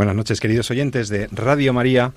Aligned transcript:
Buenas 0.00 0.16
noches, 0.16 0.40
queridos 0.40 0.70
oyentes 0.70 1.10
de 1.10 1.28
Radio 1.30 1.74
María. 1.74 2.14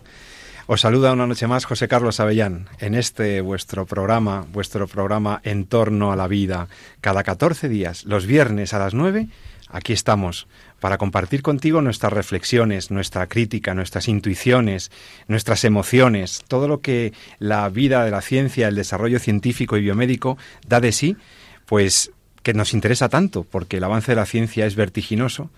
Os 0.68 0.80
saluda 0.80 1.12
una 1.12 1.28
noche 1.28 1.48
más 1.48 1.66
José 1.66 1.90
Carlos 1.90 2.22
Avellán 2.22 2.70
en 2.80 2.96
este 2.96 3.42
vuestro 3.42 3.86
programa, 3.86 4.46
vuestro 4.54 4.88
programa 4.88 5.42
En 5.44 5.66
torno 5.66 6.14
a 6.14 6.16
la 6.16 6.30
vida. 6.30 6.70
Cada 7.02 7.23
14 7.23 7.68
días, 7.68 8.06
los 8.06 8.26
viernes 8.26 8.73
a 8.73 8.80
las 8.80 8.94
9, 8.94 9.28
aquí 9.68 9.92
estamos 9.92 10.48
para 10.80 10.98
compartir 10.98 11.42
contigo 11.42 11.82
nuestras 11.82 12.14
reflexiones, 12.14 12.90
nuestra 12.90 13.28
crítica, 13.28 13.73
nuestras 13.73 14.08
intuiciones, 14.08 14.90
nuestras 15.28 15.66
emociones, 15.66 16.42
todo 16.47 16.70
lo 16.70 16.80
que 16.80 17.12
la 17.38 17.68
vida 17.68 18.06
de 18.06 18.12
la 18.12 18.22
ciencia, 18.22 18.70
el 18.70 18.75
desarrollo 18.75 19.20
científico 19.20 19.75
y 19.75 19.81
biomédico 19.81 20.38
da 20.66 20.80
de 20.80 20.94
sí, 20.94 21.18
pues 21.66 22.14
que 22.44 22.53
nos 22.53 22.73
interesa 22.73 23.09
tanto, 23.09 23.44
porque 23.44 23.77
el 23.77 23.83
avance 23.83 24.11
de 24.11 24.17
la 24.17 24.25
ciencia 24.25 24.66
es 24.66 24.75
vertiginoso, 24.75 25.49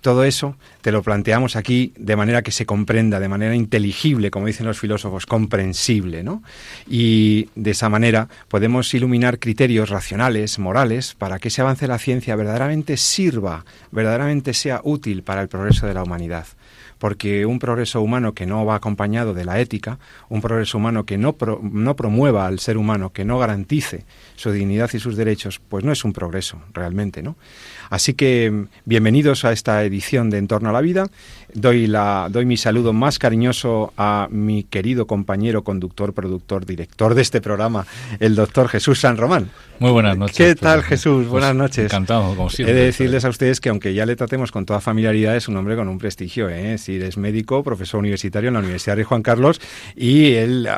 todo 0.00 0.24
eso 0.24 0.56
te 0.82 0.92
lo 0.92 1.02
planteamos 1.02 1.56
aquí 1.56 1.94
de 1.96 2.14
manera 2.14 2.42
que 2.42 2.50
se 2.50 2.66
comprenda, 2.66 3.20
de 3.20 3.28
manera 3.28 3.54
inteligible, 3.54 4.30
como 4.30 4.46
dicen 4.46 4.66
los 4.66 4.78
filósofos, 4.78 5.24
comprensible, 5.24 6.22
¿no? 6.22 6.42
Y 6.86 7.48
de 7.54 7.70
esa 7.70 7.88
manera 7.88 8.28
podemos 8.48 8.92
iluminar 8.92 9.38
criterios 9.38 9.88
racionales, 9.88 10.58
morales, 10.58 11.14
para 11.14 11.38
que 11.38 11.48
ese 11.48 11.62
avance 11.62 11.86
de 11.86 11.88
la 11.88 11.98
ciencia 11.98 12.36
verdaderamente 12.36 12.98
sirva, 12.98 13.64
verdaderamente 13.90 14.52
sea 14.52 14.82
útil 14.84 15.22
para 15.22 15.40
el 15.40 15.48
progreso 15.48 15.86
de 15.86 15.94
la 15.94 16.02
humanidad 16.02 16.46
porque 16.98 17.46
un 17.46 17.58
progreso 17.58 18.00
humano 18.00 18.34
que 18.34 18.46
no 18.46 18.64
va 18.64 18.76
acompañado 18.76 19.34
de 19.34 19.44
la 19.44 19.60
ética, 19.60 19.98
un 20.28 20.40
progreso 20.40 20.78
humano 20.78 21.04
que 21.04 21.18
no, 21.18 21.36
no 21.62 21.96
promueva 21.96 22.46
al 22.46 22.58
ser 22.58 22.76
humano, 22.76 23.12
que 23.12 23.24
no 23.24 23.38
garantice 23.38 24.04
su 24.36 24.50
dignidad 24.52 24.90
y 24.92 24.98
sus 24.98 25.16
derechos, 25.16 25.60
pues 25.68 25.84
no 25.84 25.92
es 25.92 26.04
un 26.04 26.12
progreso 26.12 26.60
realmente, 26.72 27.22
¿no? 27.22 27.36
Así 27.94 28.14
que 28.14 28.66
bienvenidos 28.84 29.44
a 29.44 29.52
esta 29.52 29.84
edición 29.84 30.28
de 30.28 30.38
En 30.38 30.48
torno 30.48 30.70
a 30.70 30.72
la 30.72 30.80
vida. 30.80 31.06
Doy, 31.54 31.86
la, 31.86 32.26
doy 32.28 32.44
mi 32.44 32.56
saludo 32.56 32.92
más 32.92 33.20
cariñoso 33.20 33.92
a 33.96 34.26
mi 34.32 34.64
querido 34.64 35.06
compañero, 35.06 35.62
conductor, 35.62 36.12
productor, 36.12 36.66
director 36.66 37.14
de 37.14 37.22
este 37.22 37.40
programa, 37.40 37.86
el 38.18 38.34
doctor 38.34 38.68
Jesús 38.68 38.98
San 38.98 39.16
Román. 39.16 39.50
Muy 39.78 39.92
buenas 39.92 40.16
noches. 40.16 40.36
¿Qué 40.36 40.54
tal, 40.56 40.82
Jesús? 40.82 41.18
Pues 41.18 41.28
buenas 41.28 41.54
noches. 41.54 41.84
Encantado, 41.84 42.34
como 42.34 42.50
siempre. 42.50 42.72
He 42.72 42.76
de 42.76 42.86
decirles 42.86 43.24
a 43.24 43.28
ustedes 43.28 43.60
que 43.60 43.68
aunque 43.68 43.94
ya 43.94 44.06
le 44.06 44.16
tratemos 44.16 44.50
con 44.50 44.66
toda 44.66 44.80
familiaridad, 44.80 45.36
es 45.36 45.46
un 45.46 45.56
hombre 45.56 45.76
con 45.76 45.86
un 45.86 45.98
prestigio. 45.98 46.48
¿eh? 46.48 46.78
Si 46.78 46.96
es 46.96 47.16
médico, 47.16 47.62
profesor 47.62 48.00
universitario 48.00 48.48
en 48.48 48.54
la 48.54 48.60
Universidad 48.60 48.96
de 48.96 49.04
Juan 49.04 49.22
Carlos 49.22 49.60
y 49.94 50.32
él, 50.32 50.68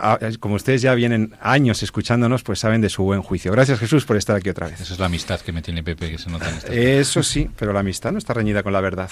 como 0.40 0.56
ustedes 0.56 0.82
ya 0.82 0.94
vienen 0.94 1.34
años 1.40 1.82
escuchándonos, 1.82 2.42
pues 2.42 2.58
saben 2.58 2.82
de 2.82 2.90
su 2.90 3.02
buen 3.02 3.22
juicio. 3.22 3.52
Gracias, 3.52 3.78
Jesús, 3.78 4.04
por 4.04 4.18
estar 4.18 4.36
aquí 4.36 4.50
otra 4.50 4.68
vez. 4.68 4.80
Esa 4.80 4.92
es 4.92 4.98
la 4.98 5.06
amistad 5.06 5.40
que 5.40 5.52
me 5.52 5.62
tiene 5.62 5.82
Pepe, 5.82 6.10
que 6.10 6.18
se 6.18 6.28
nota 6.28 6.50
en 6.50 6.56
esta 6.56 6.74
Eso 7.10 7.22
sí, 7.22 7.48
pero 7.58 7.72
la 7.72 7.80
amistad 7.80 8.12
no 8.12 8.18
está 8.18 8.34
reñida 8.34 8.62
con 8.62 8.72
la 8.72 8.80
verdad. 8.80 9.10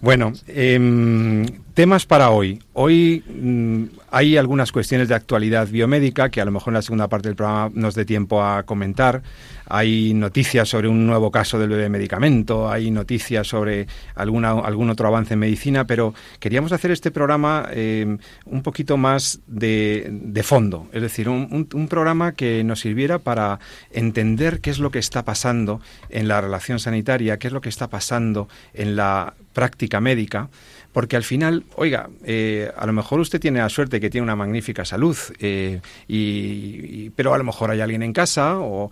Bueno, 0.00 0.32
em, 0.46 1.46
temas 1.74 2.06
para 2.06 2.30
hoy. 2.30 2.62
Hoy 2.72 3.24
mm, 3.26 3.84
hay 4.12 4.36
algunas 4.36 4.72
cuestiones 4.72 5.08
de 5.08 5.14
actualidad 5.14 5.66
biomédica 5.68 6.28
que 6.28 6.42
a 6.42 6.44
lo 6.44 6.50
mejor 6.50 6.72
en 6.72 6.74
la 6.74 6.82
segunda 6.82 7.08
parte 7.08 7.30
del 7.30 7.36
programa 7.36 7.70
nos 7.74 7.94
dé 7.94 8.04
tiempo 8.04 8.44
a 8.44 8.62
comentar. 8.64 9.22
Hay 9.66 10.12
noticias 10.12 10.68
sobre 10.68 10.88
un 10.88 11.06
nuevo 11.06 11.30
caso 11.30 11.58
del 11.58 11.70
bebé 11.70 11.88
medicamento, 11.88 12.70
hay 12.70 12.90
noticias 12.90 13.46
sobre 13.46 13.86
alguna, 14.14 14.50
algún 14.50 14.90
otro 14.90 15.08
avance 15.08 15.32
en 15.32 15.40
medicina, 15.40 15.86
pero 15.86 16.12
queríamos 16.40 16.72
hacer 16.72 16.90
este 16.90 17.10
programa 17.10 17.66
em, 17.72 18.18
un 18.44 18.62
poquito 18.62 18.98
más 18.98 19.40
de, 19.46 20.42
fondo, 20.44 20.88
es 20.92 21.00
decir, 21.00 21.30
un 21.30 21.88
programa 21.88 22.32
que 22.32 22.62
nos 22.64 22.80
sirviera 22.80 23.18
para 23.18 23.60
entender 23.92 24.60
qué 24.60 24.68
es 24.68 24.78
lo 24.78 24.90
que 24.90 24.98
está 24.98 25.24
pasando 25.24 25.80
en 26.10 26.28
la 26.28 26.42
relación 26.42 26.80
sanitaria, 26.80 27.38
qué 27.38 27.46
es 27.46 27.52
lo 27.54 27.62
que 27.62 27.70
está 27.70 27.88
pasando 27.88 28.46
en 28.74 28.94
la 28.94 29.32
práctica 29.54 30.00
médica 30.00 30.50
porque 30.92 31.16
al 31.16 31.24
final, 31.24 31.64
oiga, 31.76 32.10
eh, 32.24 32.70
a 32.76 32.86
lo 32.86 32.92
mejor 32.92 33.20
usted 33.20 33.40
tiene 33.40 33.60
la 33.60 33.68
suerte 33.68 34.00
que 34.00 34.10
tiene 34.10 34.24
una 34.24 34.36
magnífica 34.36 34.84
salud, 34.84 35.16
eh, 35.40 35.80
y, 36.06 37.10
pero 37.10 37.32
a 37.32 37.38
lo 37.38 37.44
mejor 37.44 37.70
hay 37.70 37.80
alguien 37.80 38.02
en 38.02 38.12
casa 38.12 38.58
o, 38.58 38.90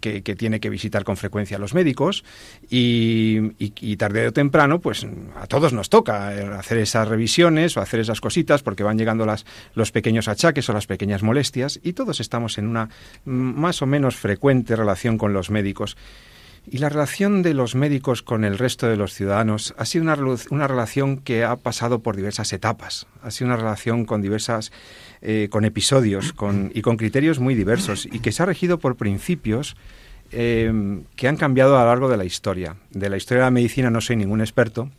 que, 0.00 0.22
tiene 0.22 0.58
que 0.60 0.70
visitar 0.70 1.04
con 1.04 1.16
frecuencia 1.16 1.56
a 1.56 1.60
los 1.60 1.74
médicos 1.74 2.24
y, 2.70 3.96
tarde 3.96 4.28
o 4.28 4.32
temprano, 4.32 4.80
pues 4.80 5.06
a 5.36 5.46
todos 5.46 5.72
nos 5.72 5.90
toca 5.90 6.34
eh, 6.34 6.44
hacer 6.44 6.78
esas 6.78 7.08
revisiones 7.08 7.76
o 7.76 7.80
hacer 7.80 8.00
esas 8.00 8.20
cositas 8.20 8.62
porque 8.62 8.82
van 8.82 8.96
llegando 8.96 9.26
las, 9.26 9.44
los 9.74 9.90
pequeños 9.92 10.28
achaques 10.28 10.68
o 10.68 10.72
las 10.72 10.86
pequeñas 10.86 11.22
molestias 11.22 11.80
y 11.82 11.92
todos 11.92 12.20
estamos 12.20 12.58
en 12.58 12.68
una 12.68 12.88
más 13.24 13.82
o 13.82 13.86
menos 13.86 14.16
frecuente 14.16 14.76
relación 14.76 15.18
con 15.18 15.32
los 15.32 15.50
médicos. 15.50 15.96
Y 16.70 16.78
la 16.78 16.88
relación 16.88 17.42
de 17.42 17.54
los 17.54 17.74
médicos 17.74 18.22
con 18.22 18.44
el 18.44 18.58
resto 18.58 18.88
de 18.88 18.96
los 18.96 19.14
ciudadanos 19.14 19.74
ha 19.78 19.84
sido 19.84 20.02
una, 20.02 20.66
relación 20.66 21.18
que 21.18 21.44
ha 21.44 21.56
pasado 21.56 22.00
por 22.00 22.16
diversas 22.16 22.52
etapas, 22.52 23.06
ha 23.22 23.30
sido 23.30 23.48
una 23.48 23.56
relación 23.56 24.04
con 24.04 24.20
diversas, 24.20 24.70
eh, 25.22 25.48
con 25.50 25.64
episodios 25.64 26.34
y 26.74 26.82
con 26.82 26.96
criterios 26.96 27.38
muy 27.38 27.54
diversos 27.54 28.06
y 28.10 28.18
que 28.20 28.32
se 28.32 28.42
ha 28.42 28.46
regido 28.46 28.78
por 28.78 28.96
principios 28.96 29.76
eh, 30.30 31.00
que 31.16 31.26
han 31.26 31.36
cambiado 31.36 31.78
a 31.78 31.82
lo 31.82 31.86
largo 31.86 32.08
de 32.08 32.18
la 32.18 32.24
historia. 32.24 32.76
De 32.90 33.08
la 33.08 33.16
historia 33.16 33.44
de 33.44 33.46
la 33.46 33.50
medicina 33.50 33.90
no 33.90 34.00
soy 34.00 34.16
ningún 34.16 34.40
experto, 34.40 34.90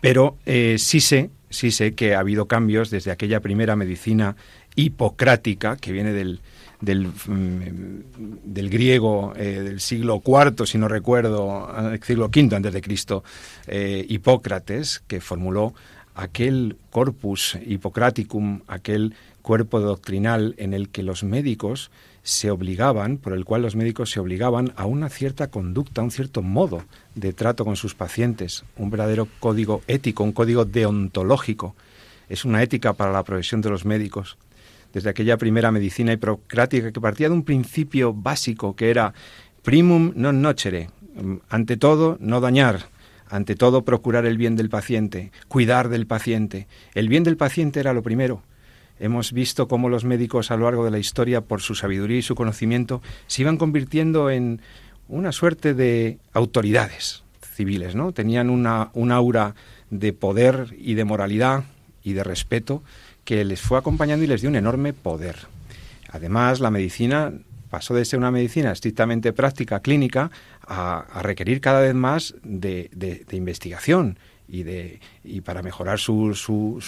pero 0.00 0.38
eh, 0.46 0.76
sí 0.78 1.00
sé, 1.00 1.30
sí 1.50 1.70
sé 1.70 1.94
que 1.94 2.14
ha 2.14 2.20
habido 2.20 2.46
cambios 2.46 2.90
desde 2.90 3.10
aquella 3.10 3.40
primera 3.40 3.76
medicina 3.76 4.36
hipocrática 4.74 5.76
que 5.76 5.92
viene 5.92 6.12
del, 6.12 6.40
del, 6.82 7.06
mm, 7.06 8.42
del 8.44 8.68
griego 8.68 9.32
eh, 9.36 9.60
del 9.62 9.80
siglo 9.80 10.20
IV, 10.24 10.66
si 10.66 10.76
no 10.76 10.88
recuerdo, 10.88 11.70
eh, 11.94 12.00
siglo 12.02 12.26
V 12.26 12.54
antes 12.54 12.72
de 12.72 12.82
Cristo, 12.82 13.24
eh, 13.66 14.04
Hipócrates, 14.06 15.02
que 15.06 15.20
formuló 15.20 15.72
aquel 16.14 16.76
corpus 16.90 17.56
hippocraticum, 17.64 18.60
aquel 18.66 19.14
cuerpo 19.40 19.80
doctrinal 19.80 20.54
en 20.58 20.74
el 20.74 20.90
que 20.90 21.02
los 21.02 21.24
médicos 21.24 21.90
se 22.24 22.50
obligaban, 22.50 23.16
por 23.16 23.32
el 23.32 23.44
cual 23.44 23.62
los 23.62 23.74
médicos 23.74 24.10
se 24.10 24.20
obligaban 24.20 24.72
a 24.76 24.84
una 24.84 25.08
cierta 25.08 25.48
conducta, 25.48 26.00
a 26.00 26.04
un 26.04 26.10
cierto 26.10 26.42
modo 26.42 26.84
de 27.14 27.32
trato 27.32 27.64
con 27.64 27.76
sus 27.76 27.94
pacientes, 27.94 28.64
un 28.76 28.90
verdadero 28.90 29.26
código 29.40 29.82
ético, 29.86 30.22
un 30.22 30.32
código 30.32 30.64
deontológico. 30.64 31.74
Es 32.28 32.44
una 32.44 32.62
ética 32.62 32.92
para 32.92 33.12
la 33.12 33.24
profesión 33.24 33.60
de 33.60 33.70
los 33.70 33.84
médicos 33.84 34.36
desde 34.92 35.10
aquella 35.10 35.36
primera 35.36 35.72
medicina 35.72 36.12
hipocrática 36.12 36.92
que 36.92 37.00
partía 37.00 37.28
de 37.28 37.34
un 37.34 37.44
principio 37.44 38.12
básico 38.12 38.76
que 38.76 38.90
era 38.90 39.14
primum 39.62 40.12
non 40.14 40.42
nocere, 40.42 40.90
ante 41.48 41.76
todo 41.76 42.18
no 42.20 42.42
dañar, 42.42 42.90
ante 43.28 43.54
todo 43.54 43.82
procurar 43.82 44.26
el 44.26 44.36
bien 44.36 44.56
del 44.56 44.68
paciente, 44.68 45.32
cuidar 45.48 45.88
del 45.88 46.06
paciente. 46.06 46.66
El 46.94 47.08
bien 47.08 47.24
del 47.24 47.36
paciente 47.36 47.80
era 47.80 47.94
lo 47.94 48.02
primero. 48.02 48.42
Hemos 48.98 49.32
visto 49.32 49.68
cómo 49.68 49.88
los 49.88 50.04
médicos 50.04 50.50
a 50.50 50.56
lo 50.56 50.64
largo 50.64 50.84
de 50.84 50.90
la 50.90 50.98
historia, 50.98 51.40
por 51.40 51.62
su 51.62 51.74
sabiduría 51.74 52.18
y 52.18 52.22
su 52.22 52.34
conocimiento, 52.34 53.02
se 53.26 53.42
iban 53.42 53.56
convirtiendo 53.56 54.30
en 54.30 54.60
una 55.08 55.32
suerte 55.32 55.74
de 55.74 56.18
autoridades 56.32 57.24
civiles, 57.40 57.94
¿no? 57.94 58.12
Tenían 58.12 58.50
una, 58.50 58.90
un 58.94 59.12
aura 59.12 59.54
de 59.90 60.12
poder 60.12 60.74
y 60.78 60.94
de 60.94 61.04
moralidad 61.04 61.64
y 62.02 62.12
de 62.12 62.24
respeto 62.24 62.82
que 63.24 63.44
les 63.44 63.60
fue 63.60 63.78
acompañando 63.78 64.24
y 64.24 64.28
les 64.28 64.40
dio 64.40 64.50
un 64.50 64.56
enorme 64.56 64.92
poder. 64.92 65.36
Además, 66.10 66.60
la 66.60 66.70
medicina 66.70 67.32
pasó 67.72 67.94
de 67.94 68.04
ser 68.04 68.18
una 68.18 68.30
medicina 68.30 68.70
estrictamente 68.70 69.32
práctica, 69.32 69.80
clínica, 69.80 70.30
a, 70.66 71.22
requerir 71.22 71.62
cada 71.62 71.80
vez 71.80 71.94
más 71.94 72.34
de, 72.42 72.90
investigación 73.32 74.18
y, 74.46 74.62
de, 74.64 75.00
y 75.24 75.40
para 75.40 75.62
mejorar 75.62 75.98
su, 75.98 76.34
su, 76.34 76.78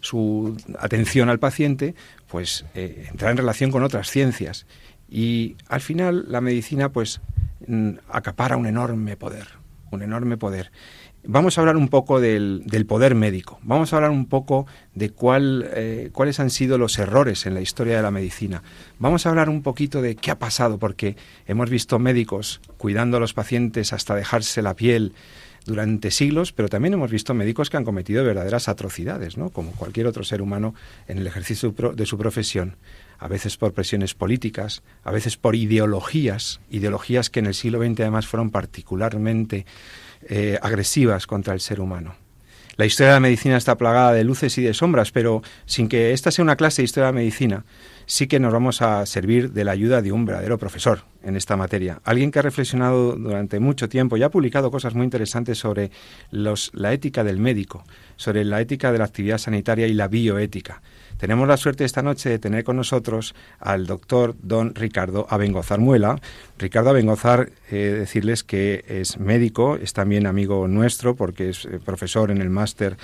su, 0.00 0.56
atención 0.78 1.28
al 1.28 1.40
paciente, 1.40 1.96
pues 2.28 2.64
eh, 2.76 3.08
entrar 3.10 3.32
en 3.32 3.38
relación 3.38 3.72
con 3.72 3.82
otras 3.82 4.08
ciencias. 4.08 4.66
Y 5.10 5.56
al 5.68 5.80
final 5.80 6.26
la 6.28 6.40
medicina 6.40 6.90
pues 6.90 7.20
mm, 7.66 7.94
acapara 8.08 8.56
un 8.56 8.66
enorme 8.66 9.16
poder, 9.16 9.48
un 9.90 10.02
enorme 10.02 10.36
poder. 10.36 10.70
Vamos 11.26 11.56
a 11.56 11.62
hablar 11.62 11.78
un 11.78 11.88
poco 11.88 12.20
del, 12.20 12.62
poder 12.86 13.14
médico, 13.14 13.58
vamos 13.62 13.92
a 13.92 13.96
hablar 13.96 14.10
un 14.10 14.26
poco 14.26 14.66
de 14.94 15.10
eh, 15.16 16.10
cuáles 16.12 16.38
han 16.38 16.50
sido 16.50 16.76
los 16.76 16.98
errores 16.98 17.46
en 17.46 17.54
la 17.54 17.62
historia 17.62 17.96
de 17.96 18.02
la 18.02 18.10
medicina, 18.10 18.62
vamos 18.98 19.24
a 19.24 19.30
hablar 19.30 19.48
un 19.48 19.62
poquito 19.62 20.02
de 20.02 20.16
qué 20.16 20.30
ha 20.30 20.38
pasado, 20.38 20.78
porque 20.78 21.16
hemos 21.46 21.70
visto 21.70 21.98
médicos 21.98 22.60
cuidando 22.76 23.16
a 23.16 23.20
los 23.20 23.32
pacientes 23.32 23.94
hasta 23.94 24.14
dejarse 24.14 24.60
la 24.60 24.74
piel, 24.74 25.14
durante 25.64 26.10
siglos, 26.10 26.52
pero 26.52 26.68
también 26.68 26.94
hemos 26.94 27.10
visto 27.10 27.32
médicos 27.34 27.70
que 27.70 27.76
han 27.76 27.84
cometido 27.84 28.22
verdaderas 28.24 28.68
atrocidades, 28.68 29.36
¿no? 29.36 29.50
como 29.50 29.72
cualquier 29.72 30.06
otro 30.06 30.22
ser 30.24 30.42
humano 30.42 30.74
en 31.08 31.18
el 31.18 31.26
ejercicio 31.26 31.74
de 31.94 32.06
su 32.06 32.18
profesión, 32.18 32.76
a 33.18 33.28
veces 33.28 33.56
por 33.56 33.72
presiones 33.72 34.14
políticas, 34.14 34.82
a 35.04 35.10
veces 35.10 35.36
por 35.36 35.56
ideologías, 35.56 36.60
ideologías 36.70 37.30
que 37.30 37.40
en 37.40 37.46
el 37.46 37.54
siglo 37.54 37.82
XX 37.82 38.00
además 38.00 38.26
fueron 38.26 38.50
particularmente 38.50 39.64
eh, 40.28 40.58
agresivas 40.62 41.26
contra 41.26 41.54
el 41.54 41.60
ser 41.60 41.80
humano. 41.80 42.14
La 42.76 42.86
historia 42.86 43.10
de 43.10 43.16
la 43.16 43.20
medicina 43.20 43.56
está 43.56 43.78
plagada 43.78 44.12
de 44.12 44.24
luces 44.24 44.58
y 44.58 44.62
de 44.62 44.74
sombras, 44.74 45.12
pero 45.12 45.42
sin 45.64 45.88
que 45.88 46.12
esta 46.12 46.32
sea 46.32 46.42
una 46.42 46.56
clase 46.56 46.82
de 46.82 46.86
historia 46.86 47.06
de 47.06 47.12
la 47.12 47.20
medicina, 47.20 47.64
sí 48.06 48.26
que 48.26 48.40
nos 48.40 48.52
vamos 48.52 48.82
a 48.82 49.06
servir 49.06 49.52
de 49.52 49.62
la 49.62 49.70
ayuda 49.70 50.02
de 50.02 50.10
un 50.10 50.24
verdadero 50.24 50.58
profesor 50.58 51.02
en 51.22 51.36
esta 51.36 51.56
materia. 51.56 52.00
Alguien 52.02 52.32
que 52.32 52.40
ha 52.40 52.42
reflexionado 52.42 53.14
durante 53.14 53.60
mucho 53.60 53.88
tiempo 53.88 54.16
y 54.16 54.24
ha 54.24 54.30
publicado 54.30 54.72
cosas 54.72 54.94
muy 54.94 55.04
interesantes 55.04 55.58
sobre 55.58 55.92
la 56.32 56.92
ética 56.92 57.22
del 57.22 57.38
médico, 57.38 57.84
sobre 58.16 58.44
la 58.44 58.60
ética 58.60 58.90
de 58.90 58.98
la 58.98 59.04
actividad 59.04 59.38
sanitaria 59.38 59.86
y 59.86 59.94
la 59.94 60.08
bioética. 60.08 60.82
Tenemos 61.24 61.48
la 61.48 61.56
suerte 61.56 61.86
esta 61.86 62.02
noche 62.02 62.28
de 62.28 62.38
tener 62.38 62.64
con 62.64 62.76
nosotros 62.76 63.34
al 63.58 63.86
doctor 63.86 64.34
don 64.42 64.74
Ricardo 64.74 65.26
Abengozar 65.30 65.80
Muela. 65.80 66.20
Ricardo 66.58 66.90
Abengozar, 66.90 67.48
eh, 67.70 67.76
decirles 67.98 68.44
que 68.44 68.84
es 68.86 69.18
médico, 69.18 69.76
es 69.76 69.94
también 69.94 70.26
amigo 70.26 70.68
nuestro 70.68 71.16
porque 71.16 71.48
es 71.48 71.64
eh, 71.64 71.80
profesor 71.82 72.30
en 72.30 72.42
el 72.42 72.50
máster 72.50 72.98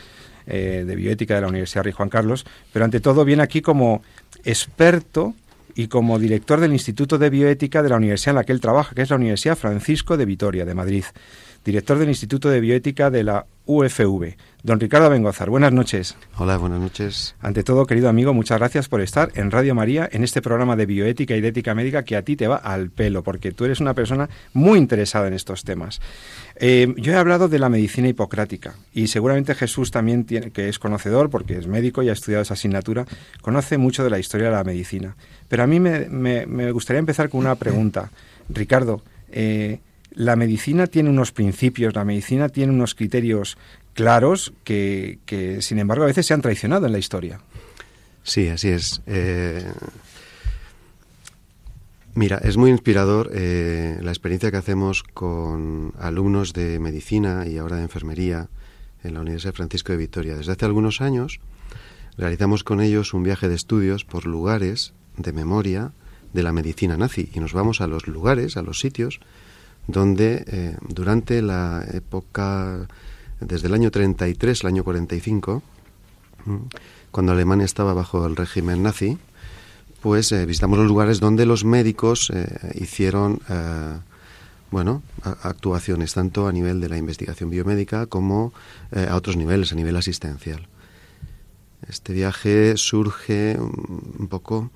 eh, 0.47 0.85
de 0.87 0.97
bioética 0.97 1.35
de 1.35 1.41
la 1.41 1.49
Universidad 1.49 1.85
Rey 1.85 1.95
Juan 1.95 2.11
Carlos, 2.11 2.45
pero 2.75 2.85
ante 2.85 3.01
todo 3.01 3.25
viene 3.25 3.43
aquí 3.43 3.63
como 3.63 4.03
experto 4.45 5.33
y 5.75 5.89
como 5.89 6.19
director 6.19 6.61
del 6.61 6.75
Instituto 6.75 7.17
de 7.17 7.31
Bioética 7.31 7.83
de 7.83 7.89
la 7.89 7.97
universidad 7.97 8.33
en 8.33 8.37
la 8.37 8.45
que 8.45 8.53
él 8.53 8.61
trabaja, 8.61 8.95
que 8.95 9.01
es 9.01 9.09
la 9.09 9.17
Universidad 9.17 9.57
Francisco 9.57 10.19
de 10.19 10.27
Vitoria, 10.27 10.67
de 10.67 10.75
Madrid 10.75 11.05
director 11.65 11.99
del 11.99 12.09
Instituto 12.09 12.49
de 12.49 12.61
Bioética 12.61 13.11
de 13.11 13.25
la 13.25 13.47
UFV. 13.67 14.37
Don 14.63 14.79
Ricardo 14.79 15.09
Bengozar, 15.09 15.49
buenas 15.49 15.73
noches. 15.73 16.17
Hola, 16.37 16.59
buenas 16.59 16.81
noches. 16.81 17.35
Ante 17.41 17.63
todo, 17.63 17.87
querido 17.87 18.11
amigo, 18.11 18.35
muchas 18.35 18.59
gracias 18.59 18.89
por 18.89 19.01
estar 19.01 19.31
en 19.35 19.51
Radio 19.51 19.75
María 19.75 20.07
en 20.13 20.23
este 20.23 20.43
programa 20.43 20.77
de 20.77 20.85
bioética 20.85 21.35
y 21.35 21.41
de 21.41 21.49
ética 21.49 21.75
médica 21.75 22.05
que 22.05 22.15
a 22.15 22.23
ti 22.23 22.37
te 22.37 22.47
va 22.47 22.57
al 22.57 22.91
pelo, 22.91 23.23
porque 23.23 23.53
tú 23.53 23.65
eres 23.65 23.81
una 23.81 23.95
persona 23.95 24.29
muy 24.53 24.79
interesada 24.79 25.29
en 25.29 25.33
estos 25.33 25.65
temas. 25.65 26.03
Eh, 26.57 26.93
yo 26.99 27.13
he 27.13 27.17
hablado 27.17 27.49
de 27.49 27.59
la 27.59 27.71
medicina 27.71 28.09
hipocrática 28.09 28.75
y 28.93 29.07
seguramente 29.07 29.55
Jesús 29.55 29.91
también, 29.91 30.25
tiene, 30.25 30.51
que 30.51 30.69
es 30.69 30.79
conocedor, 30.79 31.31
porque 31.31 31.57
es 31.57 31.67
médico 31.67 32.03
y 32.03 32.11
ha 32.11 32.13
estudiado 32.13 32.43
esa 32.43 32.53
asignatura, 32.53 33.07
conoce 33.41 33.79
mucho 33.79 34.05
de 34.05 34.11
la 34.11 34.19
historia 34.19 34.49
de 34.49 34.57
la 34.57 34.65
medicina. 34.65 35.17
Pero 35.49 35.63
a 35.63 35.67
mí 35.67 35.81
me, 35.81 36.73
gustaría 36.73 36.99
empezar 36.99 37.31
con 37.31 37.41
una 37.41 37.55
pregunta. 37.55 38.11
Ricardo, 38.51 39.03
eh, 39.33 39.81
la 40.13 40.37
medicina 40.37 40.87
tiene 40.87 41.09
unos 41.09 41.33
principios, 41.33 41.95
la 41.95 42.05
medicina 42.05 42.49
tiene 42.49 42.73
unos 42.73 42.95
criterios 42.95 43.57
claros 43.95 44.53
que, 44.65 45.19
sin 45.61 45.79
embargo, 45.79 46.05
a 46.05 46.07
veces 46.07 46.27
se 46.27 46.35
han 46.35 46.43
traicionado 46.43 46.87
en 46.87 46.93
la 46.93 46.99
historia. 46.99 47.41
Sí, 48.23 48.49
así 48.49 48.69
es. 48.69 49.03
Eh, 49.07 49.65
mira, 52.15 52.39
es 52.39 52.57
muy 52.57 52.71
inspirador 52.71 53.31
eh, 53.33 53.99
la 54.03 54.11
experiencia 54.11 54.51
que 54.51 54.57
hacemos 54.57 55.03
con 55.03 55.93
alumnos 55.99 56.53
de 56.53 56.79
medicina 56.79 57.47
y 57.47 57.59
ahora 57.59 57.77
de 57.77 57.83
enfermería 57.83 58.49
en 59.03 59.15
la 59.15 59.21
Universidad 59.21 59.55
Francisco 59.55 59.93
de 59.93 59.99
Vitoria. 59.99 60.37
Desde 60.37 60.53
hace 60.53 60.67
algunos 60.67 61.01
años 61.01 61.41
realizamos 62.17 62.65
con 62.65 62.81
ellos 62.81 63.15
un 63.15 63.23
viaje 63.23 63.49
de 63.49 63.55
estudios 63.55 64.05
por 64.05 64.27
lugares 64.27 64.93
de 65.17 65.33
memoria 65.33 65.93
de 66.33 66.43
la 66.43 66.53
medicina 66.53 66.97
nazi 66.97 67.31
y 67.33 67.41
nos 67.41 67.53
vamos 67.53 67.81
a 67.81 67.87
los 67.87 68.07
lugares, 68.07 68.57
a 68.57 68.63
los 68.63 68.79
sitios 68.79 69.21
donde 69.87 70.45
eh, 70.47 70.77
durante 70.89 71.43
la 71.43 71.85
época, 71.93 72.89
desde 73.41 73.69
el 73.69 73.75
año 73.75 73.91
33 73.91 74.65
al 74.65 74.69
año 74.69 74.85
45, 74.85 75.63
cuando 77.11 77.33
Alemania 77.33 77.65
estaba 77.65 77.95
bajo 77.95 78.27
el 78.27 78.37
régimen 78.37 78.83
nazi, 78.83 79.19
pues 80.01 80.33
eh, 80.33 80.47
visitamos 80.47 80.79
los 80.79 80.89
lugares 80.89 81.21
donde 81.21 81.45
los 81.45 81.65
médicos 81.65 82.31
eh, 82.35 82.47
hicieron, 82.75 83.41
bueno, 84.71 85.03
actuaciones 85.43 86.15
tanto 86.15 86.47
a 86.47 86.53
nivel 86.53 86.81
de 86.81 86.89
la 86.89 86.97
investigación 86.97 87.51
biomédica 87.51 88.07
como 88.07 88.53
a 88.93 89.17
otros 89.17 89.37
niveles, 89.37 89.73
a 89.73 89.75
nivel 89.75 89.97
asistencial. 89.97 90.69
Este 91.89 92.13
viaje 92.13 92.77
surge 92.77 93.59
un 93.59 94.29
poco, 94.29 94.71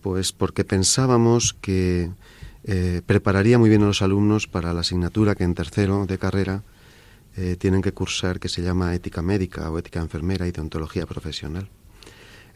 pues, 0.00 0.32
porque 0.32 0.64
pensábamos 0.64 1.54
que 1.54 2.10
eh, 2.64 3.02
prepararía 3.06 3.58
muy 3.58 3.68
bien 3.68 3.82
a 3.82 3.86
los 3.86 4.02
alumnos 4.02 4.46
para 4.46 4.72
la 4.72 4.80
asignatura 4.80 5.34
que 5.34 5.44
en 5.44 5.54
tercero 5.54 6.06
de 6.06 6.18
carrera 6.18 6.62
eh, 7.40 7.54
tienen 7.56 7.82
que 7.82 7.92
cursar, 7.92 8.40
que 8.40 8.48
se 8.48 8.62
llama 8.62 8.92
ética 8.96 9.22
médica 9.22 9.70
o 9.70 9.78
ética 9.78 10.00
enfermera 10.00 10.48
y 10.48 10.50
deontología 10.50 11.06
profesional. 11.06 11.68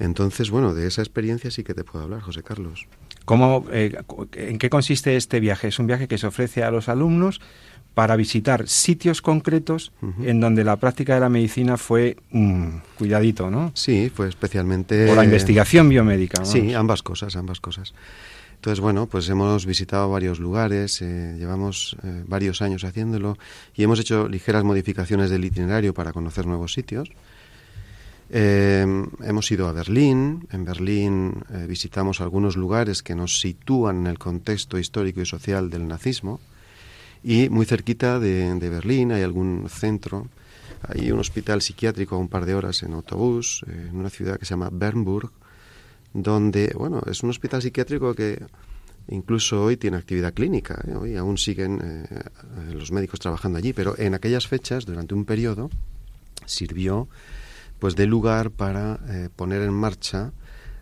Entonces, 0.00 0.50
bueno, 0.50 0.75
de 0.75 0.88
esa 0.88 1.02
experiencia 1.02 1.52
sí 1.52 1.62
que 1.62 1.73
te 1.73 1.84
puedo 1.84 2.05
hablar, 2.05 2.20
José 2.20 2.43
Carlos. 2.43 2.88
¿Cómo, 3.25 3.64
eh, 3.70 3.96
¿En 4.32 4.58
qué 4.58 4.69
consiste 4.70 5.17
este 5.17 5.38
viaje? 5.38 5.69
Es 5.69 5.79
un 5.79 5.87
viaje 5.87 6.08
que 6.08 6.19
se 6.19 6.26
ofrece 6.26 6.64
a 6.64 6.73
los 6.73 6.88
alumnos 6.88 7.40
para 7.94 8.17
visitar 8.17 8.67
sitios 8.67 9.23
concretos 9.23 9.93
en 10.23 10.40
donde 10.40 10.64
la 10.64 10.76
práctica 10.76 11.14
de 11.14 11.20
la 11.20 11.28
medicina 11.28 11.76
fue 11.76 12.17
mm, 12.31 12.78
cuidadito, 12.99 13.50
¿no? 13.50 13.70
Sí, 13.75 14.11
fue 14.12 14.28
especialmente... 14.28 15.11
O 15.11 15.14
la 15.14 15.25
investigación 15.25 15.90
biomédica. 15.90 16.44
Sí, 16.44 16.73
ambas 16.75 17.02
cosas, 17.02 17.37
ambas 17.37 17.61
cosas. 17.61 17.94
Entonces, 18.62 18.79
bueno, 18.79 19.09
pues 19.09 19.29
hemos 19.29 19.67
visitado 19.67 20.09
varios 20.09 20.38
lugares, 20.38 21.03
eh, 21.03 21.35
llevamos 21.37 21.97
eh, 22.05 22.23
varios 22.29 22.62
años 22.62 22.85
haciéndolo 22.85 23.37
y 23.75 23.82
hemos 23.82 23.99
hecho 23.99 24.29
ligeras 24.29 24.62
modificaciones 24.62 25.31
del 25.31 25.44
itinerario 25.44 25.93
para 25.93 26.12
conocer 26.12 26.47
nuevos 26.47 26.73
sitios. 26.73 27.11
Eh, 28.31 28.87
hemos 29.25 29.50
ido 29.50 29.67
a 29.67 29.73
Berlín, 29.73 30.47
en 30.53 30.64
Berlín 30.64 31.43
visitamos 31.67 32.20
algunos 32.20 32.56
lugares 32.56 33.03
que 33.03 33.17
nos 33.17 33.41
sitúan 33.41 34.03
en 34.03 34.06
el 34.06 34.20
contexto 34.20 34.79
histórico 34.79 35.20
y 35.20 35.26
social 35.26 35.69
del 35.69 35.88
nazismo 35.88 36.38
y 37.25 37.49
muy 37.49 37.67
cerquita 37.67 38.20
de, 38.20 38.55
de 38.55 38.70
Berlín 38.70 39.11
hay 39.11 39.25
algún 39.25 39.67
centro, 39.69 40.29
hay 40.82 41.11
un 41.11 41.19
hospital 41.19 41.62
psiquiátrico 41.62 42.14
a 42.14 42.19
un 42.19 42.28
par 42.28 42.47
de 42.47 42.54
horas 42.54 42.85
en 42.85 42.92
autobús, 42.92 43.64
en 43.66 43.97
una 43.97 44.09
ciudad 44.09 44.38
que 44.38 44.45
se 44.45 44.50
llama 44.50 44.69
Bernburg, 44.71 45.33
donde, 46.14 46.73
bueno, 46.76 47.02
es 47.07 47.23
un 47.23 47.31
hospital 47.31 47.62
psiquiátrico 47.62 48.14
que 48.14 48.42
incluso 49.09 49.62
hoy 49.64 49.76
tiene 49.76 49.97
actividad 49.97 50.33
clínica, 50.33 50.83
¿eh? 50.87 50.95
hoy 50.95 51.16
aún 51.16 51.38
siguen 51.38 51.81
eh, 51.83 52.73
los 52.73 52.92
médicos 52.92 53.21
trabajando 53.21 53.59
allí, 53.59 53.73
pero 53.73 53.95
en 53.99 54.14
aquellas 54.14 54.47
fechas, 54.47 54.87
durante 54.87 55.14
un 55.14 55.25
periodo, 55.25 55.71
sirvió 56.47 57.09
pues 57.78 57.97
de 57.97 58.07
lugar 58.07 58.50
para 58.50 59.00
eh, 59.09 59.28
poner 59.35 59.62
en 59.62 59.73
marcha 59.73 60.33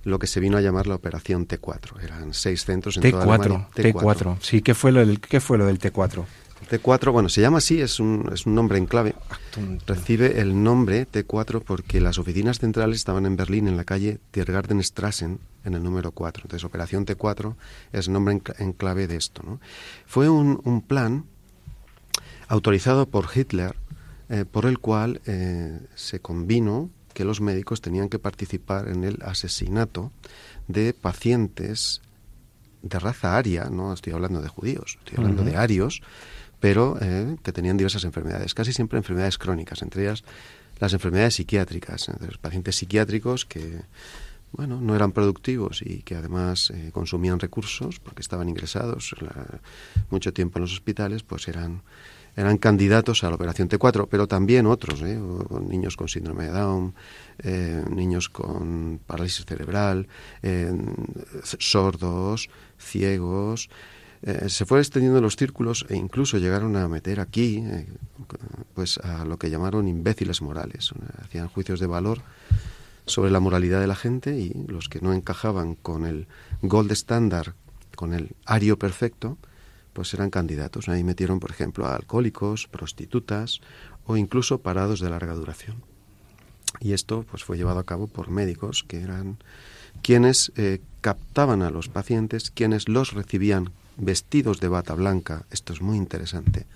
lo 0.03 0.19
que 0.19 0.27
se 0.27 0.41
vino 0.41 0.57
a 0.57 0.61
llamar 0.61 0.87
la 0.87 0.95
operación 0.95 1.47
T4. 1.47 2.03
Eran 2.03 2.35
seis 2.35 2.65
centros 2.65 2.97
en 2.97 3.11
toda 3.11 3.23
Alemania. 3.23 3.69
T4, 3.75 3.93
T4. 3.93 4.37
Sí, 4.41 4.63
¿qué 4.63 4.75
fue, 4.75 4.93
lo 4.93 5.01
del, 5.01 5.21
¿qué 5.21 5.41
fue 5.41 5.59
lo 5.59 5.67
del 5.67 5.79
T4? 5.79 6.25
T4, 6.69 7.13
bueno, 7.13 7.29
se 7.29 7.41
llama 7.41 7.59
así, 7.59 7.81
es 7.81 8.01
un, 8.01 8.31
es 8.33 8.47
un 8.47 8.55
nombre 8.55 8.79
en 8.79 8.87
clave. 8.87 9.15
Recibe 9.87 10.41
el 10.41 10.63
nombre 10.63 11.07
T4 11.07 11.63
porque 11.63 12.01
las 12.01 12.19
oficinas 12.19 12.59
centrales 12.59 12.97
estaban 12.97 13.27
en 13.27 13.37
Berlín, 13.37 13.69
en 13.69 13.77
la 13.77 13.85
calle 13.85 14.19
Tiergartenstrassen, 14.31 15.41
en 15.65 15.75
el 15.75 15.83
número 15.83 16.13
4. 16.13 16.45
Entonces, 16.45 16.65
Operación 16.65 17.07
T4 17.07 17.55
es 17.93 18.07
el 18.07 18.13
nombre 18.13 18.41
en, 18.59 18.73
clave 18.73 19.07
de 19.07 19.17
esto. 19.17 19.43
¿no? 19.45 19.61
Fue 20.07 20.29
un, 20.29 20.61
un, 20.65 20.83
plan 20.83 21.25
autorizado 22.49 23.07
por 23.07 23.27
Hitler 23.35 23.75
eh, 24.29 24.45
por 24.45 24.67
el 24.67 24.79
cual 24.79 25.21
eh, 25.27 25.81
se 25.97 26.21
convino 26.21 26.89
que 27.15 27.25
los 27.25 27.41
médicos 27.41 27.81
tenían 27.81 28.09
que 28.09 28.21
participar 28.21 28.87
en 28.87 29.03
el 29.03 29.19
asesinato 29.23 30.13
de 30.69 30.95
pacientes 30.95 32.01
de 32.83 32.99
raza 33.01 33.37
aria, 33.37 33.69
no 33.71 33.93
estoy 33.93 34.13
hablando 34.13 34.41
de 34.41 34.49
judíos, 34.49 34.99
estoy 35.01 35.19
hablando 35.19 35.43
de 35.43 35.57
arios, 35.57 36.01
pero 36.61 36.99
eh, 37.01 37.37
que 37.43 37.53
tenían 37.53 37.77
diversas 37.77 38.05
enfermedades, 38.05 38.55
casi 38.55 38.73
siempre 38.73 38.99
enfermedades 38.99 39.39
crónicas, 39.39 39.83
entre 39.83 40.03
ellas 40.03 40.23
las 40.79 40.93
enfermedades 40.93 41.35
psiquiátricas, 41.35 42.11
los 42.21 42.39
pacientes 42.39 42.77
psiquiátricos 42.77 43.45
que 43.45 43.83
bueno, 44.53 44.81
no 44.81 44.97
eran 44.97 45.13
productivos 45.13 45.83
y 45.83 46.03
que 46.03 46.17
además 46.17 46.71
eh, 46.71 46.91
consumían 46.93 47.39
recursos 47.39 48.01
porque 48.01 48.21
estaban 48.21 48.49
ingresados 48.49 49.15
mucho 50.11 50.33
tiempo 50.33 50.59
en 50.59 50.63
los 50.63 50.73
hospitales, 50.73 51.23
pues 51.23 51.49
eran 51.49 51.83
eran 52.37 52.59
candidatos 52.59 53.25
a 53.25 53.29
la 53.29 53.35
operación 53.35 53.69
T4, 53.69 54.07
pero 54.09 54.29
también 54.29 54.65
otros, 54.67 55.03
¿eh? 55.03 55.19
niños 55.69 55.97
con 55.97 56.09
síndrome 56.09 56.45
de 56.45 56.51
Down, 56.53 56.95
niños 57.91 58.29
con 58.29 59.01
parálisis 59.05 59.45
cerebral, 59.45 60.07
sordos, 61.43 62.49
ciegos, 62.79 63.69
eh, 64.23 64.49
se 64.49 64.67
fueron 64.67 64.83
extendiendo 64.83 65.21
los 65.21 65.37
círculos 65.37 65.87
e 65.89 65.97
incluso 65.97 66.39
llegaron 66.39 66.77
a 66.77 66.89
meter 66.89 67.21
aquí 67.21 67.63
eh, 67.65 67.87
pues 68.75 68.99
a 68.99 69.25
lo 69.25 69.39
que 69.39 69.51
llamaron 69.51 69.89
imbéciles 69.89 70.43
morales. 70.43 70.91
Hacían 71.23 71.49
juicios 71.49 71.81
de 71.81 71.87
valor 71.87 72.21
sobre 73.07 73.31
la 73.31 73.41
moralidad 73.41 73.81
de 73.81 73.87
la 73.87 73.97
gente 73.97 74.39
y 74.39 74.53
los 74.69 74.89
que 74.89 75.01
no 75.01 75.13
encajaban 75.13 75.75
con 75.75 76.05
el 76.05 76.27
gold 76.63 76.93
standard, 76.93 77.55
con 77.97 78.13
el 78.13 78.37
ario 78.45 78.79
perfecto, 78.79 79.39
pues 79.93 80.13
eran 80.15 80.31
candidatos. 80.31 80.89
Ahí 80.89 81.03
metieron, 81.03 81.41
por 81.41 81.51
ejemplo, 81.51 81.87
a 81.87 81.97
alcohólicos, 81.97 82.69
prostitutas 82.69 83.61
o 84.07 84.17
incluso 84.17 84.61
parados 84.61 85.01
de 85.01 85.11
larga 85.11 85.35
duración. 85.35 85.83
Y 86.79 86.93
esto 86.93 87.25
pues 87.29 87.43
fue 87.43 87.57
llevado 87.57 87.81
a 87.81 87.85
cabo 87.85 88.07
por 88.07 88.31
médicos 88.31 88.85
que 88.87 89.01
eran 89.01 89.39
quienes 90.03 90.53
eh, 90.57 90.81
captaban 91.01 91.63
a 91.63 91.71
los 91.71 91.89
pacientes, 91.89 92.51
quienes 92.51 92.89
los 92.89 93.13
recibían 93.13 93.73
vestidos 94.01 94.61
de 94.61 94.69
bata 94.69 94.95
blanca, 94.95 95.45
esto 95.51 95.73
es 95.73 95.81
muy 95.81 95.97
interesante, 95.97 96.67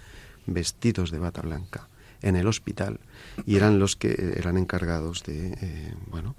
vestidos 0.47 1.11
de 1.11 1.19
bata 1.19 1.41
blanca 1.43 1.89
en 2.23 2.37
el 2.37 2.47
hospital 2.47 3.01
y 3.47 3.57
eran 3.57 3.79
los 3.79 3.97
que 3.97 4.35
eran 4.37 4.57
encargados 4.57 5.25
de, 5.25 5.57
eh, 5.61 5.95
bueno, 6.07 6.37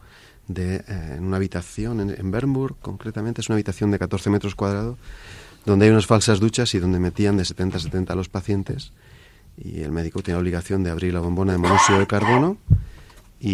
de 0.48 0.84
eh, 0.88 1.18
una 1.20 1.38
habitación 1.38 2.00
en, 2.00 2.10
en 2.12 2.32
Bernburg, 2.32 2.78
concretamente 2.82 3.42
es 3.42 3.50
una 3.50 3.56
habitación 3.56 3.92
de 3.92 4.00
14 4.00 4.30
metros 4.30 4.56
cuadrados, 4.56 4.98
donde 5.66 5.86
hay 5.86 5.92
unas 5.92 6.06
falsas 6.06 6.40
duchas 6.40 6.74
y 6.76 6.80
donde 6.80 7.00
metían 7.00 7.38
de 7.38 7.46
70 7.46 7.78
a 7.78 7.80
70 7.80 8.14
a 8.14 8.16
los 8.16 8.30
pacientes 8.30 8.94
y 9.58 9.82
el 9.82 9.92
médico 9.92 10.22
tiene 10.22 10.36
la 10.36 10.42
obligación 10.42 10.84
de 10.84 10.92
abrir 10.92 11.14
la 11.14 11.20
bombona 11.20 11.54
de 11.54 11.58
monóxido 11.58 12.00
de 12.00 12.08
carbono 12.08 12.58
y, 13.40 13.50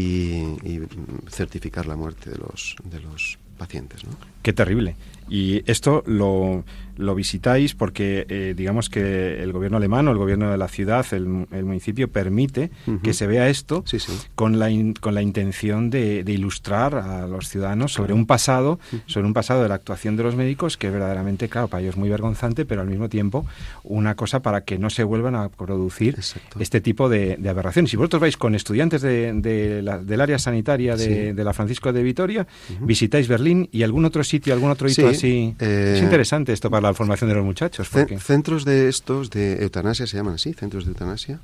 y 0.63 0.81
certificar 1.29 1.85
la 1.85 1.95
muerte 1.95 2.29
de 2.29 2.37
los, 2.37 2.75
de 2.83 2.99
los 2.99 3.37
pacientes. 3.57 4.03
¿no? 4.03 4.11
Qué 4.41 4.53
terrible. 4.53 4.95
Y 5.33 5.63
esto 5.65 6.03
lo, 6.05 6.65
lo 6.97 7.15
visitáis 7.15 7.73
porque, 7.73 8.25
eh, 8.27 8.53
digamos 8.55 8.89
que 8.89 9.41
el 9.41 9.53
gobierno 9.53 9.77
alemán 9.77 10.05
o 10.09 10.11
el 10.11 10.17
gobierno 10.17 10.51
de 10.51 10.57
la 10.57 10.67
ciudad, 10.67 11.05
el, 11.13 11.47
el 11.51 11.63
municipio, 11.63 12.09
permite 12.09 12.69
que 13.01 13.13
se 13.13 13.27
vea 13.27 13.47
esto 13.47 13.83
Sí, 13.87 13.99
sí. 13.99 14.11
con 14.35 14.59
la, 14.59 14.69
in- 14.69 14.93
con 14.93 15.15
la 15.15 15.21
intención 15.21 15.89
de, 15.89 16.25
de 16.25 16.33
ilustrar 16.33 16.95
a 16.95 17.27
los 17.27 17.47
ciudadanos 17.47 17.93
sobre 17.93 18.11
un 18.13 18.25
pasado, 18.25 18.77
sobre 19.05 19.25
un 19.25 19.33
pasado 19.33 19.63
de 19.63 19.69
la 19.69 19.75
actuación 19.75 20.17
de 20.17 20.23
los 20.23 20.35
médicos 20.35 20.75
que 20.75 20.89
verdaderamente, 20.89 21.47
claro, 21.47 21.69
para 21.69 21.81
ellos 21.81 21.93
es 21.95 21.97
muy 21.97 22.09
vergonzante, 22.09 22.65
pero 22.65 22.81
al 22.81 22.87
mismo 22.89 23.07
tiempo 23.07 23.45
una 23.83 24.15
cosa 24.15 24.41
para 24.41 24.65
que 24.65 24.77
no 24.77 24.89
se 24.89 25.05
vuelvan 25.05 25.35
a 25.35 25.47
producir 25.47 26.15
Exacto. 26.15 26.59
este 26.59 26.81
tipo 26.81 27.07
de, 27.07 27.37
de 27.37 27.47
aberraciones. 27.49 27.89
Si 27.91 27.95
vosotros 27.95 28.19
vais 28.19 28.35
con 28.35 28.53
estudiantes 28.53 29.01
de, 29.01 29.31
de 29.33 29.81
la- 29.81 29.99
del 29.99 30.19
área 30.19 30.37
sanitaria 30.39 30.97
de, 30.97 31.01
Sí. 31.05 31.31
de 31.31 31.43
la 31.45 31.53
Francisco 31.53 31.93
de 31.93 32.03
Vitoria, 32.03 32.47
visitáis 32.81 33.29
Berlín 33.29 33.69
y 33.71 33.83
algún 33.83 34.03
otro 34.03 34.25
sitio, 34.25 34.53
algún 34.53 34.69
otro 34.71 34.89
hito 34.89 35.07
Sí, 35.21 35.55
eh, 35.59 35.93
es 35.97 36.01
interesante 36.01 36.51
esto 36.51 36.71
para 36.71 36.89
la 36.89 36.93
formación 36.95 37.29
de 37.29 37.35
los 37.35 37.45
muchachos. 37.45 37.87
Porque... 37.89 38.19
Centros 38.19 38.65
de 38.65 38.89
estos, 38.89 39.29
de 39.29 39.61
eutanasia, 39.61 40.07
se 40.07 40.17
llaman 40.17 40.33
así, 40.33 40.53
centros 40.53 40.85
de 40.85 40.91
eutanasia. 40.91 41.39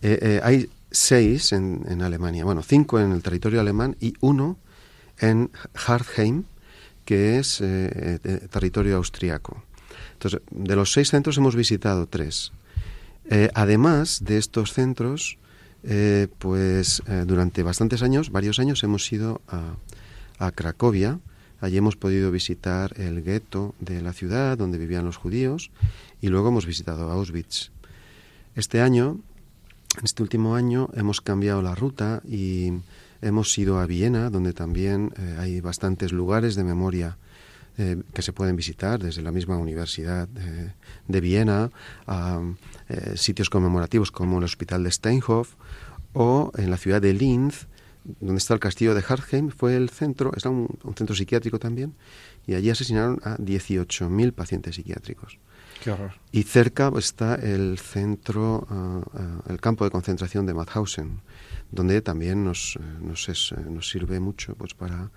Eh, 0.00 0.18
eh, 0.22 0.40
hay 0.42 0.70
seis 0.90 1.52
en, 1.52 1.84
en 1.88 2.00
Alemania, 2.00 2.44
bueno, 2.44 2.62
cinco 2.62 2.98
en 2.98 3.12
el 3.12 3.22
territorio 3.22 3.60
alemán 3.60 3.96
y 4.00 4.14
uno 4.20 4.56
en 5.18 5.50
Hartheim, 5.86 6.44
que 7.04 7.38
es 7.38 7.62
territorio 8.50 8.96
austriaco. 8.96 9.62
Entonces, 10.14 10.40
de 10.50 10.74
los 10.74 10.92
seis 10.92 11.10
centros 11.10 11.36
hemos 11.36 11.54
visitado 11.54 12.06
tres. 12.06 12.52
Además 13.54 14.24
de 14.24 14.38
estos 14.38 14.72
centros, 14.72 15.36
pues 16.38 17.02
durante 17.26 17.62
bastantes 17.62 18.02
años, 18.02 18.30
varios 18.30 18.58
años, 18.58 18.82
hemos 18.82 19.12
ido 19.12 19.42
a, 19.48 19.74
a 20.38 20.52
Cracovia. 20.52 21.18
Allí 21.64 21.78
hemos 21.78 21.96
podido 21.96 22.30
visitar 22.30 22.92
el 23.00 23.22
gueto 23.22 23.74
de 23.80 24.02
la 24.02 24.12
ciudad 24.12 24.58
donde 24.58 24.76
vivían 24.76 25.06
los 25.06 25.16
judíos 25.16 25.70
y 26.20 26.28
luego 26.28 26.48
hemos 26.48 26.66
visitado 26.66 27.10
Auschwitz. 27.10 27.70
Este 28.54 28.82
año, 28.82 29.18
este 30.02 30.22
último 30.22 30.56
año, 30.56 30.90
hemos 30.92 31.22
cambiado 31.22 31.62
la 31.62 31.74
ruta 31.74 32.20
y 32.28 32.70
hemos 33.22 33.56
ido 33.56 33.80
a 33.80 33.86
Viena, 33.86 34.28
donde 34.28 34.52
también 34.52 35.14
eh, 35.16 35.36
hay 35.38 35.62
bastantes 35.62 36.12
lugares 36.12 36.54
de 36.54 36.64
memoria 36.64 37.16
eh, 37.78 37.96
que 38.12 38.20
se 38.20 38.34
pueden 38.34 38.56
visitar 38.56 39.02
desde 39.02 39.22
la 39.22 39.32
misma 39.32 39.56
Universidad 39.56 40.28
eh, 40.36 40.70
de 41.08 41.20
Viena 41.22 41.70
a 42.06 42.42
sitios 43.14 43.48
conmemorativos 43.48 44.10
como 44.10 44.36
el 44.36 44.44
Hospital 44.44 44.84
de 44.84 44.90
Steinhof 44.90 45.54
o 46.12 46.52
en 46.58 46.70
la 46.70 46.76
ciudad 46.76 47.00
de 47.00 47.14
Linz, 47.14 47.68
donde 48.04 48.38
está 48.38 48.54
el 48.54 48.60
castillo 48.60 48.94
de 48.94 49.04
Hartheim, 49.06 49.50
fue 49.50 49.76
el 49.76 49.90
centro, 49.90 50.32
está 50.36 50.50
un, 50.50 50.68
un 50.82 50.94
centro 50.94 51.16
psiquiátrico 51.16 51.58
también, 51.58 51.94
y 52.46 52.54
allí 52.54 52.70
asesinaron 52.70 53.20
a 53.24 53.36
18.000 53.38 54.32
pacientes 54.32 54.76
psiquiátricos. 54.76 55.38
Qué 55.82 55.90
horror. 55.90 56.12
Y 56.32 56.44
cerca 56.44 56.92
está 56.96 57.34
el 57.34 57.78
centro, 57.78 58.66
ah, 58.70 59.42
el 59.48 59.60
campo 59.60 59.84
de 59.84 59.90
concentración 59.90 60.46
de 60.46 60.54
Mauthausen, 60.54 61.20
donde 61.70 62.00
también 62.00 62.44
nos, 62.44 62.76
eh, 62.76 62.80
nos, 63.00 63.28
es, 63.28 63.52
eh, 63.52 63.60
nos 63.68 63.88
sirve 63.88 64.20
mucho 64.20 64.54
pues, 64.54 64.74
para 64.74 65.10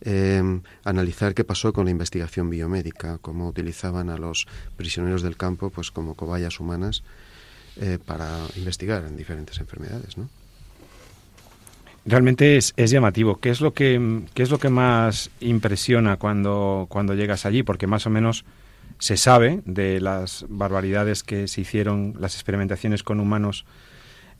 eh, 0.00 0.60
analizar 0.84 1.34
qué 1.34 1.44
pasó 1.44 1.72
con 1.72 1.86
la 1.86 1.90
investigación 1.90 2.50
biomédica, 2.50 3.18
cómo 3.18 3.48
utilizaban 3.48 4.10
a 4.10 4.16
los 4.16 4.46
prisioneros 4.76 5.22
del 5.22 5.36
campo 5.36 5.70
pues, 5.70 5.90
como 5.90 6.14
cobayas 6.14 6.60
humanas 6.60 7.02
eh, 7.80 7.98
para 8.04 8.46
investigar 8.56 9.04
en 9.04 9.16
diferentes 9.16 9.58
enfermedades. 9.58 10.16
¿no? 10.16 10.28
Realmente 12.08 12.56
es, 12.56 12.72
es 12.78 12.90
llamativo. 12.90 13.38
¿Qué 13.38 13.50
es 13.50 13.60
lo 13.60 13.74
que 13.74 14.22
qué 14.32 14.42
es 14.42 14.50
lo 14.50 14.58
que 14.58 14.70
más 14.70 15.30
impresiona 15.40 16.16
cuando, 16.16 16.86
cuando 16.88 17.14
llegas 17.14 17.44
allí? 17.44 17.62
Porque 17.62 17.86
más 17.86 18.06
o 18.06 18.10
menos 18.10 18.46
se 18.98 19.18
sabe 19.18 19.60
de 19.66 20.00
las 20.00 20.46
barbaridades 20.48 21.22
que 21.22 21.48
se 21.48 21.60
hicieron, 21.60 22.14
las 22.18 22.34
experimentaciones 22.34 23.02
con 23.02 23.20
humanos, 23.20 23.66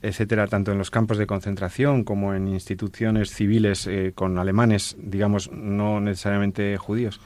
etcétera, 0.00 0.46
tanto 0.46 0.72
en 0.72 0.78
los 0.78 0.90
campos 0.90 1.18
de 1.18 1.26
concentración 1.26 2.04
como 2.04 2.32
en 2.32 2.48
instituciones 2.48 3.34
civiles 3.34 3.86
eh, 3.86 4.12
con 4.14 4.38
alemanes, 4.38 4.96
digamos, 4.98 5.52
no 5.52 6.00
necesariamente 6.00 6.78
judíos. 6.78 7.20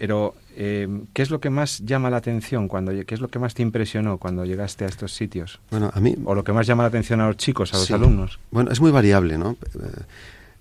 Pero, 0.00 0.34
eh, 0.56 0.88
¿qué 1.12 1.20
es 1.20 1.28
lo 1.30 1.40
que 1.42 1.50
más 1.50 1.80
llama 1.80 2.08
la 2.08 2.16
atención 2.16 2.68
cuando, 2.68 2.90
qué 3.04 3.14
es 3.14 3.20
lo 3.20 3.28
que 3.28 3.38
más 3.38 3.52
te 3.52 3.60
impresionó 3.60 4.16
cuando 4.16 4.46
llegaste 4.46 4.86
a 4.86 4.88
estos 4.88 5.12
sitios? 5.12 5.60
Bueno, 5.70 5.90
a 5.92 6.00
mí 6.00 6.16
O 6.24 6.34
lo 6.34 6.42
que 6.42 6.54
más 6.54 6.66
llama 6.66 6.84
la 6.84 6.88
atención 6.88 7.20
a 7.20 7.26
los 7.26 7.36
chicos, 7.36 7.74
a 7.74 7.76
los 7.76 7.84
Sí. 7.86 7.92
alumnos. 7.92 8.38
Bueno, 8.50 8.70
es 8.72 8.80
muy 8.80 8.90
variable, 8.92 9.36
¿no? 9.36 9.58
Eh, 9.74 10.02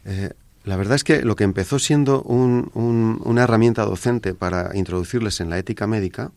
eh, 0.03 0.29
la 0.65 0.75
verdad 0.75 0.96
es 0.96 1.05
que 1.05 1.22
lo 1.22 1.38
que 1.38 1.46
empezó 1.46 1.79
siendo 1.79 2.22
un- 2.24 2.69
un- 2.74 3.22
una 3.24 3.43
herramienta 3.43 3.86
docente 3.86 4.34
para 4.34 4.75
introducirles 4.75 5.39
en 5.39 5.50
la 5.50 5.58
ética 5.58 5.88
médica, 5.88 6.31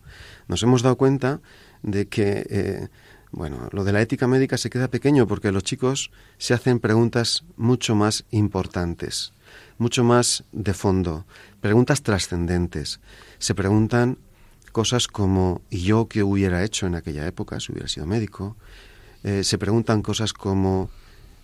nos 0.47 0.63
hemos 0.63 0.81
dado 0.81 0.95
cuenta 0.95 1.41
de 1.81 2.05
que, 2.07 2.47
eh, 2.49 2.87
bueno, 3.31 3.67
lo 3.73 3.83
de 3.83 3.91
la 3.91 4.01
ética 4.01 4.27
médica 4.27 4.55
se 4.57 4.69
queda 4.69 4.87
pequeño 4.87 5.27
porque 5.27 5.51
los 5.51 5.63
chicos 5.65 6.09
se 6.37 6.53
hacen 6.53 6.79
preguntas 6.79 7.43
mucho 7.57 7.95
más 7.95 8.23
importantes, 8.31 9.33
mucho 9.77 10.03
más 10.03 10.43
de 10.51 10.73
fondo, 10.73 11.25
preguntas 11.61 12.03
trascendentes. 12.03 12.99
Se 13.39 13.55
preguntan 13.55 14.17
cosas 14.71 15.07
como 15.07 15.61
¿y 15.69 15.81
yo 15.83 16.07
qué 16.07 16.23
hubiera 16.23 16.63
hecho 16.63 16.87
en 16.87 16.95
aquella 16.95 17.25
época 17.27 17.59
si 17.59 17.71
hubiera 17.71 17.87
sido 17.87 18.05
médico? 18.05 18.55
Eh, 19.23 19.43
se 19.43 19.57
preguntan 19.57 20.01
cosas 20.01 20.33
como 20.33 20.89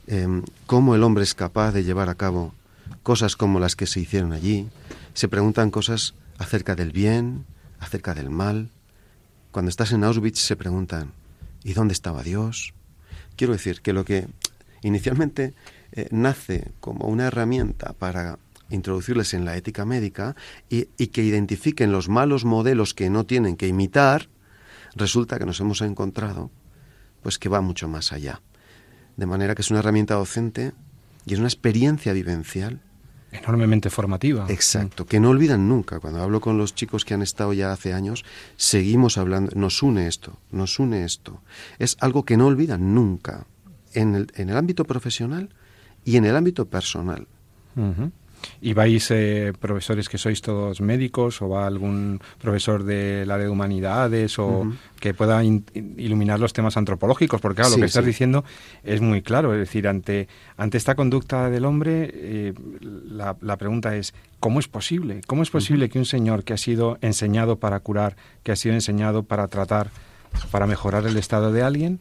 em, 0.07 0.43
cómo 0.65 0.95
el 0.95 1.03
hombre 1.03 1.23
es 1.23 1.33
capaz 1.33 1.71
de 1.71 1.83
llevar 1.83 2.09
a 2.09 2.15
cabo 2.15 2.53
cosas 3.03 3.35
como 3.35 3.59
las 3.59 3.75
que 3.75 3.87
se 3.87 3.99
hicieron 3.99 4.33
allí. 4.33 4.67
Se 5.13 5.27
preguntan 5.27 5.71
cosas 5.71 6.15
acerca 6.37 6.75
del 6.75 6.91
bien, 6.91 7.45
acerca 7.79 8.13
del 8.13 8.29
mal. 8.29 8.69
Cuando 9.51 9.69
estás 9.69 9.91
en 9.91 10.03
Auschwitz 10.03 10.39
se 10.39 10.55
preguntan 10.55 11.13
¿y 11.63 11.73
dónde 11.73 11.93
estaba 11.93 12.23
Dios? 12.23 12.73
Quiero 13.35 13.53
decir 13.53 13.81
que 13.81 13.93
lo 13.93 14.05
que 14.05 14.27
inicialmente 14.81 15.53
eh, 15.91 16.07
nace 16.11 16.71
como 16.79 17.07
una 17.07 17.27
herramienta 17.27 17.93
para 17.93 18.39
introducirles 18.69 19.33
en 19.33 19.45
la 19.45 19.57
ética 19.57 19.85
médica 19.85 20.35
y, 20.69 20.89
y 20.97 21.07
que 21.07 21.23
identifiquen 21.23 21.91
los 21.91 22.09
malos 22.09 22.45
modelos 22.45 22.93
que 22.93 23.09
no 23.09 23.25
tienen 23.25 23.55
que 23.55 23.67
imitar, 23.67 24.29
resulta 24.95 25.39
que 25.39 25.45
nos 25.45 25.59
hemos 25.59 25.81
encontrado 25.81 26.51
pues 27.21 27.37
que 27.37 27.49
va 27.49 27.61
mucho 27.61 27.87
más 27.87 28.13
allá. 28.13 28.41
De 29.17 29.25
manera 29.25 29.55
que 29.55 29.61
es 29.61 29.71
una 29.71 29.79
herramienta 29.79 30.15
docente 30.15 30.73
y 31.25 31.33
es 31.33 31.39
una 31.39 31.49
experiencia 31.49 32.13
vivencial 32.13 32.81
Enormemente 33.31 33.89
formativa. 33.89 34.47
Exacto, 34.49 35.05
que 35.05 35.19
no 35.19 35.29
olvidan 35.29 35.69
nunca. 35.69 35.99
Cuando 35.99 36.21
hablo 36.21 36.41
con 36.41 36.57
los 36.57 36.73
chicos 36.73 37.05
que 37.05 37.13
han 37.13 37.21
estado 37.21 37.53
ya 37.53 37.71
hace 37.71 37.93
años, 37.93 38.25
seguimos 38.57 39.17
hablando, 39.17 39.51
nos 39.55 39.83
une 39.83 40.07
esto, 40.07 40.39
nos 40.51 40.79
une 40.79 41.03
esto. 41.03 41.41
Es 41.77 41.95
algo 41.99 42.25
que 42.25 42.37
no 42.37 42.47
olvidan 42.47 42.95
nunca, 42.95 43.45
en 43.93 44.15
el, 44.15 44.31
en 44.35 44.49
el 44.49 44.57
ámbito 44.57 44.85
profesional 44.85 45.49
y 46.09 46.17
en 46.17 46.25
el 46.25 46.35
ámbito 46.35 46.65
personal. 46.65 47.27
¿Y 48.61 48.71
vais 48.73 49.11
eh, 49.11 49.51
profesores 49.59 50.07
que 50.07 50.17
sois 50.17 50.39
todos 50.41 50.79
médicos 50.79 51.41
o 51.41 51.49
va 51.49 51.67
algún 51.67 52.21
profesor 52.39 52.83
del 52.83 53.29
área 53.31 53.45
de 53.45 53.51
humanidades 53.51 54.39
o 54.39 54.63
que 54.99 55.13
pueda 55.13 55.43
in- 55.43 55.65
iluminar 55.97 56.39
los 56.39 56.53
temas 56.53 56.77
antropológicos? 56.77 57.41
Porque 57.41 57.57
claro, 57.61 57.71
Sí, 57.71 57.79
lo 57.79 57.81
que 57.83 57.87
estás 57.87 58.03
sí. 58.05 58.11
diciendo 58.11 58.45
es 58.83 59.01
muy 59.01 59.21
claro. 59.21 59.53
Es 59.53 59.59
decir, 59.59 59.87
ante, 59.89 60.29
ante 60.55 60.77
esta 60.77 60.95
conducta 60.95 61.49
del 61.49 61.65
hombre, 61.65 62.09
eh, 62.13 62.53
la, 62.81 63.35
la 63.41 63.57
pregunta 63.57 63.95
es, 63.97 64.13
¿cómo 64.39 64.59
es 64.61 64.69
posible? 64.69 65.19
¿Cómo 65.27 65.43
es 65.43 65.49
posible 65.49 65.89
que 65.89 65.99
un 65.99 66.05
señor 66.05 66.45
que 66.45 66.53
ha 66.53 66.57
sido 66.57 66.97
enseñado 67.01 67.57
para 67.59 67.79
curar, 67.81 68.15
que 68.43 68.53
ha 68.53 68.55
sido 68.55 68.73
enseñado 68.73 69.23
para 69.23 69.49
tratar, 69.49 69.89
para 70.49 70.65
mejorar 70.65 71.05
el 71.05 71.17
estado 71.17 71.51
de 71.51 71.61
alguien, 71.61 71.99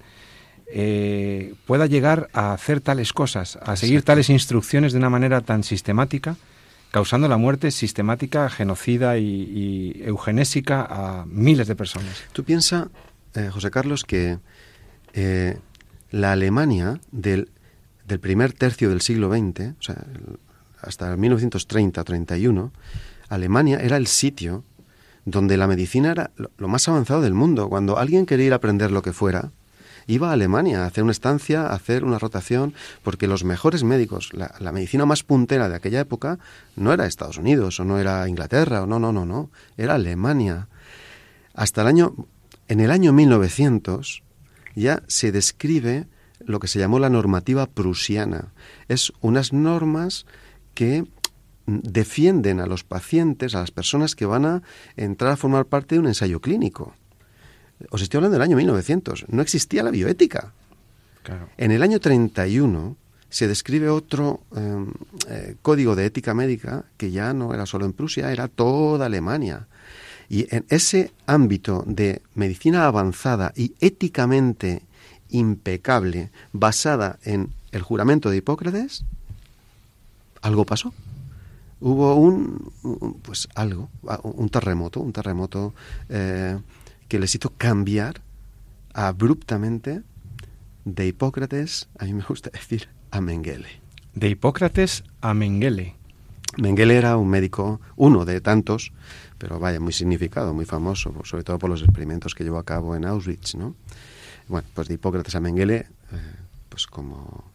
eh, 0.70 1.54
pueda 1.66 1.86
llegar 1.86 2.28
a 2.32 2.52
hacer 2.52 2.80
tales 2.80 3.12
cosas, 3.12 3.58
a 3.62 3.76
seguir 3.76 4.02
tales 4.02 4.28
instrucciones 4.28 4.92
de 4.92 4.98
una 4.98 5.08
manera 5.08 5.40
tan 5.40 5.64
sistemática, 5.64 6.36
causando 6.90 7.26
la 7.28 7.38
muerte 7.38 7.70
sistemática, 7.70 8.50
genocida 8.50 9.18
y, 9.18 10.02
eugenésica 10.04 10.86
a 10.88 11.24
miles 11.26 11.68
de 11.68 11.74
personas. 11.74 12.22
Tú 12.32 12.44
piensas, 12.44 12.88
eh, 13.34 13.48
José 13.52 13.70
Carlos, 13.70 14.04
que 14.04 14.38
eh, 15.14 15.58
la 16.10 16.32
Alemania 16.32 17.00
del, 17.12 17.50
del, 18.06 18.20
primer 18.20 18.52
tercio 18.52 18.90
del 18.90 19.00
siglo 19.00 19.30
XX, 19.30 19.74
o 19.78 19.82
sea, 19.82 20.04
hasta 20.80 21.16
1930-31, 21.16 22.70
Alemania 23.28 23.80
era 23.80 23.96
el 23.96 24.06
sitio 24.06 24.64
donde 25.24 25.56
la 25.56 25.66
medicina 25.66 26.10
era 26.10 26.30
lo 26.56 26.68
más 26.68 26.88
avanzado 26.88 27.20
del 27.20 27.34
mundo. 27.34 27.68
Cuando 27.68 27.98
alguien 27.98 28.26
quería 28.26 28.46
ir 28.46 28.52
a 28.52 28.56
aprender 28.56 28.90
lo 28.90 29.02
que 29.02 29.12
fuera, 29.12 29.50
iba 30.08 30.30
a 30.30 30.32
Alemania 30.32 30.82
a 30.82 30.86
hacer 30.86 31.04
una 31.04 31.12
estancia, 31.12 31.66
a 31.66 31.74
hacer 31.74 32.02
una 32.02 32.18
rotación, 32.18 32.74
porque 33.04 33.28
los 33.28 33.44
mejores 33.44 33.84
médicos, 33.84 34.30
la, 34.32 34.72
medicina 34.72 35.06
más 35.06 35.22
puntera 35.22 35.68
de 35.68 35.76
aquella 35.76 36.00
época, 36.00 36.38
no 36.74 36.92
era 36.92 37.06
Estados 37.06 37.38
Unidos 37.38 37.78
o 37.78 37.84
no 37.84 37.98
era 37.98 38.26
Inglaterra, 38.26 38.82
o 38.82 38.86
no, 38.86 38.98
no, 38.98 39.12
no, 39.12 39.26
no, 39.26 39.50
era 39.76 39.94
Alemania. 39.94 40.68
Hasta 41.54 41.82
el 41.82 41.88
año, 41.88 42.14
en 42.68 42.80
el 42.80 42.90
año 42.90 43.12
1900 43.12 44.22
ya 44.74 45.02
se 45.06 45.30
describe 45.30 46.06
lo 46.40 46.58
que 46.58 46.68
se 46.68 46.78
llamó 46.78 46.98
la 46.98 47.10
normativa 47.10 47.66
prusiana. 47.66 48.52
Es 48.88 49.12
unas 49.20 49.52
normas 49.52 50.24
que 50.72 51.04
defienden 51.66 52.60
a 52.60 52.66
los 52.66 52.82
pacientes, 52.82 53.54
a 53.54 53.60
las 53.60 53.72
personas 53.72 54.14
que 54.14 54.24
van 54.24 54.46
a 54.46 54.62
entrar 54.96 55.32
a 55.32 55.36
formar 55.36 55.66
parte 55.66 55.96
de 55.96 56.00
un 56.00 56.06
ensayo 56.06 56.40
clínico. 56.40 56.94
Os 57.90 58.02
estoy 58.02 58.18
hablando 58.18 58.34
del 58.34 58.42
año 58.42 58.56
1900. 58.56 59.26
No 59.28 59.42
existía 59.42 59.82
la 59.82 59.90
bioética. 59.90 60.52
En 61.58 61.72
el 61.72 61.82
año 61.82 62.00
31 62.00 62.96
se 63.28 63.46
describe 63.46 63.90
otro 63.90 64.40
em, 64.56 64.90
eh, 65.28 65.56
código 65.60 65.94
de 65.94 66.06
ética 66.06 66.32
médica 66.32 66.86
que 66.96 67.10
ya 67.10 67.34
no 67.34 67.52
era 67.52 67.66
solo 67.66 67.84
en 67.84 67.92
Prusia, 67.92 68.32
era 68.32 68.48
toda 68.48 69.06
Alemania. 69.06 69.68
Y 70.30 70.46
en 70.54 70.64
ese 70.70 71.12
ámbito 71.26 71.84
de 71.86 72.22
medicina 72.34 72.86
avanzada 72.86 73.52
y 73.54 73.74
éticamente 73.80 74.82
impecable, 75.28 76.30
basada 76.52 77.18
en 77.22 77.52
el 77.72 77.82
juramento 77.82 78.30
de 78.30 78.38
Hipócrates, 78.38 79.04
algo 80.40 80.64
pasó 80.64 80.94
hubo 81.80 82.14
un, 82.16 82.72
pues 83.22 83.48
algo, 83.54 83.88
un 84.22 84.48
terremoto, 84.48 85.00
un 85.00 85.12
terremoto 85.12 85.74
eh, 86.08 86.58
que 87.08 87.18
les 87.18 87.34
hizo 87.34 87.50
cambiar 87.56 88.22
abruptamente 88.92 90.02
de 90.84 91.06
Hipócrates, 91.06 91.88
a 91.98 92.04
mí 92.04 92.14
me 92.14 92.22
gusta 92.22 92.50
decir, 92.50 92.88
a 93.10 93.20
Mengele. 93.20 93.80
De 94.14 94.28
Hipócrates 94.28 95.04
a 95.20 95.34
Mengele. 95.34 95.96
Mengele 96.56 96.96
era 96.96 97.16
un 97.16 97.28
médico, 97.28 97.80
uno 97.96 98.24
de 98.24 98.40
tantos, 98.40 98.92
pero 99.36 99.58
vaya, 99.58 99.80
muy 99.80 99.92
significado, 99.92 100.54
muy 100.54 100.64
famoso, 100.64 101.14
sobre 101.24 101.44
todo 101.44 101.58
por 101.58 101.70
los 101.70 101.82
experimentos 101.82 102.34
que 102.34 102.42
llevó 102.42 102.58
a 102.58 102.64
cabo 102.64 102.96
en 102.96 103.04
Auschwitz, 103.04 103.54
¿no? 103.54 103.76
Bueno, 104.48 104.66
pues 104.74 104.88
de 104.88 104.94
Hipócrates 104.94 105.34
a 105.34 105.40
Mengele, 105.40 105.76
eh, 105.76 105.86
pues 106.68 106.86
como 106.86 107.52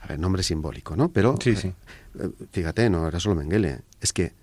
a 0.00 0.06
ver, 0.08 0.18
nombre 0.18 0.42
simbólico, 0.42 0.96
¿no? 0.96 1.10
Pero 1.10 1.36
sí, 1.40 1.54
sí. 1.54 1.72
Eh, 2.18 2.30
fíjate, 2.50 2.90
no 2.90 3.06
era 3.06 3.20
solo 3.20 3.36
Mengele, 3.36 3.82
es 4.00 4.12
que 4.12 4.34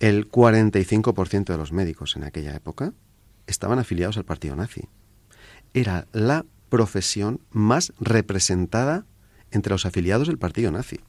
el 0.00 0.28
45% 0.28 1.44
de 1.44 1.56
los 1.56 1.72
médicos 1.72 2.16
en 2.16 2.24
aquella 2.24 2.54
época 2.54 2.92
estaban 3.46 3.78
afiliados 3.78 4.16
al 4.16 4.24
partido 4.24 4.56
nazi. 4.56 4.88
Era 5.74 6.06
la 6.12 6.44
profesión 6.68 7.40
más 7.50 7.92
representada 8.00 9.04
entre 9.50 9.72
los 9.72 9.86
afiliados 9.86 10.28
del 10.28 10.38
partido 10.38 10.70
nazi. 10.70 11.00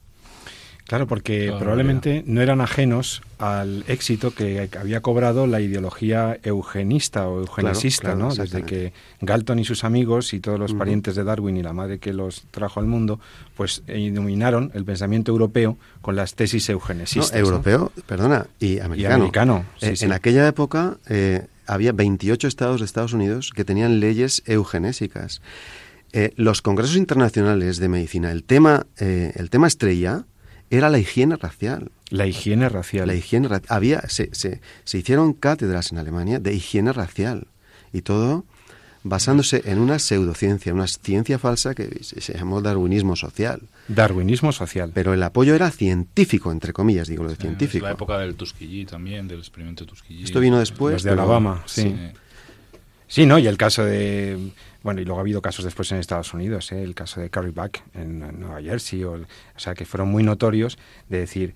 Claro, 0.92 1.08
porque 1.08 1.54
probablemente 1.58 2.24
no 2.26 2.42
eran 2.42 2.60
ajenos 2.60 3.22
al 3.38 3.86
éxito 3.88 4.32
que 4.32 4.70
había 4.78 5.00
cobrado 5.02 5.48
la 5.48 5.62
ideología 5.62 6.38
eugenista 6.44 7.30
o 7.30 7.40
eugenesista, 7.40 8.16
¿no? 8.16 8.34
Desde 8.34 8.64
que 8.64 8.92
Galton 9.22 9.60
y 9.60 9.64
sus 9.64 9.86
amigos 9.86 10.34
y 10.34 10.42
todos 10.42 10.60
los 10.60 10.74
parientes 10.74 11.16
de 11.16 11.24
Darwin 11.24 11.56
y 11.56 11.64
la 11.64 11.72
madre 11.72 12.00
que 12.00 12.12
los 12.12 12.44
trajo 12.52 12.82
al 12.82 12.88
mundo, 12.88 13.22
pues 13.56 13.84
iluminaron 13.88 14.72
el 14.74 14.84
pensamiento 14.84 15.32
europeo 15.32 15.78
con 16.02 16.18
las 16.18 16.36
tesis 16.36 16.68
eugenesistas. 16.68 17.40
europeo, 17.40 17.94
perdona, 18.06 18.48
y 18.60 18.80
americano. 18.80 19.64
Eh, 19.80 19.96
en 20.02 20.12
aquella 20.12 20.46
época 20.46 20.98
eh, 21.08 21.46
había 21.74 21.92
28 21.92 22.48
estados 22.48 22.80
de 22.80 22.86
Estados 22.86 23.14
Unidos 23.14 23.52
que 23.56 23.66
tenían 23.66 24.00
leyes 24.00 24.44
eugenésicas. 24.46 25.42
Eh, 26.14 26.34
los 26.36 26.62
congresos 26.62 26.98
internacionales 26.98 27.78
de 27.78 27.88
medicina, 27.88 28.32
el 28.32 28.44
tema, 28.44 28.86
el 28.98 29.50
tema 29.50 29.68
estrella 29.68 30.26
era 30.70 30.90
la 30.90 31.00
higiene 31.00 31.36
racial. 31.36 31.92
La 32.10 32.28
higiene 32.28 32.70
racial. 32.70 33.08
La 33.08 33.14
higiene 33.14 33.50
Había, 33.68 34.02
se, 34.08 34.30
se, 34.34 34.62
se, 34.86 34.98
hicieron 34.98 35.34
cátedras 35.34 35.92
en 35.92 35.98
Alemania 35.98 36.40
de 36.40 36.54
higiene 36.54 36.94
racial. 36.94 37.48
Y 37.92 38.02
todo 38.02 38.46
basándose 39.04 39.64
en 39.66 39.80
una 39.80 40.00
pseudociencia, 40.00 40.74
una 40.74 40.88
ciencia 40.88 41.40
falsa 41.40 41.74
que 41.74 42.04
se 42.04 42.34
llamó 42.34 42.62
darwinismo 42.62 43.16
social. 43.16 43.62
Darwinismo 43.88 44.52
social. 44.52 44.92
Pero 44.94 45.14
el 45.14 45.24
apoyo 45.24 45.56
era 45.56 45.72
científico, 45.72 46.52
entre 46.52 46.74
comillas, 46.74 47.08
digo 47.08 47.24
lo 47.24 47.30
de 47.30 47.36
científico. 47.36 47.86
la 47.86 47.94
época 47.94 48.18
del 48.20 48.36
Tuskegee 48.36 48.86
también, 48.86 49.28
del 49.28 49.40
experimento 49.40 49.86
Tuskegee. 49.86 50.24
Esto 50.24 50.40
vino 50.40 50.60
después. 50.60 51.04
de 51.04 51.12
Alabama, 51.12 51.64
sí. 51.66 51.96
sí. 53.08 53.26
¿no? 53.26 53.40
Y 53.40 53.48
el 53.48 53.58
caso 53.58 53.84
de 53.84 54.52
bueno, 54.84 55.02
y 55.02 55.06
luego 55.06 55.20
ha 55.20 55.22
habido 55.22 55.42
casos 55.42 55.64
después 55.64 55.92
en 55.92 56.00
Estados 56.00 56.34
Unidos, 56.34 56.72
¿eh? 56.72 56.82
el 56.82 56.96
caso 56.96 57.22
de 57.22 57.30
Carrie 57.30 57.52
Buck 57.52 57.80
en, 57.94 58.20
Nueva 58.40 58.62
Jersey, 58.62 59.04
o, 59.04 59.20
sea, 59.56 59.76
que 59.76 59.86
fueron 59.86 60.10
muy 60.10 60.24
notorios 60.24 60.80
de 61.08 61.20
decir, 61.20 61.54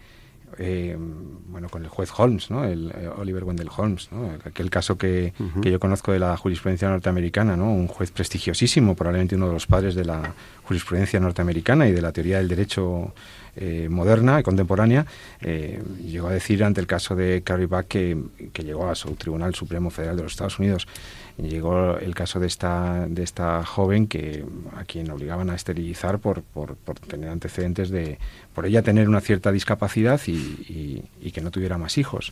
eh, 0.57 0.95
bueno, 0.97 1.69
con 1.69 1.83
el 1.83 1.89
juez 1.89 2.09
Holmes, 2.15 2.49
¿no? 2.49 2.63
El, 2.63 2.91
eh, 2.91 3.09
Oliver 3.17 3.43
Wendell 3.43 3.69
Holmes, 3.75 4.09
¿no? 4.11 4.31
Aquel 4.45 4.69
caso 4.69 4.97
que, 4.97 5.33
que, 5.61 5.71
yo 5.71 5.79
conozco 5.79 6.11
de 6.11 6.19
la 6.19 6.35
jurisprudencia 6.37 6.89
norteamericana, 6.89 7.55
¿no? 7.57 7.73
Un 7.73 7.87
juez 7.87 8.11
prestigiosísimo, 8.11 8.95
probablemente 8.95 9.35
uno 9.35 9.47
de 9.47 9.53
los 9.53 9.67
padres 9.67 9.95
de 9.95 10.05
la 10.05 10.33
jurisprudencia 10.63 11.19
norteamericana 11.19 11.87
y 11.87 11.91
de 11.91 12.01
la 12.01 12.11
teoría 12.11 12.37
del 12.37 12.47
derecho 12.47 13.13
eh, 13.55 13.87
moderna 13.89 14.39
y 14.39 14.43
contemporánea, 14.43 15.05
llegó 15.41 16.27
a 16.27 16.33
decir 16.33 16.63
ante 16.63 16.81
el 16.81 16.87
caso 16.87 17.15
de 17.15 17.41
Carrie 17.43 17.67
Buck 17.67 17.87
que, 17.87 18.17
que 18.51 18.63
llegó 18.63 18.89
a 18.89 18.95
su 18.95 19.15
Tribunal 19.15 19.55
Supremo 19.55 19.89
Federal 19.89 20.17
de 20.17 20.23
los 20.23 20.33
Estados 20.33 20.59
Unidos 20.59 20.87
llegó 21.37 21.97
el 21.97 22.15
caso 22.15 22.39
de 22.39 22.47
esta, 22.47 23.07
de 23.07 23.23
esta 23.23 23.63
joven 23.65 24.07
que 24.07 24.45
a 24.75 24.85
quien 24.85 25.09
obligaban 25.11 25.49
a 25.49 25.55
esterilizar 25.55 26.19
por, 26.19 26.41
por, 26.43 26.75
tener 27.07 27.29
antecedentes 27.29 27.89
de, 27.89 28.17
por 28.53 28.65
ella 28.65 28.81
tener 28.81 29.09
una 29.09 29.21
cierta 29.21 29.51
discapacidad 29.51 30.19
y, 30.27 31.03
y, 31.21 31.31
que 31.31 31.41
no 31.41 31.51
tuviera 31.51 31.77
más 31.77 31.97
hijos. 31.97 32.31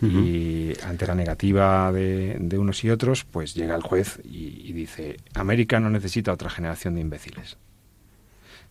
Y 0.00 0.74
ante 0.84 1.08
la 1.08 1.16
negativa 1.16 1.90
de, 1.90 2.36
de, 2.38 2.58
unos 2.58 2.84
y 2.84 2.90
otros, 2.90 3.24
pues 3.24 3.54
llega 3.54 3.74
el 3.74 3.82
juez 3.82 4.20
y, 4.24 4.72
dice, 4.72 5.16
América 5.34 5.80
no 5.80 5.90
necesita 5.90 6.32
otra 6.32 6.48
generación 6.48 6.94
de 6.94 7.00
imbéciles. 7.00 7.56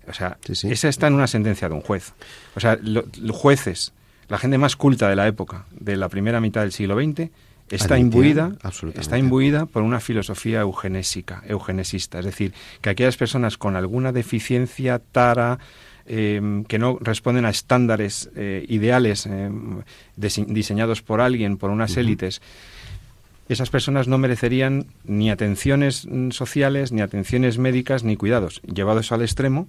O 0.07 0.13
sea, 0.13 0.37
esa 0.47 0.87
está 0.87 1.07
en 1.07 1.13
una 1.13 1.27
sentencia 1.27 1.67
de 1.67 1.75
un 1.75 1.81
juez. 1.81 2.13
O 2.55 2.61
sea, 2.61 2.79
los 2.81 3.35
jueces, 3.35 3.91
la 4.29 4.37
gente 4.37 4.57
más 4.57 4.77
culta 4.77 5.09
de 5.09 5.17
la 5.17 5.27
época, 5.27 5.65
de 5.71 5.97
la 5.97 6.07
primera 6.07 6.39
mitad 6.39 6.61
del 6.61 6.71
siglo 6.71 6.95
XX, 6.95 7.29
está 7.69 7.97
imbuida, 7.97 8.53
está 8.95 9.17
imbuida 9.17 9.65
por 9.65 9.83
una 9.83 9.99
filosofía 9.99 10.61
eugenésica, 10.61 11.43
eugenesista, 11.47 12.19
es 12.19 12.25
decir, 12.25 12.53
que 12.81 12.89
aquellas 12.89 13.17
personas 13.17 13.57
con 13.57 13.75
alguna 13.75 14.11
deficiencia 14.11 14.99
tara 14.99 15.59
eh, 16.05 16.63
que 16.67 16.79
no 16.79 16.97
responden 17.01 17.45
a 17.45 17.49
estándares 17.49 18.29
eh, 18.35 18.65
ideales 18.69 19.25
eh, 19.25 19.49
diseñados 20.15 21.01
por 21.01 21.19
alguien, 21.19 21.57
por 21.57 21.69
unas 21.69 21.97
élites, 21.97 22.41
esas 23.49 23.69
personas 23.69 24.07
no 24.07 24.17
merecerían 24.17 24.87
ni 25.05 25.29
atenciones 25.29 26.05
mm, 26.05 26.31
sociales, 26.31 26.91
ni 26.91 27.01
atenciones 27.01 27.57
médicas, 27.57 28.03
ni 28.03 28.17
cuidados. 28.17 28.61
Llevados 28.61 29.11
al 29.11 29.21
extremo, 29.21 29.67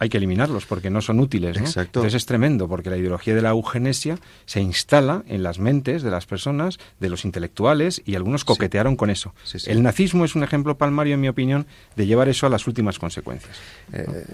hay 0.00 0.08
que 0.08 0.16
eliminarlos 0.16 0.64
porque 0.64 0.88
no 0.88 1.02
son 1.02 1.20
útiles. 1.20 1.76
Entonces 1.76 2.14
es 2.14 2.24
tremendo 2.24 2.66
porque 2.68 2.88
la 2.88 2.96
ideología 2.96 3.34
de 3.34 3.42
la 3.42 3.50
eugenesia 3.50 4.18
se 4.46 4.62
instala 4.62 5.22
en 5.28 5.42
las 5.42 5.58
mentes 5.58 6.02
de 6.02 6.10
las 6.10 6.24
personas, 6.24 6.78
de 6.98 7.10
los 7.10 7.26
intelectuales 7.26 8.00
y 8.06 8.14
algunos 8.14 8.46
coquetearon 8.46 8.96
con 8.96 9.10
eso. 9.10 9.34
El 9.66 9.82
nazismo 9.82 10.24
es 10.24 10.34
un 10.34 10.42
ejemplo 10.42 10.78
palmario, 10.78 11.14
en 11.14 11.20
mi 11.20 11.28
opinión, 11.28 11.66
de 11.96 12.06
llevar 12.06 12.30
eso 12.30 12.46
a 12.46 12.48
las 12.48 12.66
últimas 12.66 12.98
consecuencias. 12.98 13.58
Eh, 13.92 14.24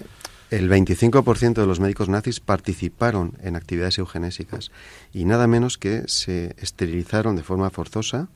el 0.51 0.69
25% 0.69 1.55
de 1.55 1.67
los 1.67 1.81
médicos 1.81 2.07
nazis 2.07 2.39
participaron 2.39 3.33
en 3.43 3.57
actividades 3.57 3.97
eugenésicas 3.97 4.71
y 5.13 5.25
nada 5.25 5.47
menos 5.47 5.77
que 5.77 6.03
se 6.07 6.55
esterilizaron 6.57 7.35
de 7.35 7.43
forma 7.43 7.69
forzosa 7.71 8.29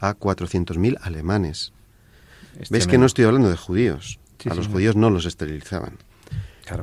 a 0.00 0.14
400.000 0.14 0.96
alemanes. 1.02 1.74
¿Ves 2.70 2.86
que 2.86 2.96
no 2.96 3.04
estoy 3.04 3.26
hablando 3.26 3.50
de 3.50 3.56
judíos? 3.58 4.18
a 4.48 4.54
los 4.54 4.68
judíos 4.68 4.96
no 4.96 5.10
los 5.10 5.26
esterilizaban. 5.26 5.98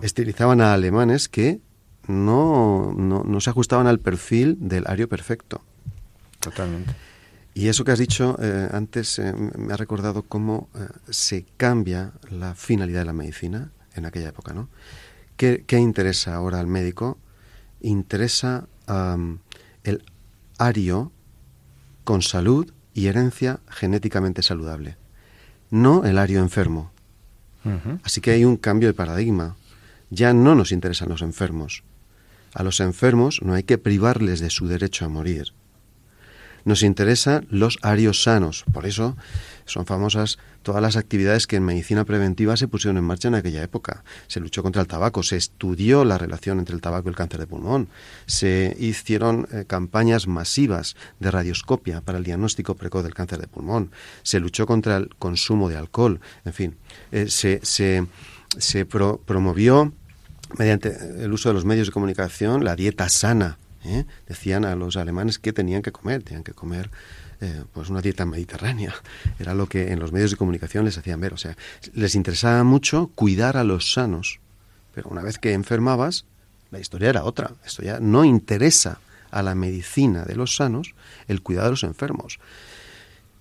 Estilizaban 0.02 0.62
a 0.62 0.74
alemanes 0.74 1.30
que 1.30 1.60
no, 2.08 2.94
no, 2.94 3.42
se 3.42 3.50
ajustaban 3.50 3.88
al 3.88 4.00
perfil 4.00 4.58
del 4.60 4.86
ario 4.88 5.10
perfecto. 5.10 5.62
Totalmente. 6.40 6.94
Y 7.54 7.70
eso 7.70 7.86
que 7.86 7.92
has 7.92 8.00
dicho 8.00 8.38
eh, 8.42 8.70
antes 8.72 9.18
eh, 9.18 9.34
me 9.34 9.74
ha 9.74 9.78
recordado 9.78 10.24
cómo 10.24 10.70
eh, 10.76 10.88
se 11.10 11.46
cambia 11.58 12.12
la 12.30 12.54
finalidad 12.54 13.00
de 13.00 13.06
la 13.06 13.14
medicina 13.14 13.72
en 13.96 14.06
aquella 14.06 14.30
época, 14.30 14.54
¿no? 14.54 14.68
¿Qué, 15.38 15.64
interesa 15.72 16.36
ahora 16.36 16.60
al 16.60 16.68
médico? 16.68 17.18
Interesa 17.82 18.68
el 19.84 20.04
ario 20.58 21.12
con 22.06 22.22
salud 22.22 22.72
y 22.94 23.08
herencia 23.08 23.60
genéticamente 23.68 24.42
saludable, 24.42 24.96
no 25.72 26.06
el 26.06 26.18
ario 26.18 26.40
enfermo. 26.40 26.92
Así 28.04 28.22
que 28.22 28.32
hay 28.32 28.46
un 28.46 28.58
cambio 28.58 28.88
de 28.88 28.94
paradigma. 28.94 29.56
Ya 30.10 30.34
no 30.34 30.56
nos 30.56 30.72
interesan 30.72 31.10
los 31.10 31.22
enfermos. 31.22 31.84
A 32.54 32.64
los 32.64 32.80
enfermos 32.80 33.42
no 33.42 33.54
hay 33.54 33.64
que 33.64 33.78
privarles 33.78 34.40
de 34.40 34.50
su 34.50 34.68
derecho 34.68 35.06
a 35.06 35.10
morir. 35.10 35.54
Nos 36.64 36.82
interesan 36.82 37.46
los 37.52 37.78
arios 37.84 38.24
sanos. 38.24 38.66
Por 38.74 38.88
eso 38.88 39.16
son 39.66 39.86
famosas 39.86 40.40
todas 40.66 40.82
las 40.82 40.96
actividades 40.96 41.46
que 41.46 41.58
en 41.58 41.64
medicina 41.64 42.06
preventiva 42.06 42.58
se 42.58 42.68
pusieron 42.68 42.98
en 42.98 43.04
marcha 43.04 43.28
en 43.28 43.36
aquella 43.36 43.62
época. 43.62 44.04
Se 44.26 44.40
luchó 44.40 44.64
contra 44.64 44.82
el 44.82 44.88
tabaco, 44.88 45.22
se 45.22 45.38
estudió 45.38 46.04
la 46.04 46.18
relación 46.18 46.58
entre 46.58 46.74
el 46.74 46.82
tabaco 46.82 47.08
y 47.08 47.12
el 47.12 47.16
cáncer 47.16 47.40
de 47.40 47.46
pulmón, 47.46 47.88
se 48.26 48.76
hicieron 48.80 49.48
eh, 49.52 49.66
campañas 49.68 50.26
masivas 50.26 50.96
de 51.20 51.30
radioscopia 51.30 52.02
para 52.02 52.18
el 52.18 52.24
diagnóstico 52.24 52.74
precoz 52.74 53.04
del 53.04 53.14
cáncer 53.14 53.40
de 53.40 53.48
pulmón, 53.48 53.92
se 54.24 54.40
luchó 54.40 54.66
contra 54.66 54.98
el 54.98 55.10
consumo 55.20 55.70
de 55.70 55.78
alcohol, 55.78 56.20
en 56.46 56.54
fin, 56.54 56.78
eh, 57.12 57.28
se, 57.30 57.60
se, 57.62 58.08
promovió 59.26 59.94
mediante 60.58 60.96
el 61.24 61.34
uso 61.34 61.50
de 61.50 61.54
los 61.54 61.66
medios 61.66 61.88
de 61.88 61.94
comunicación 61.94 62.64
la 62.64 62.76
dieta 62.76 63.10
sana 63.10 63.58
¿eh? 63.86 64.06
Decían 64.28 64.66
a 64.66 64.76
los 64.76 64.98
alemanes 64.98 65.40
que 65.40 65.54
tenían 65.54 65.82
que 65.82 65.92
comer, 65.92 66.24
tenían 66.24 66.44
que 66.44 66.54
comer 66.54 66.90
eh, 67.42 67.64
pues 67.74 67.90
una 67.90 68.02
dieta 68.02 68.26
mediterránea. 68.26 68.94
Era 69.40 69.54
lo 69.54 69.68
que 69.68 69.92
en 69.92 70.00
los 70.00 70.12
medios 70.12 70.32
de 70.32 70.38
comunicación 70.38 70.86
les 70.86 70.98
hacían 70.98 71.20
ver. 71.20 71.34
O 71.34 71.38
sea, 71.38 71.56
les 71.94 72.16
interesaba 72.16 72.64
mucho 72.64 73.12
cuidar 73.16 73.58
a 73.58 73.64
los 73.64 73.94
sanos. 73.94 74.40
Pero 74.94 75.10
una 75.10 75.22
vez 75.22 75.38
que 75.38 75.54
enfermabas, 75.54 76.26
la 76.72 76.80
historia 76.80 77.10
era 77.10 77.24
otra. 77.24 77.52
Esto 77.66 77.84
ya 77.84 78.00
no 78.00 78.26
interesa 78.26 79.00
a 79.32 79.44
la 79.44 79.56
medicina 79.56 80.24
de 80.24 80.36
los 80.36 80.56
sanos 80.56 80.96
el 81.28 81.42
cuidado 81.42 81.68
de 81.68 81.72
los 81.72 81.84
enfermos. 81.84 82.40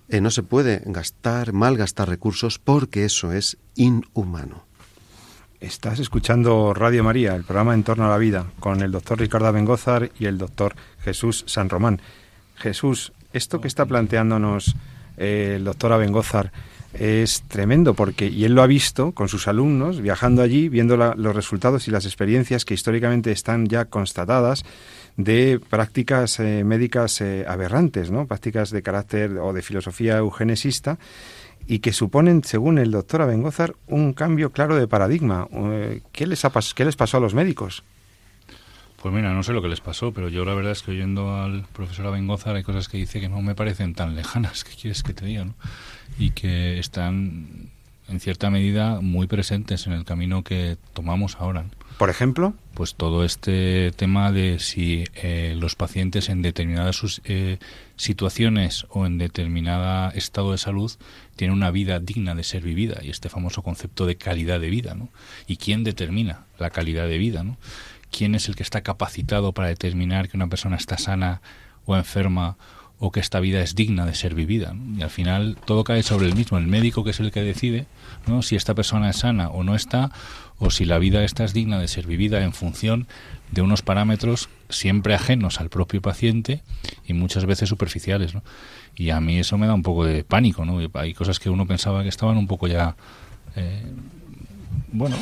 Eh, 0.09 0.21
no 0.21 0.29
se 0.29 0.43
puede 0.43 0.83
gastar, 0.85 1.53
malgastar 1.53 2.09
recursos 2.09 2.59
porque 2.59 3.05
eso 3.05 3.31
es 3.31 3.57
inhumano. 3.75 4.64
Estás 5.61 5.99
escuchando 5.99 6.73
Radio 6.73 7.03
María, 7.03 7.33
el 7.33 7.43
programa 7.43 7.73
En 7.73 7.83
torno 7.83 8.05
a 8.05 8.09
la 8.09 8.17
vida, 8.17 8.45
con 8.59 8.81
el 8.81 8.91
doctor 8.91 9.19
Ricardo 9.19 9.51
Bengozar 9.53 10.11
y 10.19 10.25
el 10.25 10.37
doctor 10.37 10.75
Jesús 10.99 11.45
San 11.47 11.69
Román. 11.69 12.01
Jesús, 12.55 13.13
esto 13.31 13.61
que 13.61 13.69
está 13.69 13.85
planteándonos 13.85 14.75
eh, 15.17 15.53
el 15.55 15.63
doctor 15.63 15.93
Abengozar 15.93 16.51
es 16.93 17.41
tremendo 17.47 17.93
porque, 17.93 18.27
y 18.27 18.43
él 18.45 18.53
lo 18.53 18.63
ha 18.63 18.67
visto 18.67 19.13
con 19.13 19.29
sus 19.29 19.47
alumnos, 19.47 20.01
viajando 20.01 20.41
allí, 20.41 20.69
viendo 20.69 20.97
los 20.97 21.35
resultados 21.35 21.87
y 21.87 21.91
las 21.91 22.05
experiencias 22.05 22.65
que 22.65 22.73
históricamente 22.73 23.31
están 23.31 23.67
ya 23.67 23.85
constatadas 23.85 24.63
de 25.17 25.61
prácticas 25.69 26.39
eh, 26.39 26.63
médicas 26.65 27.21
eh, 27.21 27.45
aberrantes, 27.47 28.11
¿no? 28.11 28.27
prácticas 28.27 28.71
de 28.71 28.81
carácter 28.81 29.37
o 29.37 29.53
de 29.53 29.61
filosofía 29.61 30.17
eugenesista 30.17 30.97
y 31.67 31.79
que 31.79 31.93
suponen, 31.93 32.43
según 32.43 32.77
el 32.77 32.91
doctor 32.91 33.21
Abengozar, 33.21 33.75
un 33.87 34.13
cambio 34.13 34.51
claro 34.51 34.75
de 34.75 34.87
paradigma. 34.87 35.47
Eh, 35.51 36.01
¿Qué 36.11 36.27
les, 36.27 36.45
ha 36.45 36.51
¿Qué 36.75 36.85
les 36.85 36.95
pasó 36.95 37.17
a 37.17 37.19
los 37.19 37.33
médicos? 37.33 37.83
Pues 39.01 39.13
mira, 39.13 39.33
no 39.33 39.43
sé 39.43 39.53
lo 39.53 39.61
que 39.61 39.67
les 39.67 39.81
pasó, 39.81 40.11
pero 40.11 40.29
yo 40.29 40.45
la 40.45 40.53
verdad 40.55 40.71
es 40.71 40.81
que 40.81 40.91
oyendo 40.91 41.35
al 41.35 41.65
profesor 41.73 42.07
Abengozar 42.07 42.55
hay 42.55 42.63
cosas 42.63 42.87
que 42.89 42.97
dice 42.97 43.19
que 43.19 43.29
no 43.29 43.41
me 43.41 43.55
parecen 43.55 43.93
tan 43.93 44.15
lejanas, 44.15 44.63
que 44.65 44.75
quieres 44.75 45.03
que 45.03 45.13
te 45.13 45.25
diga? 45.25 45.45
Y 46.17 46.31
que 46.31 46.79
están 46.79 47.69
en 48.07 48.19
cierta 48.19 48.49
medida 48.49 49.01
muy 49.01 49.27
presentes 49.27 49.87
en 49.87 49.93
el 49.93 50.05
camino 50.05 50.43
que 50.43 50.77
tomamos 50.93 51.37
ahora. 51.39 51.65
Por 51.97 52.09
ejemplo, 52.09 52.53
pues 52.73 52.95
todo 52.95 53.23
este 53.23 53.91
tema 53.95 54.31
de 54.31 54.59
si 54.59 55.05
eh, 55.15 55.55
los 55.57 55.75
pacientes 55.75 56.29
en 56.29 56.41
determinadas 56.41 57.21
eh, 57.23 57.57
situaciones 57.95 58.85
o 58.89 59.05
en 59.05 59.17
determinado 59.17 60.11
estado 60.11 60.51
de 60.51 60.57
salud 60.57 60.91
tienen 61.35 61.55
una 61.55 61.71
vida 61.71 61.99
digna 61.99 62.35
de 62.35 62.43
ser 62.43 62.63
vivida 62.63 62.99
y 63.03 63.09
este 63.09 63.29
famoso 63.29 63.61
concepto 63.61 64.05
de 64.05 64.17
calidad 64.17 64.59
de 64.59 64.69
vida, 64.69 64.95
¿no? 64.95 65.09
¿Y 65.47 65.57
quién 65.57 65.83
determina 65.83 66.45
la 66.57 66.69
calidad 66.69 67.07
de 67.07 67.17
vida, 67.17 67.43
¿no? 67.43 67.57
¿Quién 68.11 68.35
es 68.35 68.47
el 68.47 68.55
que 68.55 68.63
está 68.63 68.81
capacitado 68.81 69.53
para 69.53 69.67
determinar 69.67 70.29
que 70.29 70.37
una 70.37 70.47
persona 70.47 70.77
está 70.77 70.97
sana 70.97 71.41
o 71.85 71.95
enferma 71.95 72.57
o 72.99 73.11
que 73.11 73.19
esta 73.19 73.39
vida 73.39 73.61
es 73.61 73.75
digna 73.75 74.05
de 74.05 74.15
ser 74.15 74.35
vivida. 74.35 74.73
Y 74.97 75.01
al 75.01 75.09
final 75.09 75.57
todo 75.65 75.83
cae 75.83 76.03
sobre 76.03 76.27
el 76.27 76.35
mismo, 76.35 76.57
el 76.57 76.67
médico 76.67 77.03
que 77.03 77.09
es 77.11 77.19
el 77.19 77.31
que 77.31 77.41
decide 77.41 77.87
¿no? 78.25 78.41
si 78.41 78.55
esta 78.55 78.73
persona 78.73 79.09
es 79.09 79.17
sana 79.17 79.49
o 79.49 79.63
no 79.63 79.75
está, 79.75 80.11
o 80.59 80.69
si 80.69 80.85
la 80.85 80.99
vida 80.99 81.23
esta 81.23 81.43
es 81.43 81.53
digna 81.53 81.79
de 81.79 81.87
ser 81.87 82.07
vivida 82.07 82.43
en 82.43 82.53
función 82.53 83.07
de 83.51 83.61
unos 83.61 83.81
parámetros 83.81 84.49
siempre 84.69 85.13
ajenos 85.13 85.59
al 85.59 85.69
propio 85.69 86.01
paciente 86.01 86.61
y 87.07 87.13
muchas 87.13 87.45
veces 87.45 87.69
superficiales. 87.69 88.33
¿no? 88.33 88.43
Y 88.95 89.09
a 89.09 89.19
mí 89.19 89.37
eso 89.37 89.57
me 89.57 89.67
da 89.67 89.73
un 89.73 89.83
poco 89.83 90.05
de 90.05 90.23
pánico. 90.23 90.65
¿no? 90.65 90.79
Hay 90.93 91.13
cosas 91.13 91.39
que 91.39 91.49
uno 91.49 91.65
pensaba 91.65 92.03
que 92.03 92.09
estaban 92.09 92.37
un 92.37 92.47
poco 92.47 92.67
ya... 92.67 92.95
Eh, 93.55 93.83
bueno, 94.91 95.15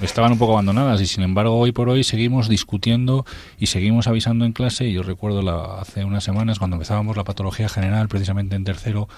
estaban 0.00 0.32
un 0.32 0.38
poco 0.38 0.52
abandonadas 0.52 1.00
y 1.00 1.06
sin 1.06 1.22
embargo 1.22 1.56
hoy 1.56 1.72
por 1.72 1.88
hoy 1.88 2.04
seguimos 2.04 2.48
discutiendo 2.48 3.24
y 3.58 3.66
seguimos 3.66 4.08
avisando 4.08 4.44
en 4.44 4.52
clase 4.52 4.86
y 4.86 4.92
yo 4.92 5.02
recuerdo 5.02 5.42
la, 5.42 5.80
hace 5.80 6.04
unas 6.04 6.24
semanas 6.24 6.58
cuando 6.58 6.76
empezábamos 6.76 7.16
la 7.16 7.24
patología 7.24 7.68
general 7.68 8.08
precisamente 8.08 8.56
en 8.56 8.64
tercero 8.64 9.08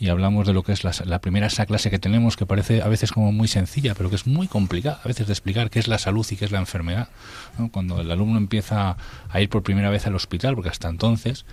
y 0.00 0.08
hablamos 0.08 0.46
de 0.46 0.54
lo 0.54 0.62
que 0.62 0.72
es 0.72 0.82
la, 0.82 1.20
primera 1.20 1.46
esa 1.46 1.66
clase 1.66 1.90
que 1.90 1.98
tenemos 1.98 2.36
que 2.36 2.46
parece 2.46 2.82
a 2.82 2.88
veces 2.88 3.12
como 3.12 3.30
muy 3.30 3.46
sencilla 3.46 3.94
pero 3.94 4.10
que 4.10 4.16
es 4.16 4.26
muy 4.26 4.48
complicada 4.48 5.00
a 5.04 5.06
veces 5.06 5.26
de 5.26 5.32
explicar 5.32 5.70
qué 5.70 5.78
es 5.78 5.86
la 5.86 5.98
salud 5.98 6.26
y 6.30 6.36
qué 6.36 6.46
es 6.46 6.50
la 6.50 6.58
enfermedad 6.58 7.08
cuando 7.70 8.00
el 8.00 8.10
alumno 8.10 8.38
empieza 8.38 8.96
a 9.28 9.40
ir 9.40 9.48
por 9.48 9.62
primera 9.62 9.90
vez 9.90 10.06
al 10.06 10.14
hospital 10.14 10.54
porque 10.54 10.70
hasta 10.70 10.88
entonces 10.88 11.44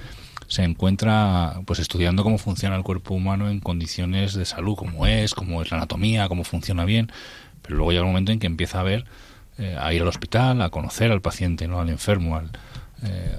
se 0.48 0.64
encuentra 0.64 1.60
pues 1.66 1.80
estudiando 1.80 2.24
cómo 2.24 2.38
funciona 2.38 2.76
el 2.78 2.84
cuerpo 2.84 3.14
humano 3.14 3.50
en 3.50 3.60
condiciones 3.60 4.34
de 4.34 4.46
salud 4.46 4.76
como 4.76 5.06
es 5.06 5.36
cómo 5.36 5.62
es 5.62 5.70
la 5.70 5.78
anatomía 5.78 6.30
cómo 6.30 6.44
funciona 6.46 6.86
bien 6.86 7.12
pero 7.68 7.78
luego 7.78 7.92
llega 7.92 8.04
un 8.04 8.10
momento 8.10 8.32
en 8.32 8.40
que 8.40 8.48
empieza 8.48 8.80
a 8.80 8.84
ver, 8.84 9.06
eh, 9.58 9.76
a 9.80 9.94
ir 9.94 10.02
al 10.02 10.08
hospital, 10.08 10.62
a 10.62 10.70
conocer 10.70 11.12
al 11.12 11.22
paciente, 11.22 11.68
¿no? 11.68 11.82
al 11.82 11.90
enfermo, 11.90 12.38
al, 12.38 12.50
eh, 13.04 13.38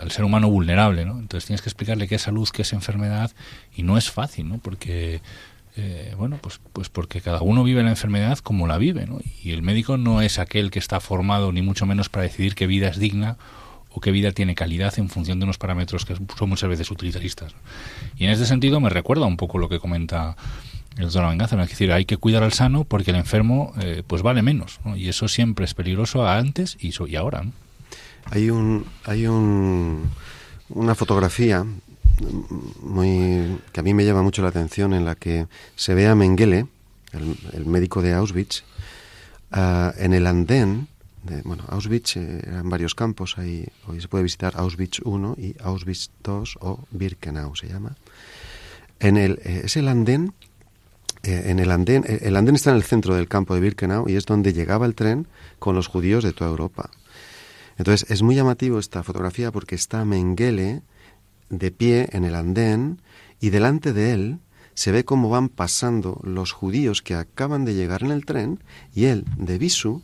al, 0.00 0.10
ser 0.10 0.24
humano 0.24 0.48
vulnerable. 0.50 1.04
¿no? 1.04 1.18
Entonces 1.18 1.46
tienes 1.46 1.62
que 1.62 1.68
explicarle 1.68 2.08
qué 2.08 2.16
es 2.16 2.22
salud, 2.22 2.48
qué 2.48 2.62
es 2.62 2.72
enfermedad, 2.72 3.30
y 3.76 3.82
no 3.82 3.98
es 3.98 4.10
fácil, 4.10 4.48
¿no? 4.48 4.58
porque 4.58 5.20
eh, 5.76 6.14
bueno, 6.16 6.38
pues, 6.40 6.60
pues 6.72 6.88
porque 6.88 7.20
cada 7.20 7.40
uno 7.40 7.62
vive 7.62 7.82
la 7.82 7.90
enfermedad 7.90 8.38
como 8.38 8.66
la 8.66 8.78
vive, 8.78 9.06
¿no? 9.06 9.20
Y 9.44 9.52
el 9.52 9.62
médico 9.62 9.96
no 9.96 10.22
es 10.22 10.40
aquel 10.40 10.72
que 10.72 10.80
está 10.80 10.98
formado 10.98 11.52
ni 11.52 11.62
mucho 11.62 11.86
menos 11.86 12.08
para 12.08 12.24
decidir 12.24 12.56
qué 12.56 12.66
vida 12.66 12.88
es 12.88 12.98
digna 12.98 13.36
o 13.92 14.00
qué 14.00 14.10
vida 14.10 14.32
tiene 14.32 14.56
calidad 14.56 14.98
en 14.98 15.08
función 15.08 15.38
de 15.38 15.44
unos 15.44 15.56
parámetros 15.56 16.04
que 16.04 16.16
son 16.16 16.48
muchas 16.48 16.68
veces 16.68 16.90
utilitaristas. 16.90 17.54
Y 18.16 18.24
en 18.24 18.30
ese 18.30 18.44
sentido 18.44 18.80
me 18.80 18.90
recuerda 18.90 19.26
un 19.26 19.36
poco 19.36 19.58
lo 19.58 19.68
que 19.68 19.78
comenta 19.78 20.36
el 20.96 21.12
la 21.12 21.28
venganza. 21.28 21.62
Es 21.62 21.70
decir, 21.70 21.92
hay 21.92 22.04
que 22.04 22.16
cuidar 22.16 22.42
al 22.42 22.52
sano 22.52 22.82
porque 22.82 23.12
el 23.12 23.16
enfermo 23.16 23.72
eh, 23.80 24.02
pues 24.04 24.22
vale 24.22 24.42
menos. 24.42 24.80
Y 24.96 25.08
eso 25.08 25.28
siempre 25.28 25.64
es 25.64 25.74
peligroso 25.74 26.26
antes 26.26 26.76
y, 26.80 26.92
y 27.08 27.16
ahora. 27.16 27.44
Hay, 28.30 28.50
un, 28.50 28.86
hay 29.04 29.26
un, 29.26 30.10
una 30.70 30.94
fotografía 30.94 31.64
muy 32.82 33.58
que 33.72 33.80
a 33.80 33.82
mí 33.82 33.94
me 33.94 34.04
llama 34.04 34.22
mucho 34.22 34.42
la 34.42 34.48
atención 34.48 34.92
en 34.92 35.04
la 35.04 35.14
que 35.14 35.46
se 35.76 35.94
ve 35.94 36.08
a 36.08 36.14
Mengele, 36.14 36.66
el, 37.12 37.66
médico 37.66 38.02
de 38.02 38.12
Auschwitz, 38.14 38.64
ah, 39.52 39.92
en 39.98 40.12
el 40.12 40.26
andén. 40.26 40.88
De, 41.22 41.42
bueno, 41.42 41.64
Auschwitz 41.68 42.16
eh, 42.16 42.42
eran 42.46 42.68
varios 42.68 42.94
campos. 42.94 43.38
Ahí, 43.38 43.66
hoy 43.86 44.00
se 44.00 44.08
puede 44.08 44.24
visitar 44.24 44.54
Auschwitz 44.56 45.00
I 45.00 45.42
y 45.42 45.56
Auschwitz 45.60 46.10
II 46.26 46.44
o 46.60 46.80
Birkenau 46.90 47.56
se 47.56 47.68
llama. 47.68 47.96
En 49.00 49.16
el, 49.16 49.40
eh, 49.44 49.62
es 49.64 49.76
el 49.76 49.88
andén 49.88 50.32
eh, 51.22 51.50
en 51.50 51.58
el 51.58 51.70
andén, 51.70 52.04
eh, 52.06 52.20
el 52.22 52.36
andén 52.36 52.54
está 52.54 52.70
en 52.70 52.76
el 52.76 52.84
centro 52.84 53.14
del 53.14 53.28
campo 53.28 53.54
de 53.54 53.60
Birkenau 53.60 54.08
y 54.08 54.14
es 54.14 54.24
donde 54.24 54.52
llegaba 54.52 54.86
el 54.86 54.94
tren 54.94 55.26
con 55.58 55.74
los 55.74 55.88
judíos 55.88 56.22
de 56.22 56.32
toda 56.32 56.50
Europa. 56.50 56.90
Entonces 57.78 58.10
es 58.10 58.22
muy 58.22 58.34
llamativo 58.34 58.78
esta 58.78 59.02
fotografía 59.02 59.50
porque 59.52 59.74
está 59.74 60.04
Mengele 60.04 60.82
de 61.48 61.70
pie 61.70 62.08
en 62.12 62.24
el 62.24 62.34
andén 62.34 63.00
y 63.40 63.50
delante 63.50 63.92
de 63.92 64.12
él 64.12 64.38
se 64.74 64.92
ve 64.92 65.04
cómo 65.04 65.28
van 65.28 65.48
pasando 65.48 66.20
los 66.22 66.52
judíos 66.52 67.02
que 67.02 67.14
acaban 67.14 67.64
de 67.64 67.74
llegar 67.74 68.02
en 68.02 68.12
el 68.12 68.24
tren 68.24 68.62
y 68.94 69.06
él, 69.06 69.24
de 69.36 69.58
visu, 69.58 70.02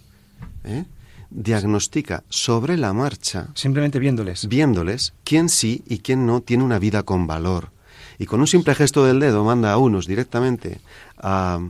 ¿eh? 0.65 0.85
diagnostica 1.31 2.25
sobre 2.29 2.77
la 2.77 2.93
marcha. 2.93 3.49
Simplemente 3.55 3.99
viéndoles. 3.99 4.49
Viéndoles 4.49 5.13
quién 5.23 5.49
sí 5.49 5.85
y 5.87 5.99
quién 5.99 6.27
no 6.27 6.41
tiene 6.41 6.65
una 6.65 6.79
vida 6.79 7.03
con 7.03 7.27
valor 7.27 7.71
y 8.19 8.27
con 8.27 8.41
un 8.41 8.47
simple 8.47 8.75
gesto 8.75 9.05
del 9.05 9.21
dedo 9.21 9.45
manda 9.45 9.73
a 9.73 9.79
unos 9.79 10.07
directamente 10.07 10.81
a, 11.19 11.61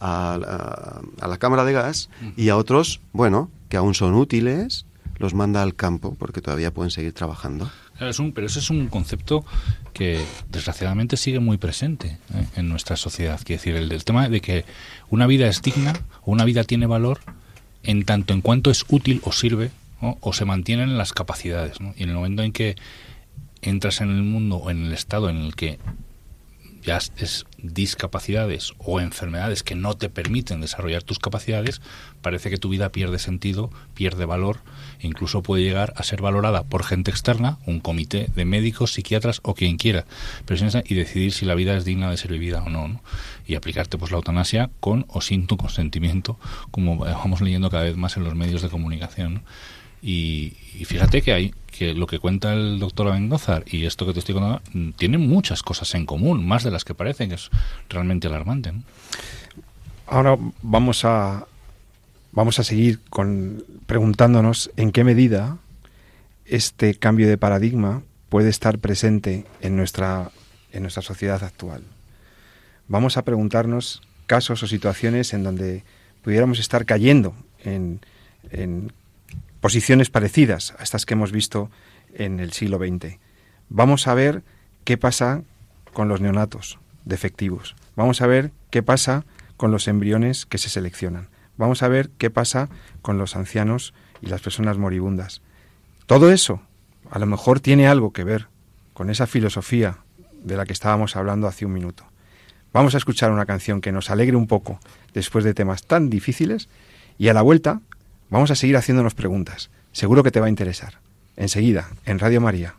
la 0.00 1.36
cámara 1.38 1.64
de 1.64 1.72
gas 1.72 2.10
y 2.36 2.50
a 2.50 2.56
otros, 2.56 3.00
bueno, 3.12 3.50
que 3.68 3.76
aún 3.76 3.94
son 3.94 4.14
útiles, 4.14 4.84
los 5.18 5.34
manda 5.34 5.62
al 5.62 5.74
campo 5.74 6.14
porque 6.18 6.40
todavía 6.40 6.72
pueden 6.72 6.90
seguir 6.90 7.12
trabajando. 7.12 7.70
es 8.00 8.18
un, 8.18 8.32
pero 8.32 8.46
ese 8.46 8.58
es 8.58 8.70
un 8.70 8.88
concepto 8.88 9.44
que 9.92 10.24
desgraciadamente 10.50 11.16
sigue 11.16 11.40
muy 11.40 11.58
presente 11.58 12.18
¿eh? 12.34 12.46
en 12.56 12.68
nuestra 12.68 12.96
sociedad. 12.96 13.40
Quiere 13.44 13.58
decir, 13.58 13.76
el, 13.76 14.04
tema 14.04 14.28
de 14.28 14.40
que 14.40 14.64
una 15.08 15.26
vida 15.26 15.46
es 15.48 15.62
digna 15.62 15.94
o 16.22 16.32
una 16.32 16.44
vida 16.44 16.64
tiene 16.64 16.86
valor 16.86 17.20
en 17.82 18.04
tanto 18.04 18.34
en 18.34 18.40
cuanto 18.40 18.70
es 18.70 18.84
útil 18.88 19.20
o 19.24 19.32
sirve 19.32 19.70
o 20.00 20.32
se 20.34 20.44
mantienen 20.44 20.98
las 20.98 21.12
capacidades. 21.12 21.78
Y 21.96 22.02
en 22.02 22.10
el 22.10 22.14
momento 22.16 22.42
en 22.42 22.52
que 22.52 22.76
entras 23.62 24.00
en 24.00 24.10
el 24.10 24.22
mundo 24.22 24.56
o 24.56 24.70
en 24.70 24.84
el 24.84 24.92
estado 24.92 25.30
en 25.30 25.38
el 25.38 25.54
que 25.54 25.78
ya 26.86 26.98
es 27.16 27.46
discapacidades 27.58 28.72
o 28.78 29.00
enfermedades 29.00 29.64
que 29.64 29.74
no 29.74 29.94
te 29.94 30.08
permiten 30.08 30.60
desarrollar 30.60 31.02
tus 31.02 31.18
capacidades, 31.18 31.82
parece 32.22 32.48
que 32.48 32.58
tu 32.58 32.68
vida 32.68 32.90
pierde 32.90 33.18
sentido, 33.18 33.70
pierde 33.94 34.24
valor, 34.24 34.60
incluso 35.00 35.42
puede 35.42 35.62
llegar 35.62 35.92
a 35.96 36.02
ser 36.02 36.22
valorada 36.22 36.64
por 36.64 36.84
gente 36.84 37.10
externa, 37.10 37.58
un 37.66 37.80
comité 37.80 38.28
de 38.34 38.44
médicos, 38.44 38.92
psiquiatras 38.92 39.40
o 39.42 39.54
quien 39.54 39.76
quiera, 39.76 40.04
y 40.84 40.94
decidir 40.94 41.32
si 41.32 41.44
la 41.44 41.54
vida 41.54 41.76
es 41.76 41.84
digna 41.84 42.10
de 42.10 42.16
ser 42.16 42.32
vivida 42.32 42.62
o 42.62 42.70
no, 42.70 43.00
y 43.46 43.54
aplicarte 43.54 43.98
pues 43.98 44.10
la 44.10 44.18
eutanasia 44.18 44.70
con 44.80 45.06
o 45.08 45.20
sin 45.20 45.46
tu 45.46 45.56
consentimiento, 45.56 46.38
como 46.70 46.96
vamos 46.96 47.40
leyendo 47.40 47.70
cada 47.70 47.84
vez 47.84 47.96
más 47.96 48.16
en 48.16 48.24
los 48.24 48.34
medios 48.34 48.62
de 48.62 48.68
comunicación. 48.68 49.42
Y, 50.02 50.52
fíjate 50.84 51.22
que 51.22 51.32
hay 51.32 51.54
que 51.66 51.94
lo 51.94 52.06
que 52.06 52.18
cuenta 52.18 52.52
el 52.52 52.78
doctor 52.78 53.08
Abengozar 53.08 53.64
y 53.66 53.84
esto 53.86 54.06
que 54.06 54.12
te 54.12 54.20
estoy 54.20 54.34
contando 54.34 54.62
mm, 54.72 54.90
tienen 54.92 55.26
muchas 55.26 55.62
cosas 55.62 55.94
en 55.94 56.06
común, 56.06 56.46
más 56.46 56.64
de 56.64 56.70
las 56.70 56.84
que 56.84 56.94
parecen, 56.94 57.30
que 57.30 57.34
es 57.34 57.50
realmente 57.88 58.28
alarmante. 58.28 58.72
Ahora 60.06 60.38
vamos 60.62 61.04
a 61.04 61.46
vamos 62.36 62.60
a 62.60 62.64
seguir 62.64 63.00
preguntándonos 63.86 64.70
en 64.76 64.92
qué 64.92 65.02
medida 65.04 65.56
este 66.44 66.94
cambio 66.94 67.28
de 67.28 67.38
paradigma 67.38 68.02
puede 68.28 68.50
estar 68.50 68.78
presente 68.78 69.46
en 69.62 69.74
nuestra 69.74 70.30
en 70.72 70.82
nuestra 70.82 71.02
sociedad 71.02 71.42
actual. 71.42 71.82
Vamos 72.88 73.16
a 73.16 73.22
preguntarnos 73.22 74.02
casos 74.26 74.62
o 74.62 74.66
situaciones 74.66 75.32
en 75.32 75.42
donde 75.42 75.82
pudiéramos 76.22 76.58
estar 76.58 76.84
cayendo 76.84 77.34
en, 77.64 78.00
en 78.50 78.92
posiciones 79.60 80.10
parecidas 80.10 80.74
a 80.78 80.82
estas 80.82 81.06
que 81.06 81.14
hemos 81.14 81.32
visto 81.32 81.70
en 82.14 82.38
el 82.38 82.52
siglo 82.52 82.76
XX. 82.78 83.16
Vamos 83.70 84.06
a 84.06 84.14
ver 84.14 84.42
qué 84.84 84.98
pasa 84.98 85.42
con 85.94 86.08
los 86.08 86.20
neonatos 86.20 86.78
defectivos. 87.06 87.74
Vamos 87.96 88.20
a 88.20 88.26
ver 88.26 88.50
qué 88.70 88.82
pasa 88.82 89.24
con 89.56 89.70
los 89.70 89.88
embriones 89.88 90.44
que 90.44 90.58
se 90.58 90.68
seleccionan. 90.68 91.28
Vamos 91.56 91.82
a 91.82 91.88
ver 91.88 92.10
qué 92.18 92.30
pasa 92.30 92.68
con 93.02 93.18
los 93.18 93.36
ancianos 93.36 93.94
y 94.20 94.26
las 94.26 94.40
personas 94.40 94.78
moribundas. 94.78 95.42
Todo 96.06 96.30
eso 96.30 96.60
a 97.10 97.18
lo 97.18 97.26
mejor 97.26 97.60
tiene 97.60 97.88
algo 97.88 98.12
que 98.12 98.24
ver 98.24 98.48
con 98.92 99.10
esa 99.10 99.26
filosofía 99.26 99.98
de 100.42 100.56
la 100.56 100.64
que 100.66 100.72
estábamos 100.72 101.16
hablando 101.16 101.46
hace 101.46 101.66
un 101.66 101.72
minuto. 101.72 102.04
Vamos 102.72 102.94
a 102.94 102.98
escuchar 102.98 103.30
una 103.30 103.46
canción 103.46 103.80
que 103.80 103.92
nos 103.92 104.10
alegre 104.10 104.36
un 104.36 104.46
poco 104.46 104.78
después 105.14 105.44
de 105.44 105.54
temas 105.54 105.84
tan 105.84 106.10
difíciles 106.10 106.68
y 107.18 107.28
a 107.28 107.34
la 107.34 107.42
vuelta 107.42 107.80
Vamos 108.28 108.50
a 108.50 108.56
seguir 108.56 108.76
haciéndonos 108.76 109.14
preguntas. 109.14 109.70
Seguro 109.92 110.24
que 110.24 110.32
te 110.32 110.40
va 110.40 110.46
a 110.46 110.50
interesar. 110.50 110.98
Enseguida, 111.36 111.88
en 112.04 112.18
Radio 112.18 112.40
María. 112.40 112.74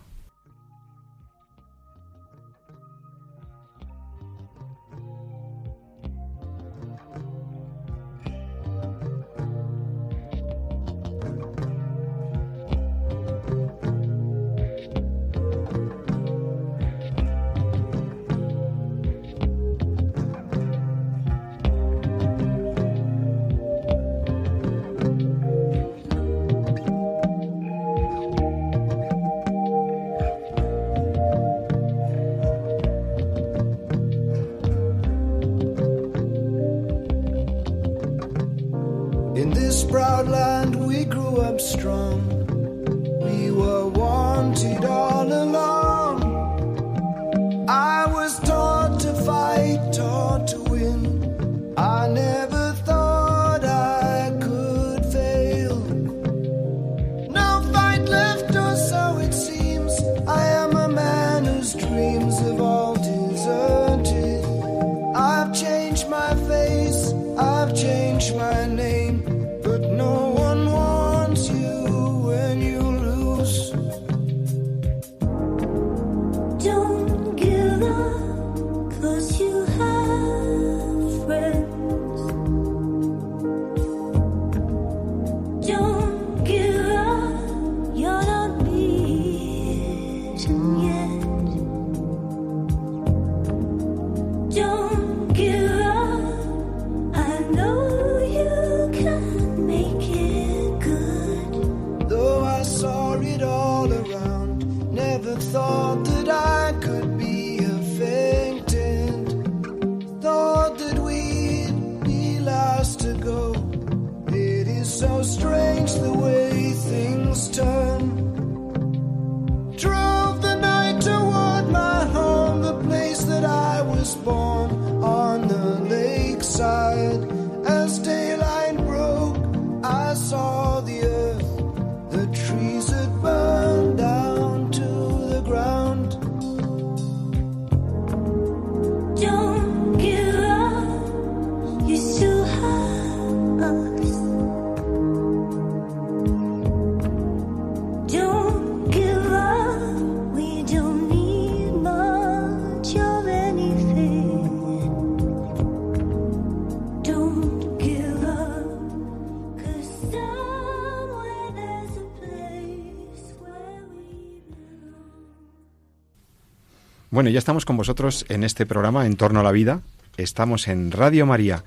Bueno, 167.28 167.34
ya 167.34 167.40
estamos 167.40 167.66
con 167.66 167.76
vosotros 167.76 168.26
en 168.30 168.46
este 168.46 168.66
programa 168.66 169.06
En 169.06 169.18
torno 169.18 169.42
a 169.42 169.44
la 169.44 169.52
vida. 169.52 169.82
Estamos 170.16 170.70
en 170.70 170.94
Radio 170.94 171.26
María. 171.26 171.66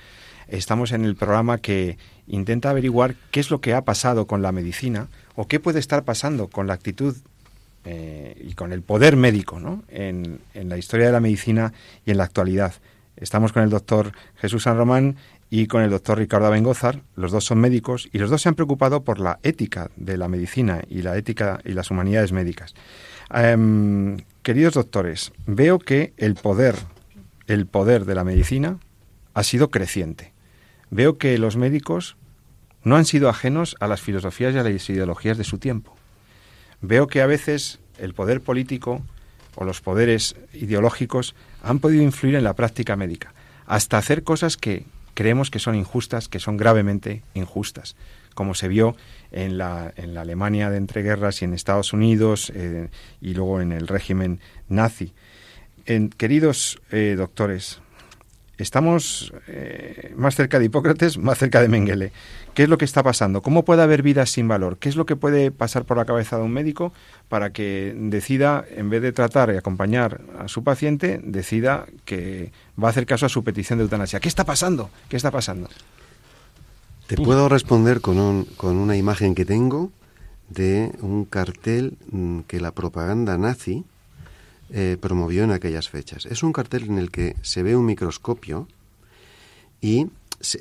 Estamos 0.49 0.92
en 0.92 1.05
el 1.05 1.16
programa 1.16 1.59
que 1.59 1.99
intenta 2.27 2.70
averiguar 2.70 3.14
qué 3.31 3.40
es 3.40 3.51
lo 3.51 3.61
que 3.61 3.75
ha 3.75 3.85
pasado 3.85 4.27
con 4.27 4.40
la 4.40 4.53
medicina 4.53 5.09
o 5.37 5.49
qué 5.49 5.61
puede 5.61 5.79
estar 5.79 6.03
pasando 6.03 6.49
con 6.49 6.66
la 6.66 6.73
actitud 6.73 7.14
eh, 7.85 8.42
y 8.42 8.55
con 8.55 8.73
el 8.73 8.81
poder 8.81 9.16
médico 9.16 9.61
¿no? 9.61 9.83
en, 9.90 10.40
en, 10.55 10.70
la 10.70 10.79
historia 10.79 11.05
de 11.05 11.12
la 11.12 11.20
medicina 11.20 11.75
y 12.07 12.12
en 12.12 12.16
la 12.16 12.25
actualidad. 12.25 12.73
Estamos 13.18 13.53
con 13.53 13.62
el 13.62 13.68
doctor 13.68 14.12
Jesús 14.37 14.62
San 14.62 14.79
Román 14.79 15.16
y 15.50 15.66
con 15.66 15.82
el 15.82 15.90
doctor 15.90 16.18
Ricardo 16.18 16.46
Abengozar. 16.46 17.02
Los 17.16 17.32
dos 17.32 17.44
son 17.44 17.58
médicos 17.58 18.08
y 18.12 18.18
los 18.18 18.30
dos 18.30 18.40
se 18.40 18.48
han 18.48 18.54
preocupado 18.54 19.02
por 19.02 19.18
la 19.18 19.40
ética 19.42 19.90
de 19.96 20.16
la 20.16 20.28
medicina 20.28 20.82
y 20.88 21.02
la 21.02 21.16
ética 21.16 21.60
y 21.64 21.72
las 21.72 21.90
humanidades 21.90 22.32
médicas. 22.32 22.74
Em, 23.34 24.18
queridos 24.42 24.74
doctores, 24.74 25.32
veo 25.46 25.80
que 25.80 26.14
el 26.16 26.36
poder, 26.36 26.76
el 27.48 27.66
poder 27.66 28.04
de 28.04 28.14
la 28.14 28.24
medicina 28.24 28.78
ha 29.34 29.42
sido 29.42 29.70
creciente. 29.70 30.32
Veo 30.90 31.18
que 31.18 31.36
los 31.38 31.56
médicos 31.56 32.16
no 32.82 32.96
han 32.96 33.04
sido 33.04 33.28
ajenos 33.28 33.76
a 33.80 33.88
las 33.88 34.00
filosofías 34.00 34.54
y 34.54 34.58
a 34.58 34.62
las 34.62 34.88
ideologías 34.88 35.36
de 35.36 35.44
su 35.44 35.58
tiempo. 35.58 35.96
Veo 36.80 37.08
que 37.08 37.22
a 37.22 37.26
veces 37.26 37.80
el 37.98 38.14
poder 38.14 38.40
político 38.40 39.02
o 39.56 39.64
los 39.64 39.80
poderes 39.80 40.36
ideológicos 40.54 41.34
han 41.62 41.80
podido 41.80 42.02
influir 42.02 42.36
en 42.36 42.44
la 42.44 42.54
práctica 42.54 42.96
médica, 42.96 43.34
hasta 43.66 43.98
hacer 43.98 44.22
cosas 44.22 44.56
que 44.56 44.84
creemos 45.20 45.50
que 45.50 45.59
son 45.59 45.74
injustas, 45.74 46.30
que 46.30 46.38
son 46.38 46.56
gravemente 46.56 47.22
injustas, 47.35 47.94
como 48.35 48.54
se 48.54 48.68
vio 48.68 48.96
en 49.33 49.59
la, 49.59 49.92
en 49.96 50.14
la 50.14 50.22
Alemania 50.22 50.70
de 50.70 50.78
entreguerras 50.78 51.42
y 51.42 51.44
en 51.44 51.52
Estados 51.52 51.92
Unidos 51.92 52.50
eh, 52.54 52.88
y 53.20 53.35
luego 53.35 53.61
en 53.61 53.72
el 53.72 53.87
régimen 53.87 54.40
nazi. 54.70 55.12
Queridos 56.16 56.80
eh, 56.90 57.16
doctores, 57.18 57.83
estamos 58.62 59.33
eh, 59.46 60.12
más 60.16 60.35
cerca 60.35 60.59
de 60.59 60.66
Hipócrates, 60.66 61.18
más 61.18 61.38
cerca 61.38 61.61
de 61.61 61.68
Mengele. 61.68 62.12
¿Qué 62.55 62.64
es 62.64 62.68
lo 62.68 62.79
que 62.79 62.85
está 62.85 63.03
pasando? 63.03 63.42
¿Cómo 63.42 63.64
puede 63.64 63.83
haber 63.83 64.03
vidas 64.03 64.31
sin 64.31 64.49
valor? 64.49 64.79
¿Qué 64.79 64.88
es 64.88 64.96
lo 64.96 65.07
que 65.07 65.16
puede 65.16 65.51
pasar 65.51 65.85
por 65.85 65.96
la 65.96 66.05
cabeza 66.05 66.37
de 66.37 66.42
un 66.42 66.53
médico 66.53 66.92
para 67.29 67.51
que 67.51 67.94
decida, 67.96 68.64
en 68.77 68.90
vez 68.90 69.03
de 69.03 69.12
tratar 69.12 69.53
y 69.53 69.57
acompañar 69.57 70.20
a 70.38 70.49
su 70.49 70.64
paciente, 70.64 71.20
decida 71.23 71.87
que 72.05 72.53
va 72.83 72.88
a 72.88 72.90
hacer 72.90 73.07
caso 73.07 73.27
a 73.27 73.29
su 73.29 73.44
petición 73.44 73.79
de 73.79 73.85
eutanasia? 73.85 74.20
¿Qué 74.20 74.29
está 74.29 74.44
pasando? 74.44 74.90
¿Qué 75.09 75.16
está 75.16 75.31
pasando? 75.31 75.68
Te 77.07 77.16
puedo 77.16 77.49
responder 77.49 78.01
con, 78.01 78.18
un, 78.18 78.44
con 78.44 78.77
una 78.77 78.96
imagen 78.96 79.35
que 79.35 79.44
tengo 79.44 79.90
de 80.49 80.92
un 81.01 81.25
cartel 81.25 81.96
mm, 82.11 82.40
que 82.40 82.61
la 82.61 82.73
propaganda 82.73 83.38
nazi 83.38 83.85
eh, 84.72 84.96
promovió 85.00 85.44
en 85.44 85.50
aquellas 85.50 85.88
fechas. 85.88 86.26
Es 86.26 86.42
un 86.42 86.52
cartel 86.52 86.85
en 86.85 86.98
el 86.98 87.11
que 87.11 87.37
se 87.42 87.62
ve 87.62 87.76
un 87.76 87.87
microscopio 87.87 88.68
y 89.80 90.09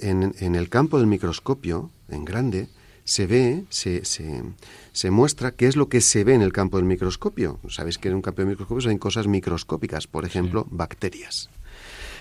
en, 0.02 0.56
el 0.56 0.70
campo 0.70 0.98
del 0.98 1.08
microscopio, 1.08 1.92
en 2.10 2.26
grande, 2.26 2.70
se 3.04 3.28
ve, 3.28 3.66
se, 3.70 4.04
se, 4.06 5.12
muestra 5.12 5.52
qué 5.52 5.68
es 5.68 5.76
lo 5.76 5.90
que 5.90 6.02
se 6.02 6.24
ve 6.24 6.34
en 6.34 6.42
el 6.42 6.54
campo 6.54 6.78
del 6.78 6.86
microscopio. 6.86 7.60
Sabéis 7.70 7.98
que 7.98 8.10
en 8.10 8.16
un 8.16 8.22
campo 8.22 8.42
del 8.42 8.50
microscopio 8.50 8.90
hay 8.90 8.98
cosas 8.98 9.28
microscópicas, 9.28 10.08
por 10.08 10.26
ejemplo, 10.26 10.68
bacterias. 10.70 11.50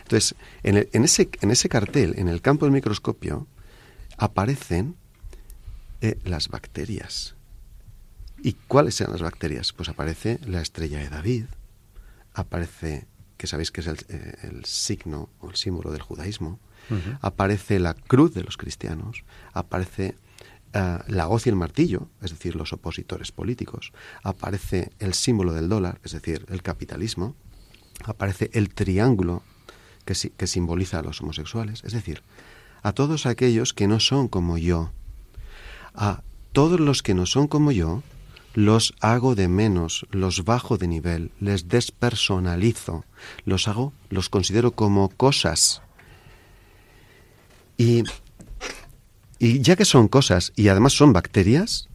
Entonces, 0.03 0.35
en, 0.63 0.89
en, 0.93 1.05
ese, 1.05 1.29
en 1.41 1.51
ese 1.51 1.69
cartel, 1.69 2.15
en 2.17 2.29
el 2.29 2.41
campo 2.41 2.65
del 2.65 2.73
microscopio, 2.73 3.47
aparecen 4.17 4.97
eh, 6.01 6.19
las 6.25 6.49
bacterias. 6.49 7.35
¿Y 8.43 8.53
cuáles 8.53 9.01
eran 9.01 9.13
las 9.13 9.23
bacterias? 9.23 9.73
Pues 9.73 9.89
aparece 9.89 10.39
la 10.47 10.63
estrella 10.63 10.99
de 10.99 11.09
David, 11.09 11.45
aparece, 12.39 13.07
que 13.37 13.47
sabéis 13.47 13.71
que 13.71 13.81
es 13.81 13.87
el, 13.87 13.99
eh, 14.09 14.61
signo 14.65 15.29
o 15.41 15.51
el 15.51 15.57
símbolo 15.57 15.91
del 15.91 16.03
judaísmo, 16.03 16.61
aparece 17.21 17.79
la 17.79 17.93
cruz 17.93 18.33
de 18.33 18.43
los 18.43 18.57
cristianos, 18.57 19.25
aparece 19.53 20.17
eh, 20.73 20.99
la 21.07 21.29
hoz 21.29 21.47
y 21.47 21.51
el 21.51 21.57
martillo, 21.57 22.09
es 22.23 22.31
decir, 22.31 22.57
los 22.57 22.73
opositores 22.73 23.31
políticos, 23.31 23.93
aparece 24.23 24.93
el 24.99 25.13
símbolo 25.13 25.53
del 25.53 25.69
dólar, 25.69 26.01
es 26.03 26.13
decir, 26.13 26.47
el 26.49 26.63
capitalismo, 26.63 27.35
aparece 28.05 28.51
el 28.55 28.73
triángulo 28.73 29.43
que, 30.07 30.15
que 30.15 30.47
simboliza 30.47 31.01
a 31.01 31.03
los 31.03 31.21
homosexuales, 31.21 31.85
es 31.85 31.93
decir, 31.93 32.23
a 32.83 32.93
todos 32.93 33.27
aquellos 33.27 33.75
que 33.75 33.89
no 33.89 34.01
son 34.01 34.29
como 34.29 34.57
yo. 34.57 34.93
A 35.95 36.23
todos 36.53 36.81
los 36.81 37.03
que 37.03 37.13
no 37.13 37.27
son 37.27 37.49
como 37.49 37.73
yo, 37.73 38.03
los 38.59 38.93
hago 38.99 39.37
de 39.37 39.47
menos, 39.47 40.05
los 40.11 40.45
bajo 40.45 40.79
de 40.79 40.89
nivel, 40.89 41.31
les 41.39 41.69
despersonalizo, 41.69 43.05
los 43.45 43.69
hago, 43.69 43.93
los 44.11 44.29
considero 44.29 44.73
como 44.73 45.11
cosas. 45.11 45.81
Y, 47.77 48.03
y 49.39 49.61
ya 49.61 49.77
que 49.77 49.85
son 49.85 50.09
cosas 50.09 50.53
y 50.57 50.67
además 50.67 50.95
son 50.95 51.13
bacterias, 51.13 51.89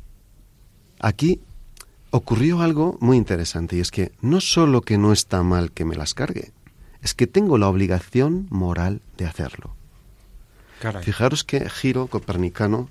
aquí 1.01 1.41
ocurrió 2.11 2.61
algo 2.61 2.97
muy 3.01 3.17
interesante 3.17 3.75
y 3.75 3.81
es 3.81 3.91
que 3.91 4.13
no 4.21 4.39
solo 4.39 4.79
que 4.83 4.97
no 4.97 5.11
está 5.11 5.43
mal 5.43 5.69
que 5.69 5.83
me 5.83 5.97
las 5.97 6.13
cargue, 6.13 6.53
es 7.01 7.13
que 7.13 7.27
tengo 7.27 7.57
la 7.57 7.67
obligación 7.67 8.47
moral 8.49 9.01
de 9.17 9.25
hacerlo. 9.25 9.75
Fijaros 11.01 11.43
que 11.43 11.69
giro 11.69 12.07
copernicano 12.07 12.87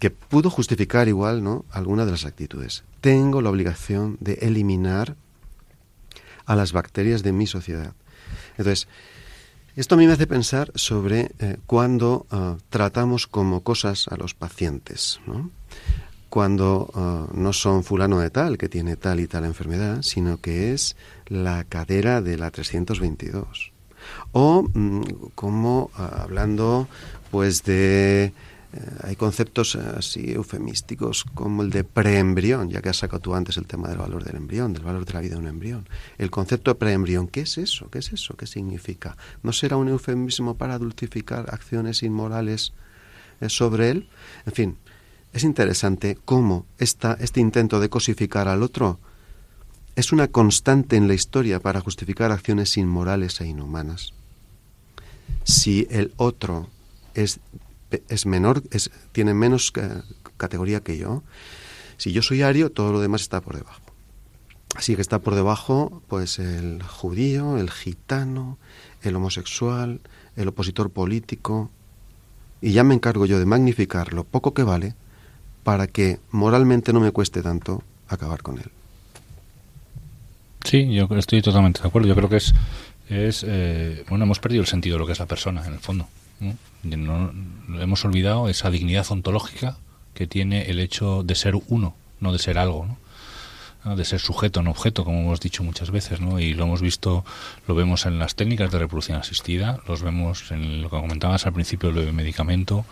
que 0.00 0.10
pudo 0.10 0.50
justificar 0.50 1.06
igual 1.06 1.44
¿no? 1.44 1.64
alguna 1.70 2.04
de 2.06 2.10
las 2.10 2.24
actitudes. 2.24 2.82
Tengo 3.00 3.42
la 3.42 3.50
obligación 3.50 4.16
de 4.18 4.32
eliminar 4.40 5.14
a 6.46 6.56
las 6.56 6.72
bacterias 6.72 7.22
de 7.22 7.32
mi 7.32 7.46
sociedad. 7.46 7.92
Entonces, 8.56 8.88
esto 9.76 9.94
a 9.94 9.98
mí 9.98 10.06
me 10.06 10.14
hace 10.14 10.26
pensar 10.26 10.72
sobre 10.74 11.30
eh, 11.38 11.58
cuando 11.66 12.26
ah, 12.30 12.56
tratamos 12.70 13.26
como 13.26 13.60
cosas 13.62 14.08
a 14.08 14.16
los 14.16 14.34
pacientes, 14.34 15.20
¿no? 15.26 15.50
cuando 16.30 16.90
ah, 16.94 17.26
no 17.34 17.52
son 17.52 17.84
fulano 17.84 18.20
de 18.20 18.30
tal 18.30 18.56
que 18.56 18.70
tiene 18.70 18.96
tal 18.96 19.20
y 19.20 19.26
tal 19.26 19.44
enfermedad, 19.44 20.02
sino 20.02 20.40
que 20.40 20.72
es 20.72 20.96
la 21.26 21.64
cadera 21.64 22.22
de 22.22 22.38
la 22.38 22.50
322. 22.50 23.72
O 24.32 24.62
mm, 24.62 25.02
como 25.34 25.90
ah, 25.94 26.22
hablando 26.22 26.88
pues 27.30 27.62
de 27.64 28.32
hay 29.02 29.16
conceptos 29.16 29.74
eh, 29.74 29.80
así 29.96 30.32
eufemísticos 30.32 31.24
como 31.34 31.62
el 31.62 31.70
de 31.70 31.82
preembrión, 31.82 32.70
ya 32.70 32.80
que 32.80 32.88
has 32.88 32.98
sacado 32.98 33.20
tú 33.20 33.34
antes 33.34 33.56
el 33.56 33.66
tema 33.66 33.88
del 33.88 33.98
valor 33.98 34.22
del 34.22 34.36
embrión, 34.36 34.72
del 34.72 34.84
valor 34.84 35.04
de 35.04 35.12
la 35.12 35.20
vida 35.20 35.34
de 35.34 35.40
un 35.40 35.48
embrión. 35.48 35.88
El 36.18 36.30
concepto 36.30 36.70
de 36.70 36.76
preembrión, 36.76 37.26
¿qué 37.26 37.40
es 37.40 37.58
eso? 37.58 37.90
¿Qué 37.90 37.98
es 37.98 38.12
eso? 38.12 38.36
¿Qué 38.36 38.46
significa? 38.46 39.16
¿No 39.42 39.52
será 39.52 39.76
un 39.76 39.88
eufemismo 39.88 40.56
para 40.56 40.78
dulcificar 40.78 41.52
acciones 41.52 42.02
inmorales 42.02 42.72
eh, 43.40 43.48
sobre 43.48 43.90
él? 43.90 44.08
En 44.46 44.52
fin, 44.52 44.76
es 45.32 45.42
interesante 45.42 46.16
cómo 46.24 46.66
esta, 46.78 47.16
este 47.20 47.40
intento 47.40 47.80
de 47.80 47.88
cosificar 47.88 48.46
al 48.46 48.62
otro 48.62 49.00
es 49.96 50.12
una 50.12 50.28
constante 50.28 50.96
en 50.96 51.08
la 51.08 51.14
historia 51.14 51.58
para 51.58 51.80
justificar 51.80 52.30
acciones 52.30 52.76
inmorales 52.76 53.40
e 53.40 53.46
inhumanas. 53.46 54.12
Si 55.42 55.88
el 55.90 56.12
otro 56.16 56.68
es 57.14 57.40
es 58.08 58.26
menor, 58.26 58.62
es, 58.70 58.90
tiene 59.12 59.34
menos 59.34 59.72
categoría 60.36 60.80
que 60.80 60.96
yo. 60.96 61.22
Si 61.96 62.12
yo 62.12 62.22
soy 62.22 62.42
ario, 62.42 62.70
todo 62.70 62.92
lo 62.92 63.00
demás 63.00 63.22
está 63.22 63.40
por 63.40 63.56
debajo. 63.56 63.82
Así 64.76 64.94
que 64.94 65.02
está 65.02 65.18
por 65.18 65.34
debajo, 65.34 66.02
pues 66.08 66.38
el 66.38 66.82
judío, 66.82 67.58
el 67.58 67.70
gitano, 67.70 68.58
el 69.02 69.16
homosexual, 69.16 70.00
el 70.36 70.48
opositor 70.48 70.90
político. 70.90 71.70
Y 72.60 72.72
ya 72.72 72.84
me 72.84 72.94
encargo 72.94 73.26
yo 73.26 73.38
de 73.38 73.46
magnificar 73.46 74.12
lo 74.12 74.24
poco 74.24 74.54
que 74.54 74.62
vale 74.62 74.94
para 75.64 75.86
que 75.86 76.20
moralmente 76.30 76.92
no 76.92 77.00
me 77.00 77.10
cueste 77.10 77.42
tanto 77.42 77.82
acabar 78.08 78.42
con 78.42 78.58
él. 78.58 78.70
Sí, 80.64 80.92
yo 80.92 81.08
estoy 81.16 81.42
totalmente 81.42 81.80
de 81.82 81.88
acuerdo. 81.88 82.08
Yo 82.08 82.14
creo 82.14 82.28
que 82.28 82.36
es, 82.36 82.54
es 83.08 83.44
eh, 83.46 84.04
bueno, 84.08 84.24
hemos 84.24 84.40
perdido 84.40 84.62
el 84.62 84.68
sentido 84.68 84.96
de 84.96 85.00
lo 85.00 85.06
que 85.06 85.12
es 85.12 85.18
la 85.18 85.26
persona, 85.26 85.66
en 85.66 85.72
el 85.72 85.80
fondo. 85.80 86.06
¿No? 86.40 87.32
hemos 87.80 88.04
olvidado 88.04 88.48
esa 88.48 88.70
dignidad 88.70 89.06
ontológica 89.10 89.78
que 90.14 90.26
tiene 90.26 90.70
el 90.70 90.80
hecho 90.80 91.22
de 91.22 91.34
ser 91.34 91.54
uno, 91.68 91.94
no 92.20 92.32
de 92.32 92.38
ser 92.38 92.58
algo, 92.58 92.86
¿no? 93.84 93.96
de 93.96 94.04
ser 94.04 94.20
sujeto, 94.20 94.62
no 94.62 94.70
objeto, 94.70 95.04
como 95.04 95.20
hemos 95.20 95.40
dicho 95.40 95.62
muchas 95.62 95.90
veces, 95.90 96.20
¿no? 96.20 96.38
y 96.38 96.52
lo 96.54 96.64
hemos 96.64 96.82
visto, 96.82 97.24
lo 97.66 97.74
vemos 97.74 98.04
en 98.06 98.18
las 98.18 98.34
técnicas 98.34 98.70
de 98.70 98.78
reproducción 98.78 99.18
asistida, 99.18 99.80
los 99.88 100.02
vemos 100.02 100.50
en 100.50 100.82
lo 100.82 100.90
que 100.90 100.96
comentabas 100.96 101.46
al 101.46 101.52
principio 101.52 101.92
del 101.92 102.12
medicamento, 102.12 102.84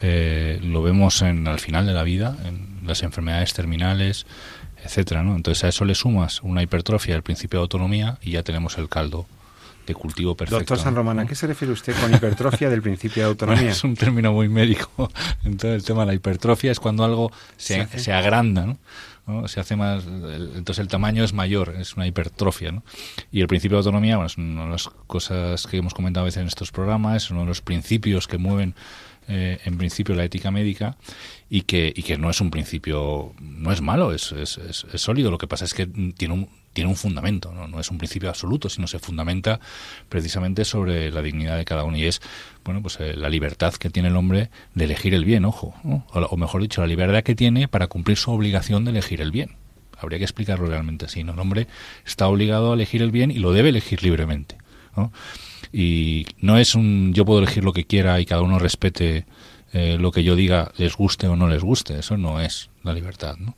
eh, 0.00 0.60
lo 0.62 0.82
vemos 0.82 1.22
en 1.22 1.46
al 1.46 1.60
final 1.60 1.86
de 1.86 1.92
la 1.92 2.02
vida, 2.02 2.36
en 2.44 2.86
las 2.86 3.02
enfermedades 3.02 3.52
terminales, 3.52 4.26
etcétera, 4.82 5.22
¿no? 5.22 5.34
Entonces 5.34 5.64
a 5.64 5.68
eso 5.68 5.84
le 5.84 5.94
sumas 5.94 6.42
una 6.42 6.62
hipertrofia 6.62 7.14
del 7.14 7.22
principio 7.22 7.60
de 7.60 7.62
autonomía 7.62 8.18
y 8.20 8.32
ya 8.32 8.42
tenemos 8.42 8.76
el 8.76 8.88
caldo 8.88 9.26
de 9.86 9.94
cultivo 9.94 10.36
perfecto. 10.36 10.58
Doctor 10.58 10.78
San 10.78 10.94
Román, 10.94 11.18
¿a 11.18 11.26
qué 11.26 11.34
se 11.34 11.46
refiere 11.46 11.72
usted 11.72 11.94
con 12.00 12.12
hipertrofia 12.14 12.70
del 12.70 12.82
principio 12.82 13.22
de 13.22 13.28
autonomía? 13.28 13.70
es 13.70 13.84
un 13.84 13.96
término 13.96 14.32
muy 14.32 14.48
médico. 14.48 15.10
Entonces, 15.44 15.80
el 15.80 15.84
tema 15.84 16.00
de 16.00 16.06
la 16.06 16.14
hipertrofia 16.14 16.72
es 16.72 16.80
cuando 16.80 17.04
algo 17.04 17.32
se, 17.56 17.86
se, 17.98 18.12
agranda, 18.12 18.66
¿no? 18.66 19.48
Se 19.48 19.58
hace 19.58 19.74
más, 19.74 20.04
entonces 20.04 20.80
el 20.80 20.88
tamaño 20.88 21.24
es 21.24 21.32
mayor, 21.32 21.74
es 21.78 21.96
una 21.96 22.06
hipertrofia, 22.06 22.72
¿no? 22.72 22.82
Y 23.32 23.40
el 23.40 23.46
principio 23.46 23.76
de 23.76 23.80
autonomía, 23.80 24.16
bueno, 24.16 24.26
es 24.26 24.36
una 24.36 24.64
de 24.64 24.70
las 24.70 24.90
cosas 25.06 25.66
que 25.66 25.78
hemos 25.78 25.94
comentado 25.94 26.24
a 26.24 26.26
veces 26.26 26.42
en 26.42 26.46
estos 26.46 26.70
programas, 26.70 27.24
es 27.24 27.30
uno 27.30 27.40
de 27.40 27.46
los 27.46 27.62
principios 27.62 28.28
que 28.28 28.36
mueven 28.36 28.74
eh, 29.26 29.60
en 29.64 29.78
principio 29.78 30.14
la 30.14 30.24
ética 30.24 30.50
médica 30.50 30.98
y 31.48 31.62
que, 31.62 31.90
y 31.96 32.02
que 32.02 32.18
no 32.18 32.28
es 32.28 32.42
un 32.42 32.50
principio, 32.50 33.32
no 33.40 33.72
es 33.72 33.80
malo, 33.80 34.12
es, 34.12 34.32
es, 34.32 34.58
es, 34.58 34.86
es 34.92 35.00
sólido. 35.00 35.30
Lo 35.30 35.38
que 35.38 35.46
pasa 35.46 35.64
es 35.64 35.72
que 35.72 35.86
tiene 35.86 36.34
un, 36.34 36.48
tiene 36.74 36.90
un 36.90 36.96
fundamento, 36.96 37.52
¿no? 37.52 37.66
no 37.66 37.80
es 37.80 37.90
un 37.90 37.96
principio 37.96 38.28
absoluto, 38.28 38.68
sino 38.68 38.86
se 38.86 38.98
fundamenta 38.98 39.60
precisamente 40.10 40.66
sobre 40.66 41.10
la 41.10 41.22
dignidad 41.22 41.56
de 41.56 41.64
cada 41.64 41.84
uno 41.84 41.96
y 41.96 42.04
es, 42.04 42.20
bueno, 42.64 42.82
pues 42.82 42.98
eh, 43.00 43.14
la 43.16 43.30
libertad 43.30 43.72
que 43.74 43.88
tiene 43.88 44.08
el 44.08 44.16
hombre 44.16 44.50
de 44.74 44.84
elegir 44.84 45.14
el 45.14 45.24
bien, 45.24 45.46
ojo, 45.46 45.74
o, 46.12 46.36
mejor 46.36 46.60
dicho, 46.60 46.82
la 46.82 46.86
libertad 46.86 47.22
que 47.22 47.34
tiene 47.34 47.68
para 47.68 47.86
cumplir 47.86 48.18
su 48.18 48.30
obligación 48.30 48.84
de 48.84 48.90
elegir 48.90 49.22
el 49.22 49.30
bien. 49.30 49.52
Habría 49.96 50.18
que 50.18 50.24
explicarlo 50.24 50.66
realmente 50.66 51.06
así, 51.06 51.22
¿no? 51.22 51.32
El 51.32 51.38
hombre 51.38 51.68
está 52.04 52.26
obligado 52.26 52.72
a 52.72 52.74
elegir 52.74 53.00
el 53.00 53.12
bien 53.12 53.30
y 53.30 53.38
lo 53.38 53.52
debe 53.52 53.68
elegir 53.68 54.02
libremente, 54.02 54.58
¿no? 54.96 55.12
Y 55.72 56.26
no 56.40 56.58
es 56.58 56.74
un 56.74 57.14
yo 57.14 57.24
puedo 57.24 57.38
elegir 57.38 57.64
lo 57.64 57.72
que 57.72 57.84
quiera 57.84 58.20
y 58.20 58.26
cada 58.26 58.42
uno 58.42 58.58
respete 58.58 59.24
eh, 59.72 59.96
lo 59.98 60.12
que 60.12 60.22
yo 60.22 60.36
diga 60.36 60.70
les 60.76 60.96
guste 60.96 61.26
o 61.28 61.36
no 61.36 61.48
les 61.48 61.62
guste. 61.62 61.98
Eso 61.98 62.16
no 62.16 62.40
es 62.40 62.70
la 62.82 62.92
libertad. 62.92 63.36
¿no? 63.38 63.56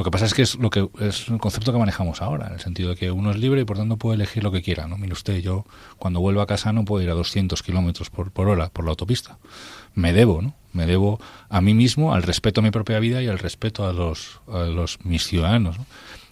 Lo 0.00 0.04
que 0.04 0.10
pasa 0.10 0.24
es 0.24 0.32
que 0.32 0.40
es 0.40 0.54
lo 0.54 0.70
que 0.70 0.88
es 1.00 1.28
el 1.28 1.36
concepto 1.36 1.74
que 1.74 1.78
manejamos 1.78 2.22
ahora, 2.22 2.46
en 2.46 2.54
el 2.54 2.60
sentido 2.60 2.88
de 2.88 2.96
que 2.96 3.10
uno 3.10 3.32
es 3.32 3.36
libre 3.36 3.60
y 3.60 3.64
por 3.66 3.76
tanto 3.76 3.98
puede 3.98 4.14
elegir 4.14 4.42
lo 4.42 4.50
que 4.50 4.62
quiera. 4.62 4.86
¿no? 4.86 4.96
Mire 4.96 5.12
usted, 5.12 5.42
yo 5.42 5.66
cuando 5.98 6.20
vuelvo 6.20 6.40
a 6.40 6.46
casa 6.46 6.72
no 6.72 6.86
puedo 6.86 7.04
ir 7.04 7.10
a 7.10 7.12
200 7.12 7.62
kilómetros 7.62 8.08
por, 8.08 8.32
hora 8.48 8.70
por 8.70 8.86
la 8.86 8.92
autopista. 8.92 9.36
Me 9.92 10.14
debo, 10.14 10.40
¿no? 10.40 10.54
Me 10.72 10.86
debo 10.86 11.20
a 11.50 11.60
mí 11.60 11.74
mismo, 11.74 12.14
al 12.14 12.22
respeto 12.22 12.62
a 12.62 12.64
mi 12.64 12.70
propia 12.70 12.98
vida 12.98 13.22
y 13.22 13.28
al 13.28 13.38
respeto 13.38 13.86
a 13.86 13.92
los, 13.92 14.40
a 14.48 14.60
los 14.60 15.04
mis 15.04 15.24
ciudadanos. 15.24 15.76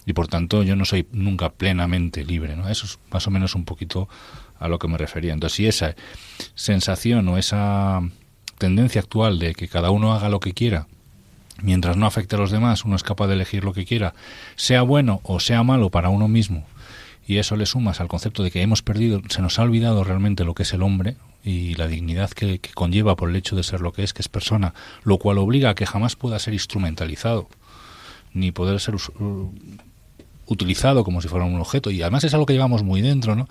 Y 0.03 0.13
por 0.13 0.27
tanto 0.27 0.63
yo 0.63 0.75
no 0.75 0.83
soy 0.83 1.05
nunca 1.11 1.51
plenamente 1.51 2.25
libre. 2.25 2.57
Eso 2.71 2.87
es 2.87 2.97
más 3.11 3.27
o 3.27 3.29
menos 3.29 3.53
un 3.53 3.65
poquito 3.65 4.09
a 4.57 4.67
lo 4.67 4.79
que 4.79 4.87
me 4.87 4.97
refería. 4.97 5.33
Entonces, 5.33 5.57
si 5.57 5.67
esa 5.67 5.95
sensación 6.55 7.27
o 7.27 7.37
esa 7.37 8.01
tendencia 8.57 9.01
actual 9.01 9.37
de 9.37 9.53
que 9.53 9.67
cada 9.67 9.91
uno 9.91 10.15
haga 10.15 10.27
lo 10.29 10.39
que 10.39 10.53
quiera, 10.53 10.87
mientras 11.61 11.97
no 11.97 12.05
afecte 12.05 12.35
a 12.35 12.39
los 12.39 12.51
demás, 12.51 12.85
uno 12.85 12.95
es 12.95 13.03
capaz 13.03 13.27
de 13.27 13.33
elegir 13.33 13.63
lo 13.63 13.73
que 13.73 13.85
quiera, 13.85 14.13
sea 14.55 14.81
bueno 14.81 15.21
o 15.23 15.39
sea 15.39 15.63
malo 15.63 15.89
para 15.89 16.09
uno 16.09 16.27
mismo, 16.27 16.65
y 17.27 17.37
eso 17.37 17.55
le 17.55 17.65
sumas 17.65 18.01
al 18.01 18.07
concepto 18.07 18.43
de 18.43 18.51
que 18.51 18.61
hemos 18.61 18.81
perdido, 18.81 19.21
se 19.29 19.41
nos 19.41 19.59
ha 19.59 19.63
olvidado 19.63 20.03
realmente 20.03 20.43
lo 20.43 20.55
que 20.55 20.63
es 20.63 20.73
el 20.73 20.81
hombre 20.81 21.15
y 21.43 21.75
la 21.75 21.87
dignidad 21.87 22.31
que, 22.31 22.59
conlleva 22.73 23.15
por 23.15 23.29
el 23.29 23.35
hecho 23.35 23.55
de 23.55 23.63
ser 23.63 23.81
lo 23.81 23.93
que 23.93 24.03
es, 24.03 24.13
que 24.13 24.21
es 24.21 24.29
persona, 24.29 24.73
lo 25.03 25.19
cual 25.19 25.37
obliga 25.37 25.69
a 25.69 25.75
que 25.75 25.85
jamás 25.85 26.15
pueda 26.15 26.39
ser 26.39 26.53
instrumentalizado, 26.53 27.47
ni 28.33 28.51
poder 28.51 28.79
ser 28.79 28.95
utilizado 30.47 31.03
como 31.03 31.21
si 31.21 31.27
fuera 31.27 31.45
un 31.45 31.59
objeto, 31.59 31.91
y 31.91 32.01
además 32.01 32.23
es 32.23 32.33
algo 32.33 32.45
que 32.45 32.53
llevamos 32.53 32.83
muy 32.83 33.01
dentro, 33.01 33.35
¿no? 33.35 33.47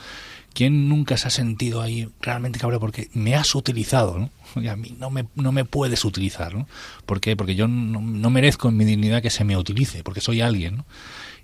¿Quién 0.59 0.89
nunca 0.89 1.17
se 1.17 1.29
ha 1.29 1.31
sentido 1.31 1.83
ahí 1.83 2.09
realmente 2.21 2.59
cabrón 2.59 2.81
porque 2.81 3.11
me 3.13 3.37
has 3.37 3.55
utilizado, 3.55 4.19
¿no? 4.19 4.31
Y 4.61 4.67
a 4.67 4.75
mí 4.75 4.97
no 4.99 5.09
me, 5.09 5.25
no 5.37 5.53
me 5.53 5.65
puedes 5.65 6.05
utilizar, 6.05 6.53
¿no? 6.53 6.67
¿Por 7.07 7.21
qué? 7.21 7.37
Porque 7.37 7.55
yo 7.55 7.69
no, 7.69 8.01
merezco 8.29 8.69
en 8.69 8.77
mi 8.77 8.85
dignidad 8.85 9.23
que 9.23 9.31
se 9.31 9.45
me 9.45 9.57
utilice, 9.57 10.03
porque 10.03 10.21
soy 10.21 10.41
alguien, 10.41 10.79
¿no? 10.79 10.87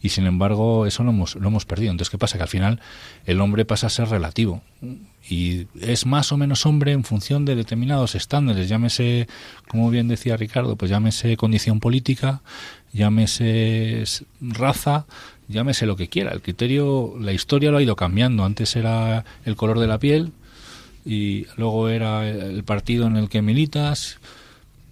Y 0.03 0.09
sin 0.09 0.27
embargo, 0.27 0.85
eso 0.85 1.05
lo 1.05 1.11
hemos, 1.11 1.37
lo 1.37 1.47
hemos 1.47 1.65
perdido. 1.65 1.93
Entonces, 1.93 2.11
¿qué 2.11 2.19
pasa? 2.19 2.39
Que 2.39 2.43
al 2.43 2.49
final 2.49 2.81
el 3.25 3.41
hombre 3.41 3.65
pasa 3.65 3.87
a 3.87 3.91
ser 3.91 4.09
relativo. 4.09 4.63
Y 5.31 5.69
es 5.81 6.07
más 6.07 6.33
o 6.33 6.37
menos 6.37 6.67
hombre 6.67 6.91
en 6.91 7.05
función 7.05 7.45
de 7.45 7.55
determinados 7.55 8.17
estándares. 8.17 8.69
Llámese, 8.69 9.29
como 9.69 9.91
bien 9.91 10.09
decía 10.09 10.37
Ricardo, 10.37 10.75
pues 10.75 10.91
llámese 10.91 11.37
condición 11.37 11.79
política, 11.79 12.43
llámese 12.93 14.03
raza, 14.41 15.07
llámese 15.49 15.87
lo 15.87 15.97
que 15.97 16.09
quiera. 16.09 16.33
El 16.33 16.43
criterio, 16.43 17.15
la 17.21 17.33
historia 17.33 17.71
lo 17.71 17.79
ha 17.79 17.83
ido 17.83 17.97
cambiando. 17.97 18.45
Antes 18.45 18.77
era 18.77 19.25
el 19.45 19.57
color 19.57 19.79
de 19.79 19.87
la 19.87 19.99
piel 19.99 20.33
y 21.05 21.47
luego 21.57 21.89
era 21.89 22.29
el 22.29 22.65
partido 22.65 23.07
en 23.07 23.17
el 23.17 23.29
que 23.29 23.43
militas, 23.43 24.19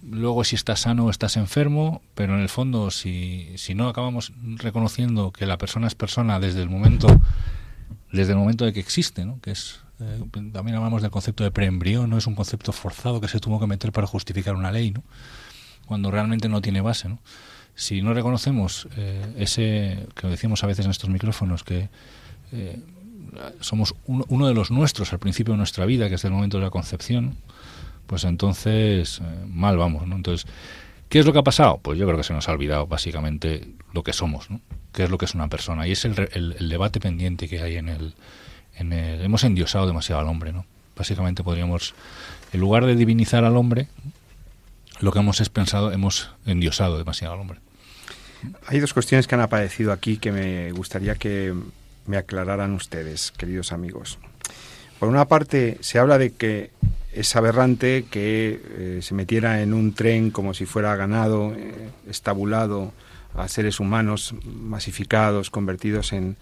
luego 0.09 0.43
si 0.43 0.55
estás 0.55 0.81
sano 0.81 1.05
o 1.05 1.09
estás 1.09 1.37
enfermo, 1.37 2.01
pero 2.13 2.35
en 2.35 2.41
el 2.41 2.49
fondo 2.49 2.91
si, 2.91 3.47
si 3.55 3.73
no 3.73 3.87
acabamos 3.87 4.31
reconociendo 4.57 5.31
que 5.31 5.45
la 5.45 5.57
persona 5.57 5.87
es 5.87 5.95
persona 5.95 6.39
desde 6.39 6.61
el 6.61 6.69
momento 6.69 7.07
desde 8.11 8.33
el 8.33 8.37
momento 8.37 8.63
de 8.63 8.73
que 8.73 8.79
existe, 8.79 9.25
¿no? 9.25 9.39
que 9.41 9.51
es 9.51 9.79
eh, 9.99 10.23
también 10.51 10.77
hablamos 10.77 11.01
del 11.01 11.09
concepto 11.09 11.43
de 11.43 11.51
preembrión, 11.51 12.09
no 12.09 12.17
es 12.17 12.27
un 12.27 12.35
concepto 12.35 12.71
forzado 12.71 13.19
que 13.19 13.27
se 13.27 13.39
tuvo 13.39 13.59
que 13.59 13.65
meter 13.65 13.91
para 13.91 14.05
justificar 14.05 14.55
una 14.55 14.71
ley, 14.71 14.91
¿no? 14.91 15.03
cuando 15.87 16.11
realmente 16.11 16.47
no 16.47 16.61
tiene 16.61 16.81
base. 16.81 17.09
¿no? 17.09 17.19
Si 17.75 18.01
no 18.01 18.13
reconocemos 18.13 18.87
eh, 18.97 19.33
ese 19.37 20.07
que 20.15 20.27
decimos 20.27 20.63
a 20.63 20.67
veces 20.67 20.85
en 20.85 20.91
estos 20.91 21.09
micrófonos 21.09 21.63
que 21.63 21.89
eh, 22.51 22.79
somos 23.61 23.95
uno, 24.05 24.47
de 24.47 24.53
los 24.53 24.69
nuestros 24.69 25.11
al 25.11 25.19
principio 25.19 25.53
de 25.53 25.57
nuestra 25.57 25.85
vida 25.85 26.07
que 26.09 26.15
es 26.15 26.25
el 26.25 26.31
momento 26.31 26.57
de 26.57 26.63
la 26.63 26.69
concepción 26.69 27.35
pues 28.05 28.25
entonces 28.25 29.21
eh, 29.23 29.45
mal 29.47 29.77
vamos 29.77 30.07
¿no? 30.07 30.15
entonces 30.15 30.49
qué 31.09 31.19
es 31.19 31.25
lo 31.25 31.33
que 31.33 31.39
ha 31.39 31.43
pasado 31.43 31.79
pues 31.81 31.97
yo 31.97 32.05
creo 32.05 32.17
que 32.17 32.23
se 32.23 32.33
nos 32.33 32.47
ha 32.47 32.51
olvidado 32.51 32.85
básicamente 32.85 33.67
lo 33.91 34.03
que 34.03 34.13
somos 34.13 34.51
¿no? 34.51 34.61
qué 34.91 35.03
es 35.03 35.09
lo 35.09 35.17
que 35.17 35.25
es 35.25 35.33
una 35.33 35.47
persona 35.47 35.87
y 35.87 35.93
es 35.93 36.05
el, 36.05 36.29
el, 36.33 36.69
debate 36.69 36.99
pendiente 36.99 37.47
que 37.47 37.61
hay 37.61 37.77
en 37.77 37.89
el, 37.89 38.13
en 38.75 38.93
el 38.93 39.21
hemos 39.21 39.43
endiosado 39.43 39.87
demasiado 39.87 40.21
al 40.21 40.27
hombre 40.27 40.53
no 40.53 40.65
básicamente 40.95 41.43
podríamos 41.43 41.95
en 42.51 42.59
lugar 42.59 42.85
de 42.85 42.95
divinizar 42.95 43.43
al 43.45 43.57
hombre 43.57 43.87
lo 45.03 45.11
que 45.11 45.19
hemos 45.19 45.41
es 45.41 45.49
pensado, 45.49 45.91
hemos 45.91 46.31
endiosado 46.45 46.97
demasiado 46.97 47.33
al 47.33 47.41
hombre. 47.41 47.59
Hay 48.67 48.79
dos 48.79 48.93
cuestiones 48.93 49.27
que 49.27 49.35
han 49.35 49.41
aparecido 49.41 49.91
aquí 49.91 50.17
que 50.17 50.31
me 50.31 50.71
gustaría 50.71 51.15
que 51.15 51.53
me 52.05 52.17
aclararan 52.17 52.73
ustedes, 52.73 53.31
queridos 53.37 53.71
amigos. 53.71 54.19
Por 54.99 55.09
una 55.09 55.25
parte, 55.25 55.77
se 55.81 55.99
habla 55.99 56.17
de 56.17 56.31
que 56.31 56.71
es 57.11 57.35
aberrante 57.35 58.05
que 58.09 58.61
eh, 58.77 58.99
se 59.01 59.13
metiera 59.13 59.61
en 59.61 59.73
un 59.73 59.93
tren 59.93 60.31
como 60.31 60.53
si 60.53 60.65
fuera 60.65 60.95
ganado, 60.95 61.53
eh, 61.53 61.89
estabulado 62.09 62.93
a 63.35 63.47
seres 63.47 63.79
humanos 63.79 64.35
masificados, 64.43 65.49
convertidos 65.49 66.13
en, 66.13 66.37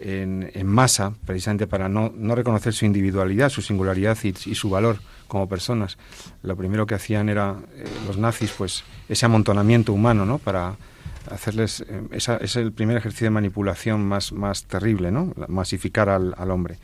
en, 0.00 0.66
masa, 0.66 1.12
precisamente 1.26 1.66
para 1.66 1.88
no, 1.88 2.12
no, 2.16 2.34
reconocer 2.34 2.72
su 2.72 2.84
individualidad, 2.84 3.48
su 3.48 3.62
singularidad 3.62 4.16
y, 4.22 4.32
su 4.32 4.70
valor 4.70 5.00
como 5.26 5.48
personas. 5.48 5.98
Lo 6.42 6.56
primero 6.56 6.86
que 6.86 6.94
hacían 6.94 7.28
era 7.28 7.56
eh, 7.74 7.84
los 8.06 8.16
nazis, 8.16 8.52
pues 8.56 8.84
ese 9.08 9.26
amontonamiento 9.26 9.92
humano, 9.92 10.24
¿no? 10.24 10.38
Para 10.38 10.76
hacerles 11.30 11.84
eh, 11.88 12.02
esa, 12.12 12.36
es 12.36 12.56
el 12.56 12.72
primer 12.72 12.96
ejercicio 12.96 13.26
de 13.26 13.30
manipulación 13.30 14.06
más, 14.06 14.32
más 14.32 14.64
terrible, 14.64 15.10
¿no? 15.10 15.34
Masificar 15.48 16.08
al, 16.08 16.34
al 16.36 16.50
hombre. 16.50 16.78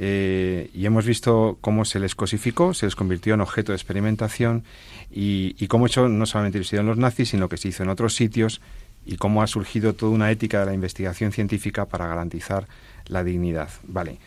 Eh, 0.00 0.70
y 0.74 0.86
hemos 0.86 1.04
visto 1.06 1.58
cómo 1.60 1.84
se 1.84 1.98
les 1.98 2.14
cosificó, 2.14 2.72
se 2.72 2.86
les 2.86 2.94
convirtió 2.94 3.34
en 3.34 3.40
objeto 3.40 3.72
de 3.72 3.76
experimentación 3.76 4.62
y, 5.10 5.66
cómo 5.66 5.86
eso 5.86 6.08
no 6.08 6.24
solamente 6.24 6.58
lo 6.58 6.62
hicieron 6.62 6.86
los 6.86 6.98
nazis, 6.98 7.30
sino 7.30 7.48
que 7.48 7.56
se 7.56 7.68
hizo 7.68 7.82
en 7.82 7.88
otros 7.88 8.14
sitios 8.14 8.60
y 9.04 9.16
cómo 9.16 9.42
ha 9.42 9.48
surgido 9.48 9.94
toda 9.94 10.12
una 10.12 10.30
ética 10.30 10.60
de 10.60 10.66
la 10.66 10.74
investigación 10.74 11.32
científica 11.32 11.86
para 11.86 12.06
garantizar 12.06 12.68
la 13.06 13.24
dignidad. 13.24 13.70
Vale, 13.82 14.18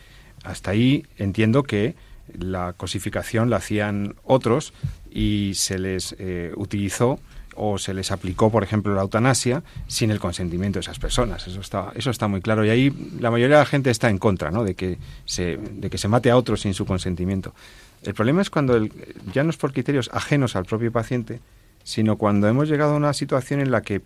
hasta 0.44 0.72
ahí 0.72 1.06
entiendo 1.16 1.62
que 1.62 1.94
la 2.38 2.74
cosificación 2.74 3.48
la 3.48 3.56
hacían 3.56 4.14
otros 4.24 4.74
y 5.10 5.52
se 5.54 5.78
les 5.78 6.14
eh, 6.18 6.52
utilizó 6.54 7.18
o 7.56 7.78
se 7.78 7.94
les 7.94 8.10
aplicó, 8.10 8.50
por 8.50 8.62
ejemplo, 8.62 8.94
la 8.94 9.02
eutanasia 9.02 9.62
sin 9.86 10.10
el 10.10 10.20
consentimiento 10.20 10.78
de 10.78 10.82
esas 10.82 10.98
personas. 10.98 11.46
Eso 11.46 11.60
está, 11.60 11.92
eso 11.94 12.10
está 12.10 12.28
muy 12.28 12.40
claro. 12.40 12.64
Y 12.64 12.70
ahí 12.70 13.10
la 13.20 13.30
mayoría 13.30 13.56
de 13.56 13.62
la 13.62 13.66
gente 13.66 13.90
está 13.90 14.10
en 14.10 14.18
contra 14.18 14.50
¿no? 14.50 14.64
de, 14.64 14.74
que 14.74 14.98
se, 15.24 15.56
de 15.56 15.90
que 15.90 15.98
se 15.98 16.08
mate 16.08 16.30
a 16.30 16.36
otros 16.36 16.62
sin 16.62 16.74
su 16.74 16.86
consentimiento. 16.86 17.54
El 18.02 18.14
problema 18.14 18.42
es 18.42 18.50
cuando 18.50 18.76
el, 18.76 18.92
ya 19.32 19.44
no 19.44 19.50
es 19.50 19.56
por 19.56 19.72
criterios 19.72 20.10
ajenos 20.12 20.56
al 20.56 20.64
propio 20.64 20.90
paciente, 20.90 21.40
sino 21.84 22.16
cuando 22.16 22.48
hemos 22.48 22.68
llegado 22.68 22.94
a 22.94 22.96
una 22.96 23.12
situación 23.12 23.60
en 23.60 23.70
la 23.70 23.82
que 23.82 24.02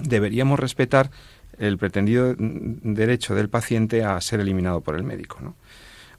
deberíamos 0.00 0.58
respetar 0.58 1.10
el 1.58 1.78
pretendido 1.78 2.34
derecho 2.38 3.34
del 3.34 3.48
paciente 3.48 4.04
a 4.04 4.20
ser 4.20 4.40
eliminado 4.40 4.80
por 4.80 4.96
el 4.96 5.04
médico. 5.04 5.38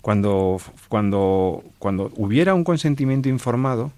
Cuando, 0.02 0.58
cuando, 0.90 1.64
cuando 1.80 2.12
hubiera 2.16 2.54
un 2.54 2.64
consentimiento 2.64 3.30
informado, 3.30 3.92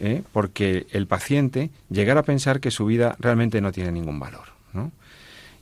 ¿eh? 0.00 0.22
porque 0.32 0.86
el 0.90 1.06
paciente 1.06 1.70
llegara 1.90 2.20
a 2.20 2.24
pensar 2.24 2.60
que 2.60 2.70
su 2.70 2.86
vida 2.86 3.16
realmente 3.18 3.60
no 3.60 3.72
tiene 3.72 3.92
ningún 3.92 4.18
valor 4.18 4.48
¿no? 4.72 4.92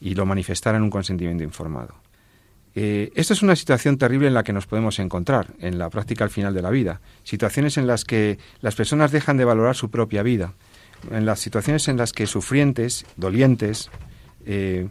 y 0.00 0.14
lo 0.14 0.26
manifestara 0.26 0.78
en 0.78 0.84
un 0.84 0.90
consentimiento 0.90 1.42
informado. 1.44 1.94
Eh, 2.74 3.10
esta 3.14 3.32
es 3.32 3.42
una 3.42 3.56
situación 3.56 3.96
terrible 3.96 4.28
en 4.28 4.34
la 4.34 4.44
que 4.44 4.52
nos 4.52 4.66
podemos 4.66 4.98
encontrar 4.98 5.54
en 5.60 5.78
la 5.78 5.88
práctica 5.88 6.24
al 6.24 6.30
final 6.30 6.52
de 6.52 6.60
la 6.60 6.68
vida. 6.68 7.00
Situaciones 7.24 7.78
en 7.78 7.86
las 7.86 8.04
que 8.04 8.38
las 8.60 8.74
personas 8.74 9.12
dejan 9.12 9.38
de 9.38 9.46
valorar 9.46 9.74
su 9.74 9.90
propia 9.90 10.22
vida 10.22 10.52
en 11.10 11.26
las 11.26 11.40
situaciones 11.40 11.88
en 11.88 11.96
las 11.96 12.12
que 12.12 12.26
sufrientes, 12.26 13.06
dolientes, 13.16 13.90
eh, 14.44 14.88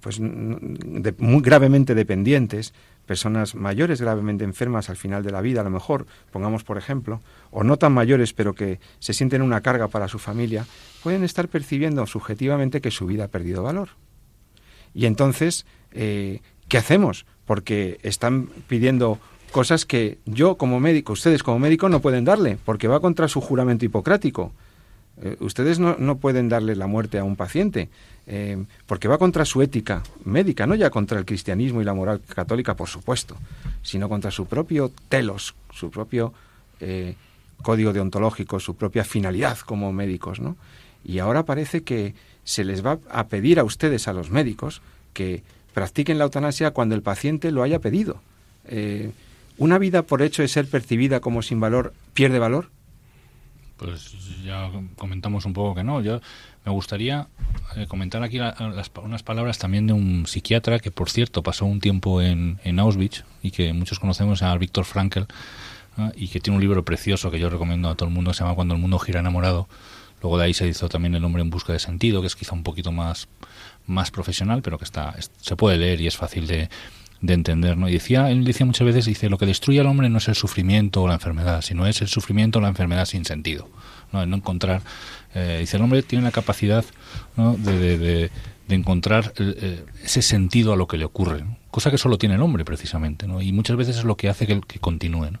pues 0.00 0.20
muy 0.20 1.42
gravemente 1.42 1.94
dependientes, 1.94 2.74
personas 3.08 3.54
mayores 3.54 4.00
gravemente 4.00 4.44
enfermas 4.44 4.90
al 4.90 4.96
final 4.96 5.24
de 5.24 5.32
la 5.32 5.40
vida, 5.40 5.62
a 5.62 5.64
lo 5.64 5.70
mejor, 5.70 6.06
pongamos 6.30 6.62
por 6.62 6.76
ejemplo, 6.76 7.20
o 7.50 7.64
no 7.64 7.78
tan 7.78 7.92
mayores, 7.92 8.34
pero 8.34 8.54
que 8.54 8.78
se 9.00 9.14
sienten 9.14 9.40
una 9.40 9.62
carga 9.62 9.88
para 9.88 10.08
su 10.08 10.18
familia, 10.18 10.66
pueden 11.02 11.24
estar 11.24 11.48
percibiendo 11.48 12.06
subjetivamente 12.06 12.82
que 12.82 12.90
su 12.90 13.06
vida 13.06 13.24
ha 13.24 13.28
perdido 13.28 13.62
valor. 13.62 13.88
Y 14.92 15.06
entonces, 15.06 15.64
eh, 15.90 16.40
¿qué 16.68 16.76
hacemos? 16.76 17.24
Porque 17.46 17.98
están 18.02 18.48
pidiendo 18.68 19.18
cosas 19.52 19.86
que 19.86 20.18
yo 20.26 20.56
como 20.56 20.78
médico, 20.78 21.14
ustedes 21.14 21.42
como 21.42 21.58
médico 21.58 21.88
no 21.88 22.00
pueden 22.00 22.26
darle, 22.26 22.58
porque 22.62 22.88
va 22.88 23.00
contra 23.00 23.26
su 23.26 23.40
juramento 23.40 23.86
hipocrático. 23.86 24.52
Eh, 25.22 25.36
ustedes 25.40 25.78
no, 25.78 25.96
no, 25.98 26.18
pueden 26.18 26.48
darle 26.48 26.76
la 26.76 26.86
muerte 26.86 27.18
a 27.18 27.24
un 27.24 27.34
paciente 27.34 27.88
eh, 28.26 28.62
porque 28.86 29.08
va 29.08 29.18
contra 29.18 29.44
su 29.44 29.62
ética 29.62 30.02
médica, 30.24 30.66
no 30.66 30.74
ya 30.74 30.90
contra 30.90 31.18
el 31.18 31.24
cristianismo 31.24 31.82
y 31.82 31.84
la 31.84 31.94
moral 31.94 32.20
católica, 32.20 32.74
por 32.74 32.88
supuesto, 32.88 33.36
sino 33.82 34.08
contra 34.08 34.30
su 34.30 34.46
propio 34.46 34.92
telos, 35.08 35.54
su 35.72 35.90
propio 35.90 36.32
eh, 36.80 37.16
código 37.62 37.92
deontológico, 37.92 38.60
su 38.60 38.76
propia 38.76 39.02
finalidad 39.02 39.58
como 39.58 39.92
médicos, 39.92 40.38
¿no? 40.40 40.56
Y 41.04 41.18
ahora 41.18 41.44
parece 41.44 41.82
que 41.82 42.14
se 42.44 42.64
les 42.64 42.84
va 42.84 42.98
a 43.10 43.26
pedir 43.26 43.58
a 43.58 43.64
ustedes, 43.64 44.06
a 44.08 44.12
los 44.12 44.30
médicos, 44.30 44.82
que 45.14 45.42
practiquen 45.74 46.18
la 46.18 46.24
eutanasia 46.24 46.70
cuando 46.70 46.94
el 46.94 47.02
paciente 47.02 47.50
lo 47.50 47.62
haya 47.62 47.78
pedido. 47.78 48.20
¿Una 49.58 49.78
vida 49.78 50.02
por 50.02 50.22
hecho 50.22 50.42
de 50.42 50.48
ser 50.48 50.66
percibida 50.66 51.20
como 51.20 51.42
sin 51.42 51.60
valor 51.60 51.92
pierde 52.14 52.38
valor? 52.38 52.68
Pues 53.78 54.42
ya 54.44 54.70
comentamos 54.96 55.44
un 55.44 55.52
poco 55.52 55.74
que 55.76 55.84
no. 55.84 56.00
Yo 56.00 56.20
me 56.64 56.72
gustaría 56.72 57.28
eh, 57.76 57.86
comentar 57.86 58.22
aquí 58.22 58.38
unas 58.38 59.22
palabras 59.22 59.58
también 59.58 59.86
de 59.86 59.92
un 59.92 60.26
psiquiatra 60.26 60.80
que, 60.80 60.90
por 60.90 61.10
cierto, 61.10 61.42
pasó 61.42 61.64
un 61.64 61.80
tiempo 61.80 62.20
en, 62.20 62.58
en 62.64 62.78
Auschwitz 62.80 63.24
y 63.42 63.52
que 63.52 63.72
muchos 63.72 64.00
conocemos, 64.00 64.42
a 64.42 64.56
Víctor 64.56 64.84
Frankl, 64.84 65.22
y 66.14 66.28
que 66.28 66.40
tiene 66.40 66.56
un 66.56 66.60
libro 66.62 66.84
precioso 66.84 67.30
que 67.30 67.38
yo 67.38 67.50
recomiendo 67.50 67.88
a 67.88 67.94
todo 67.94 68.08
el 68.08 68.14
mundo, 68.14 68.32
se 68.32 68.44
llama 68.44 68.54
Cuando 68.54 68.74
el 68.74 68.80
mundo 68.80 68.98
gira 68.98 69.20
enamorado. 69.20 69.68
Luego 70.20 70.38
de 70.38 70.46
ahí 70.46 70.54
se 70.54 70.66
hizo 70.66 70.88
también 70.88 71.14
El 71.14 71.24
hombre 71.24 71.42
en 71.42 71.50
busca 71.50 71.72
de 71.72 71.78
sentido, 71.78 72.20
que 72.20 72.26
es 72.26 72.36
quizá 72.36 72.54
un 72.54 72.64
poquito 72.64 72.90
más, 72.90 73.28
más 73.86 74.10
profesional, 74.10 74.62
pero 74.62 74.78
que 74.78 74.84
está 74.84 75.14
se 75.40 75.56
puede 75.56 75.76
leer 75.76 76.00
y 76.00 76.06
es 76.08 76.16
fácil 76.16 76.46
de, 76.46 76.68
de 77.20 77.34
entender, 77.34 77.76
¿no? 77.76 77.88
Y 77.88 77.92
decía, 77.92 78.30
él 78.30 78.44
decía 78.44 78.64
muchas 78.64 78.86
veces, 78.86 79.04
dice, 79.04 79.28
lo 79.28 79.38
que 79.38 79.46
destruye 79.46 79.80
al 79.80 79.86
hombre 79.86 80.08
no 80.08 80.18
es 80.18 80.28
el 80.28 80.34
sufrimiento 80.34 81.02
o 81.02 81.08
la 81.08 81.14
enfermedad, 81.14 81.62
sino 81.62 81.86
es 81.86 82.00
el 82.00 82.08
sufrimiento 82.08 82.58
o 82.58 82.62
la 82.62 82.68
enfermedad 82.68 83.06
sin 83.06 83.24
sentido, 83.24 83.68
¿no? 84.12 84.24
no 84.24 84.36
encontrar, 84.36 84.82
eh, 85.34 85.58
dice, 85.60 85.76
el 85.76 85.82
hombre 85.82 86.02
tiene 86.02 86.24
la 86.24 86.30
capacidad 86.30 86.84
de, 87.36 87.98
de, 87.98 88.30
encontrar 88.68 89.32
eh, 89.38 89.84
ese 90.04 90.22
sentido 90.22 90.72
a 90.72 90.76
lo 90.76 90.86
que 90.86 90.96
le 90.96 91.04
ocurre, 91.04 91.44
cosa 91.70 91.90
que 91.90 91.98
solo 91.98 92.18
tiene 92.18 92.36
el 92.36 92.42
hombre 92.42 92.64
precisamente, 92.64 93.26
¿no? 93.26 93.40
Y 93.40 93.52
muchas 93.52 93.76
veces 93.76 93.96
es 93.96 94.04
lo 94.04 94.16
que 94.16 94.28
hace 94.28 94.46
que, 94.46 94.60
que 94.60 94.78
continúe, 94.78 95.30
¿no? 95.30 95.38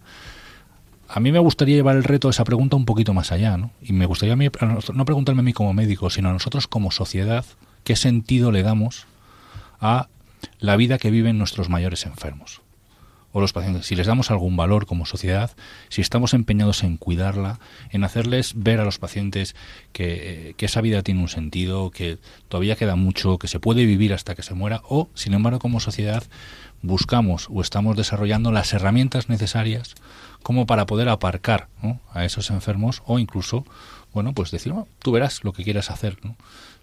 A 1.10 1.20
mí 1.20 1.32
me 1.32 1.38
gustaría 1.38 1.76
llevar 1.76 1.96
el 1.96 2.04
reto 2.04 2.28
de 2.28 2.32
esa 2.32 2.44
pregunta 2.44 2.76
un 2.76 2.84
poquito 2.84 3.14
más 3.14 3.32
allá, 3.32 3.56
¿no? 3.56 3.70
Y 3.82 3.92
me 3.92 4.04
gustaría 4.06 4.34
a 4.34 4.92
no 4.92 5.04
preguntarme 5.04 5.40
a 5.40 5.42
mí 5.42 5.52
como 5.52 5.72
médico, 5.72 6.10
sino 6.10 6.28
a 6.28 6.32
nosotros 6.32 6.66
como 6.66 6.90
sociedad, 6.90 7.44
qué 7.84 7.96
sentido 7.96 8.52
le 8.52 8.62
damos 8.62 9.06
a 9.80 10.08
la 10.58 10.76
vida 10.76 10.98
que 10.98 11.10
viven 11.10 11.38
nuestros 11.38 11.68
mayores 11.68 12.06
enfermos 12.06 12.62
o 13.32 13.40
los 13.40 13.52
pacientes, 13.52 13.86
si 13.86 13.94
les 13.94 14.06
damos 14.06 14.30
algún 14.30 14.56
valor 14.56 14.86
como 14.86 15.04
sociedad, 15.04 15.50
si 15.90 16.00
estamos 16.00 16.32
empeñados 16.32 16.82
en 16.82 16.96
cuidarla, 16.96 17.60
en 17.90 18.04
hacerles 18.04 18.52
ver 18.56 18.80
a 18.80 18.84
los 18.84 18.98
pacientes 18.98 19.54
que, 19.92 20.54
que, 20.56 20.66
esa 20.66 20.80
vida 20.80 21.02
tiene 21.02 21.20
un 21.20 21.28
sentido, 21.28 21.90
que 21.90 22.18
todavía 22.48 22.76
queda 22.76 22.96
mucho, 22.96 23.38
que 23.38 23.48
se 23.48 23.60
puede 23.60 23.84
vivir 23.84 24.14
hasta 24.14 24.34
que 24.34 24.42
se 24.42 24.54
muera, 24.54 24.80
o, 24.88 25.10
sin 25.14 25.34
embargo, 25.34 25.58
como 25.58 25.78
sociedad 25.78 26.24
buscamos 26.80 27.48
o 27.50 27.60
estamos 27.60 27.96
desarrollando 27.96 28.52
las 28.52 28.72
herramientas 28.72 29.28
necesarias 29.28 29.94
como 30.42 30.66
para 30.66 30.86
poder 30.86 31.08
aparcar 31.08 31.68
a 32.12 32.24
esos 32.24 32.50
enfermos 32.50 33.02
o 33.04 33.18
incluso, 33.18 33.64
bueno, 34.12 34.32
pues 34.32 34.50
decir, 34.50 34.72
tú 35.00 35.12
verás 35.12 35.44
lo 35.44 35.52
que 35.52 35.64
quieras 35.64 35.90
hacer. 35.90 36.18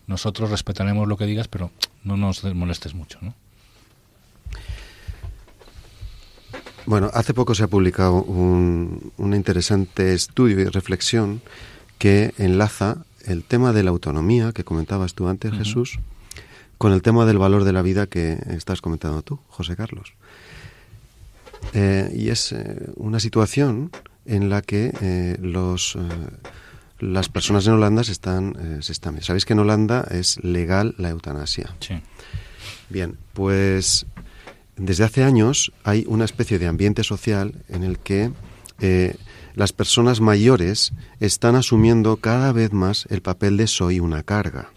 Nosotros 0.05 0.51
respetaremos 0.51 1.07
lo 1.07 1.17
que 1.17 1.25
digas, 1.25 1.47
pero 1.47 1.71
no 2.03 2.17
nos 2.17 2.43
molestes 2.43 2.93
mucho. 2.93 3.17
¿no? 3.21 3.33
Bueno, 6.85 7.09
hace 7.13 7.33
poco 7.33 7.55
se 7.55 7.63
ha 7.63 7.67
publicado 7.67 8.21
un, 8.21 9.11
interesante 9.17 10.13
estudio 10.13 10.59
y 10.59 10.65
reflexión 10.65 11.41
que 11.97 12.33
enlaza 12.37 12.97
el 13.25 13.43
tema 13.43 13.73
de 13.73 13.83
la 13.83 13.89
autonomía 13.89 14.51
que 14.51 14.63
comentabas 14.63 15.15
tú 15.15 15.27
antes, 15.27 15.51
Jesús, 15.53 15.99
con 16.77 16.93
el 16.93 17.01
tema 17.01 17.25
del 17.25 17.39
valor 17.39 17.63
de 17.63 17.73
la 17.73 17.81
vida 17.81 18.05
que 18.05 18.37
estás 18.49 18.81
comentando 18.81 19.23
tú, 19.23 19.39
José 19.49 19.75
Carlos. 19.75 20.13
Eh, 21.73 22.11
y 22.15 22.29
es 22.29 22.51
eh, 22.51 22.91
una 22.97 23.19
situación 23.19 23.89
en 24.25 24.49
la 24.49 24.61
que 24.61 24.93
eh, 25.01 25.37
los, 25.41 25.97
las 26.99 27.29
personas 27.29 27.65
en 27.65 27.73
Holanda 27.73 28.03
se 28.03 28.11
están, 28.11 28.81
se 28.83 28.91
están... 28.91 29.19
Sabéis 29.23 29.45
que 29.45 29.53
en 29.53 29.59
Holanda 29.59 30.05
es 30.11 30.43
legal 30.43 30.93
la 30.99 31.09
eutanasia. 31.09 31.73
Sí. 31.79 31.95
Bien, 32.89 33.17
pues 33.33 34.05
desde 34.77 35.03
hace 35.03 35.23
años 35.23 35.71
hay 35.83 36.05
una 36.07 36.25
especie 36.25 36.59
de 36.59 36.67
ambiente 36.67 37.03
social 37.03 37.53
en 37.69 37.83
el 37.83 37.99
que 37.99 38.31
eh, 38.79 39.15
las 39.53 39.71
personas 39.71 40.19
mayores 40.19 40.91
están 41.19 41.55
asumiendo 41.55 42.17
cada 42.17 42.51
vez 42.51 42.73
más 42.73 43.07
el 43.09 43.21
papel 43.21 43.57
de 43.57 43.67
soy 43.67 43.99
una 43.99 44.23
carga. 44.23 44.71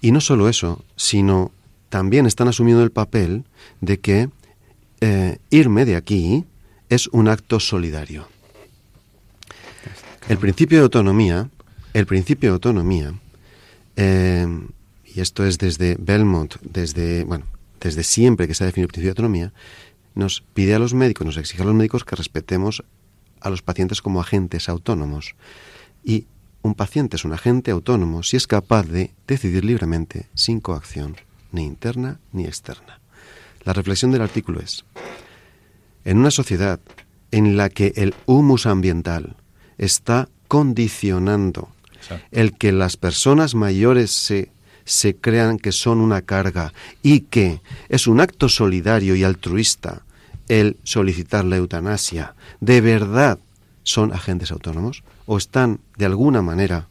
Y 0.00 0.12
no 0.12 0.20
solo 0.20 0.50
eso, 0.50 0.84
sino 0.96 1.50
también 1.88 2.26
están 2.26 2.48
asumiendo 2.48 2.82
el 2.82 2.90
papel 2.90 3.44
de 3.80 4.00
que 4.00 4.28
eh, 5.00 5.38
irme 5.48 5.86
de 5.86 5.96
aquí 5.96 6.44
es 6.90 7.06
un 7.08 7.28
acto 7.28 7.58
solidario. 7.58 8.28
El 10.28 10.38
principio 10.38 10.78
de 10.78 10.84
autonomía, 10.84 11.48
el 11.94 12.06
principio 12.06 12.50
de 12.50 12.54
autonomía, 12.54 13.14
eh, 13.96 14.46
y 15.06 15.20
esto 15.20 15.46
es 15.46 15.56
desde 15.58 15.96
Belmont, 15.98 16.56
desde, 16.62 17.24
bueno, 17.24 17.46
desde 17.84 18.02
siempre 18.02 18.48
que 18.48 18.54
se 18.54 18.64
ha 18.64 18.66
definido 18.66 18.86
el 18.86 18.92
principio 18.92 19.08
de 19.08 19.10
autonomía, 19.10 19.52
nos 20.14 20.40
pide 20.54 20.74
a 20.74 20.78
los 20.78 20.94
médicos, 20.94 21.26
nos 21.26 21.36
exige 21.36 21.62
a 21.62 21.66
los 21.66 21.74
médicos 21.74 22.04
que 22.04 22.16
respetemos 22.16 22.82
a 23.40 23.50
los 23.50 23.62
pacientes 23.62 24.00
como 24.00 24.20
agentes 24.20 24.70
autónomos. 24.70 25.36
Y 26.02 26.26
un 26.62 26.74
paciente 26.74 27.16
es 27.16 27.26
un 27.26 27.34
agente 27.34 27.70
autónomo 27.70 28.22
si 28.22 28.38
es 28.38 28.46
capaz 28.46 28.86
de 28.86 29.12
decidir 29.26 29.64
libremente 29.66 30.26
sin 30.34 30.60
coacción, 30.60 31.16
ni 31.52 31.64
interna 31.64 32.20
ni 32.32 32.46
externa. 32.46 33.00
La 33.64 33.74
reflexión 33.74 34.12
del 34.12 34.22
artículo 34.22 34.60
es, 34.60 34.84
en 36.06 36.18
una 36.18 36.30
sociedad 36.30 36.80
en 37.30 37.58
la 37.58 37.68
que 37.68 37.92
el 37.96 38.14
humus 38.24 38.64
ambiental 38.64 39.36
está 39.76 40.28
condicionando 40.48 41.68
el 42.30 42.56
que 42.56 42.72
las 42.72 42.96
personas 42.96 43.54
mayores 43.54 44.10
se 44.10 44.50
se 44.84 45.16
crean 45.16 45.58
que 45.58 45.72
son 45.72 46.00
una 46.00 46.22
carga 46.22 46.72
y 47.02 47.20
que 47.20 47.60
es 47.88 48.06
un 48.06 48.20
acto 48.20 48.48
solidario 48.48 49.16
y 49.16 49.24
altruista 49.24 50.02
el 50.48 50.76
solicitar 50.82 51.44
la 51.44 51.56
eutanasia, 51.56 52.34
¿de 52.60 52.80
verdad 52.80 53.38
son 53.82 54.12
agentes 54.12 54.50
autónomos 54.50 55.02
o 55.26 55.38
están 55.38 55.80
de 55.96 56.06
alguna 56.06 56.42
manera 56.42 56.88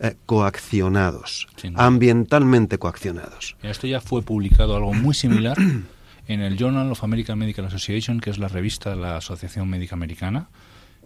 eh, 0.00 0.14
coaccionados, 0.26 1.48
ambientalmente 1.74 2.78
coaccionados? 2.78 3.56
Esto 3.62 3.86
ya 3.86 4.00
fue 4.00 4.22
publicado 4.22 4.76
algo 4.76 4.94
muy 4.94 5.14
similar 5.14 5.58
en 6.28 6.40
el 6.40 6.56
Journal 6.56 6.90
of 6.90 7.04
American 7.04 7.38
Medical 7.38 7.66
Association, 7.66 8.20
que 8.20 8.30
es 8.30 8.38
la 8.38 8.48
revista 8.48 8.90
de 8.90 8.96
la 8.96 9.16
Asociación 9.16 9.68
Médica 9.68 9.94
Americana, 9.94 10.48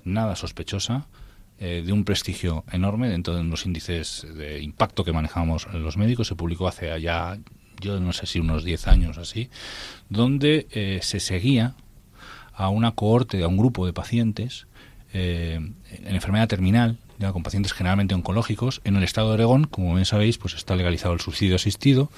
nada 0.04 0.36
sospechosa, 0.36 1.06
eh, 1.64 1.84
de 1.86 1.92
un 1.92 2.02
prestigio 2.02 2.64
enorme 2.72 3.08
dentro 3.08 3.36
de 3.36 3.44
los 3.44 3.66
índices 3.66 4.26
de 4.34 4.60
impacto 4.60 5.04
que 5.04 5.12
manejamos 5.12 5.72
los 5.72 5.96
médicos. 5.96 6.26
Se 6.26 6.34
publicó 6.34 6.66
hace 6.66 7.00
ya, 7.00 7.38
yo 7.80 8.00
no 8.00 8.12
sé 8.12 8.26
si 8.26 8.40
unos 8.40 8.64
10 8.64 8.88
años 8.88 9.16
así, 9.16 9.48
donde 10.08 10.66
eh, 10.72 10.98
se 11.02 11.20
seguía 11.20 11.76
a 12.52 12.68
una 12.68 12.96
cohorte, 12.96 13.44
a 13.44 13.46
un 13.46 13.58
grupo 13.58 13.86
de 13.86 13.92
pacientes 13.92 14.66
eh, 15.14 15.54
en 15.54 16.14
enfermedad 16.16 16.48
terminal, 16.48 16.98
ya 17.20 17.30
con 17.30 17.44
pacientes 17.44 17.72
generalmente 17.72 18.16
oncológicos. 18.16 18.80
En 18.82 18.96
el 18.96 19.04
estado 19.04 19.28
de 19.28 19.34
Oregón, 19.34 19.68
como 19.68 19.94
bien 19.94 20.04
sabéis, 20.04 20.38
pues 20.38 20.54
está 20.54 20.74
legalizado 20.74 21.14
el 21.14 21.20
suicidio 21.20 21.54
asistido, 21.54 22.10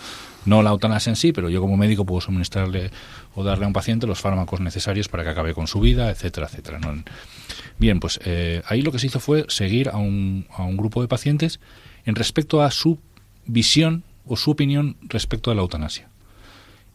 no 0.47 0.63
la 0.63 0.71
eutanasia 0.71 1.11
en 1.11 1.17
sí, 1.17 1.33
pero 1.33 1.51
yo 1.51 1.61
como 1.61 1.77
médico 1.77 2.07
puedo 2.07 2.23
suministrarle 2.23 2.91
o 3.35 3.45
darle 3.45 3.65
a 3.65 3.67
un 3.67 3.73
paciente 3.73 4.07
los 4.07 4.21
fármacos 4.21 4.61
necesarios 4.61 5.09
para 5.09 5.25
que 5.25 5.31
acabe 5.31 5.55
con 5.55 5.67
su 5.67 5.81
vida, 5.81 6.11
etcétera, 6.11 6.47
etcétera. 6.47 6.81
Bien, 7.79 8.01
pues 8.01 8.21
eh, 8.25 8.63
ahí 8.67 8.83
lo 8.83 8.93
que 8.93 8.99
se 8.99 9.09
hizo 9.09 9.21
fue 9.21 9.45
seguir 9.49 9.89
a 9.89 9.97
un, 9.97 10.47
a 10.51 10.63
un 10.63 10.77
grupo 10.77 11.03
de 11.03 11.09
pacientes 11.09 11.61
en 12.07 12.15
respecto 12.15 12.63
a 12.63 12.71
su 12.71 12.99
visión 13.47 14.05
o 14.27 14.37
su 14.37 14.51
opinión 14.51 14.97
respecto 15.03 15.51
a 15.51 15.55
la 15.55 15.63
eutanasia. 15.63 16.09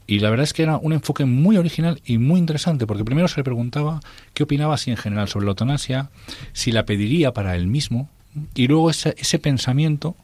Y 0.08 0.20
la 0.20 0.32
verdad 0.32 0.46
es 0.46 0.54
que 0.54 0.64
era 0.64 0.78
un 0.78 0.94
enfoque 0.94 1.26
muy 1.26 1.58
original 1.58 2.02
y 2.04 2.18
muy 2.18 2.40
interesante, 2.40 2.88
porque 2.88 3.06
primero 3.06 3.28
se 3.28 3.38
le 3.38 3.44
preguntaba 3.44 4.00
qué 4.34 4.42
opinaba 4.42 4.74
así 4.74 4.90
en 4.90 4.98
general 4.98 5.28
sobre 5.28 5.46
la 5.46 5.52
eutanasia, 5.52 6.10
si 6.52 6.72
la 6.72 6.86
pediría 6.86 7.32
para 7.32 7.56
él 7.56 7.68
mismo, 7.68 8.10
y 8.56 8.68
luego 8.68 8.90
ese, 8.90 9.14
ese 9.20 9.38
pensamiento 9.38 10.16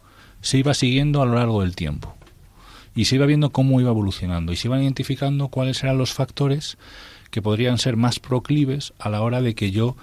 se 0.42 0.58
iba 0.58 0.74
siguiendo 0.74 1.22
a 1.22 1.28
lo 1.28 1.36
largo 1.36 1.62
del 1.62 1.76
tiempo. 1.76 2.15
Y 2.96 3.06
se 3.06 3.16
iba 3.16 3.26
viendo 3.26 3.52
cómo 3.52 3.80
iba 3.82 3.92
evolucionando, 3.92 4.54
y 4.54 4.56
se 4.56 4.68
iban 4.68 4.82
identificando 4.82 5.50
cuáles 5.50 5.84
eran 5.84 5.98
los 5.98 6.14
factores 6.14 6.78
que 7.30 7.42
podrían 7.42 7.78
ser 7.78 7.98
más 7.98 8.20
proclives 8.20 8.94
a 8.98 9.10
la 9.10 9.22
hora 9.22 9.42
de 9.42 9.54
que 9.54 9.72
yo 9.72 9.98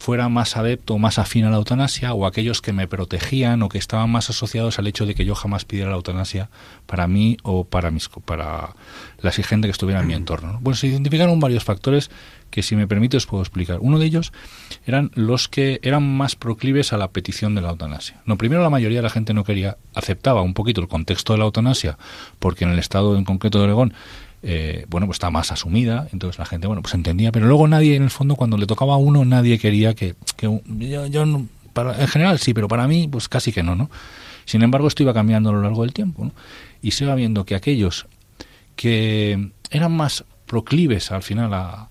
fuera 0.00 0.30
más 0.30 0.56
adepto 0.56 0.94
o 0.94 0.98
más 0.98 1.18
afín 1.18 1.44
a 1.44 1.50
la 1.50 1.58
eutanasia 1.58 2.14
o 2.14 2.24
aquellos 2.24 2.62
que 2.62 2.72
me 2.72 2.88
protegían 2.88 3.62
o 3.62 3.68
que 3.68 3.76
estaban 3.76 4.08
más 4.08 4.30
asociados 4.30 4.78
al 4.78 4.86
hecho 4.86 5.04
de 5.04 5.14
que 5.14 5.26
yo 5.26 5.34
jamás 5.34 5.66
pidiera 5.66 5.90
la 5.90 5.96
eutanasia 5.96 6.48
para 6.86 7.06
mí 7.06 7.36
o 7.42 7.64
para 7.64 7.90
mis 7.90 8.08
para 8.24 8.70
la 9.20 9.28
exigente 9.28 9.68
que 9.68 9.72
estuviera 9.72 10.00
en 10.00 10.06
mi 10.06 10.14
entorno. 10.14 10.58
Bueno, 10.62 10.76
se 10.76 10.86
identificaron 10.86 11.38
varios 11.38 11.64
factores 11.64 12.10
que 12.48 12.62
si 12.62 12.76
me 12.76 12.88
permite 12.88 13.18
os 13.18 13.26
puedo 13.26 13.42
explicar. 13.42 13.78
Uno 13.82 13.98
de 13.98 14.06
ellos 14.06 14.32
eran 14.86 15.10
los 15.14 15.48
que 15.48 15.80
eran 15.82 16.02
más 16.16 16.34
proclives 16.34 16.94
a 16.94 16.96
la 16.96 17.08
petición 17.08 17.54
de 17.54 17.60
la 17.60 17.68
eutanasia. 17.68 18.22
No, 18.24 18.38
primero 18.38 18.62
la 18.62 18.70
mayoría 18.70 18.98
de 18.98 19.02
la 19.02 19.10
gente 19.10 19.34
no 19.34 19.44
quería, 19.44 19.76
aceptaba 19.94 20.40
un 20.40 20.54
poquito 20.54 20.80
el 20.80 20.88
contexto 20.88 21.34
de 21.34 21.40
la 21.40 21.44
eutanasia, 21.44 21.98
porque 22.38 22.64
en 22.64 22.70
el 22.70 22.78
estado 22.78 23.16
en 23.18 23.24
concreto 23.24 23.58
de 23.58 23.64
Oregón 23.64 23.92
eh, 24.42 24.86
bueno, 24.88 25.06
pues 25.06 25.16
está 25.16 25.30
más 25.30 25.52
asumida, 25.52 26.08
entonces 26.12 26.38
la 26.38 26.46
gente, 26.46 26.66
bueno, 26.66 26.82
pues 26.82 26.94
entendía, 26.94 27.30
pero 27.32 27.46
luego 27.46 27.68
nadie, 27.68 27.96
en 27.96 28.04
el 28.04 28.10
fondo, 28.10 28.36
cuando 28.36 28.56
le 28.56 28.66
tocaba 28.66 28.94
a 28.94 28.96
uno, 28.96 29.24
nadie 29.24 29.58
quería 29.58 29.94
que, 29.94 30.14
yo, 30.40 30.60
yo 31.06 31.42
para, 31.72 32.00
en 32.00 32.08
general 32.08 32.38
sí, 32.38 32.54
pero 32.54 32.66
para 32.68 32.88
mí, 32.88 33.08
pues 33.10 33.28
casi 33.28 33.52
que 33.52 33.62
no, 33.62 33.76
¿no? 33.76 33.90
Sin 34.46 34.62
embargo, 34.62 34.88
esto 34.88 35.02
iba 35.02 35.14
cambiando 35.14 35.50
a 35.50 35.52
lo 35.52 35.62
largo 35.62 35.82
del 35.82 35.92
tiempo, 35.92 36.24
¿no? 36.24 36.32
Y 36.82 36.92
se 36.92 37.06
va 37.06 37.14
viendo 37.14 37.44
que 37.44 37.54
aquellos 37.54 38.06
que 38.74 39.50
eran 39.70 39.92
más 39.92 40.24
proclives 40.46 41.12
al 41.12 41.22
final 41.22 41.52
a, 41.54 41.88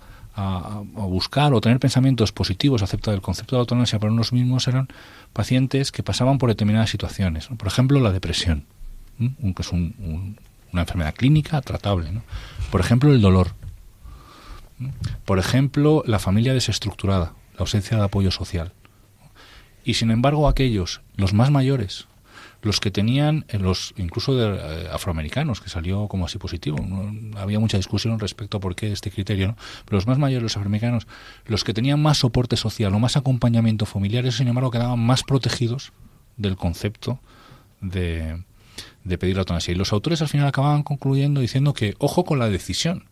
buscar 0.94 1.54
o 1.54 1.60
tener 1.60 1.80
pensamientos 1.80 2.32
positivos 2.32 2.82
acerca 2.82 3.12
del 3.12 3.20
concepto 3.20 3.58
de 3.58 3.60
eutanasia 3.60 4.00
para 4.00 4.14
unos 4.14 4.32
mismos 4.32 4.70
eran 4.70 4.88
pacientes 5.34 5.92
que 5.92 6.02
pasaban 6.02 6.38
por 6.38 6.50
determinadas 6.50 6.90
situaciones. 6.90 7.48
Por 7.48 7.68
ejemplo, 7.68 8.00
la 8.00 8.14
depresión, 8.14 8.64
que 9.18 9.62
es 9.62 9.72
una 10.72 10.82
enfermedad 10.82 11.14
clínica 11.14 11.62
tratable. 11.62 12.10
Por 12.72 12.82
ejemplo, 12.82 13.12
el 13.12 13.22
dolor. 13.22 13.54
Por 15.26 15.40
ejemplo, 15.40 16.04
la 16.06 16.20
familia 16.20 16.54
desestructurada, 16.54 17.34
la 17.54 17.60
ausencia 17.60 17.98
de 17.98 18.04
apoyo 18.04 18.32
social. 18.32 18.74
Y 19.84 19.96
sin 19.96 20.12
embargo, 20.12 20.48
aquellos, 20.48 21.02
los 21.16 21.34
más 21.34 21.52
mayores, 21.52 22.08
los 22.62 22.80
que 22.80 22.92
tenían, 22.92 23.46
eh, 23.50 23.58
los 23.58 23.94
incluso 23.98 24.36
de, 24.36 24.58
eh, 24.58 24.90
afroamericanos, 24.92 25.62
que 25.62 25.70
salió 25.70 26.08
como 26.08 26.26
así 26.26 26.38
positivo. 26.38 26.78
había 27.38 27.60
mucha 27.60 27.78
discusión 27.78 28.20
respecto 28.20 28.58
a 28.58 28.60
por 28.60 28.76
qué 28.76 28.92
este 28.92 29.12
criterio, 29.12 29.50
¿no? 29.50 29.56
pero 29.86 29.98
los 29.98 30.08
más 30.08 30.18
mayores, 30.18 30.44
los 30.44 30.58
afroamericanos, 30.58 31.08
los 31.46 31.64
que 31.64 31.74
tenían 31.74 32.02
más 32.02 32.18
soporte 32.18 32.58
social 32.58 32.94
o 32.94 33.00
más 33.00 33.18
acompañamiento 33.18 33.86
familiar, 33.86 34.30
sin 34.32 34.48
embargo, 34.48 34.72
quedaban 34.72 35.00
más 35.00 35.24
protegidos 35.24 35.94
del 36.38 36.58
concepto 36.58 37.20
de, 37.82 38.44
de 39.10 39.18
pedir 39.18 39.36
la 39.36 39.42
eutanasia. 39.42 39.74
Y 39.74 39.76
los 39.76 39.92
autores 39.92 40.22
al 40.22 40.30
final 40.30 40.48
acababan 40.48 40.84
concluyendo 40.84 41.42
diciendo 41.42 41.74
que 41.74 41.96
ojo 42.00 42.24
con 42.24 42.40
la 42.40 42.50
decisión 42.50 43.10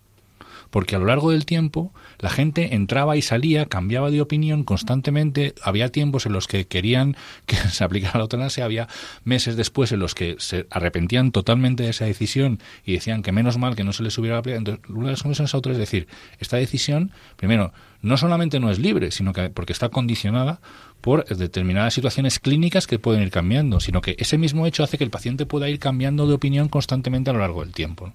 porque 0.70 0.96
a 0.96 1.00
lo 1.00 1.06
largo 1.06 1.32
del 1.32 1.46
tiempo 1.46 1.94
la 2.20 2.30
gente 2.30 2.76
entraba 2.76 3.16
y 3.18 3.22
salía, 3.22 3.66
cambiaba 3.68 4.12
de 4.12 4.22
opinión 4.22 4.64
constantemente, 4.64 5.54
había 5.62 5.90
tiempos 5.90 6.26
en 6.26 6.34
los 6.34 6.48
que 6.48 6.68
querían 6.68 7.16
que 7.46 7.56
se 7.70 7.84
aplicara 7.84 8.18
la 8.18 8.24
eutanasia, 8.24 8.66
había 8.66 8.88
meses 9.24 9.56
después 9.56 9.92
en 9.92 10.00
los 10.00 10.16
que 10.16 10.36
se 10.40 10.68
arrepentían 10.70 11.32
totalmente 11.32 11.84
de 11.84 11.90
esa 11.90 12.06
decisión 12.06 12.60
y 12.86 12.94
decían 12.94 13.22
que 13.24 13.32
menos 13.32 13.58
mal 13.58 13.76
que 13.76 13.84
no 13.84 13.94
se 13.94 14.04
les 14.04 14.18
hubiera 14.18 14.38
aplicado. 14.38 14.60
Entonces, 14.60 14.90
una 14.90 15.06
de 15.06 15.12
las 15.12 15.24
conclusiones 15.24 15.54
autores 15.54 15.78
es 15.78 15.80
decir, 15.80 16.08
esta 16.40 16.58
decisión, 16.58 17.12
primero, 17.36 17.74
no 18.02 18.18
solamente 18.18 18.60
no 18.60 18.70
es 18.70 18.80
libre, 18.80 19.12
sino 19.12 19.34
que 19.34 19.50
porque 19.50 19.74
está 19.74 19.90
condicionada 19.90 20.60
por 21.02 21.26
determinadas 21.26 21.94
situaciones 21.94 22.40
clínicas 22.40 22.88
que 22.88 23.00
pueden 23.00 23.22
ir 23.22 23.32
cambiando, 23.32 23.80
sino 23.80 24.02
que 24.02 24.16
ese 24.20 24.38
mismo 24.38 24.66
hecho 24.66 24.84
hace 24.84 24.98
que 24.98 25.04
el 25.04 25.10
paciente 25.10 25.46
pueda 25.46 25.70
ir 25.70 25.80
cambiando 25.80 26.28
de 26.28 26.34
opinión 26.34 26.70
constantemente 26.70 27.30
a 27.30 27.34
lo 27.34 27.40
largo 27.40 27.64
del 27.64 27.74
tiempo. 27.74 28.12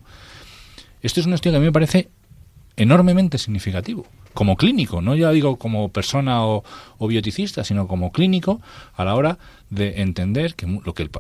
Esto 1.01 1.20
es 1.20 1.26
un 1.26 1.35
estudio 1.35 1.53
que 1.53 1.57
a 1.57 1.61
mí 1.61 1.66
me 1.66 1.72
parece 1.72 2.11
enormemente 2.76 3.39
significativo. 3.39 4.07
Como 4.35 4.57
clínico, 4.57 5.03
no 5.03 5.14
ya 5.14 5.30
digo 5.30 5.57
como 5.57 5.91
persona 5.91 6.45
o, 6.47 6.64
bioticista, 7.01 7.64
sino 7.64 7.87
como 7.87 8.12
clínico 8.12 8.61
a 8.95 9.05
la 9.05 9.14
hora 9.14 9.39
de 9.68 10.01
entender 10.01 10.55
que 10.55 10.66
lo 10.66 10.95
que 10.95 11.03
el, 11.03 11.11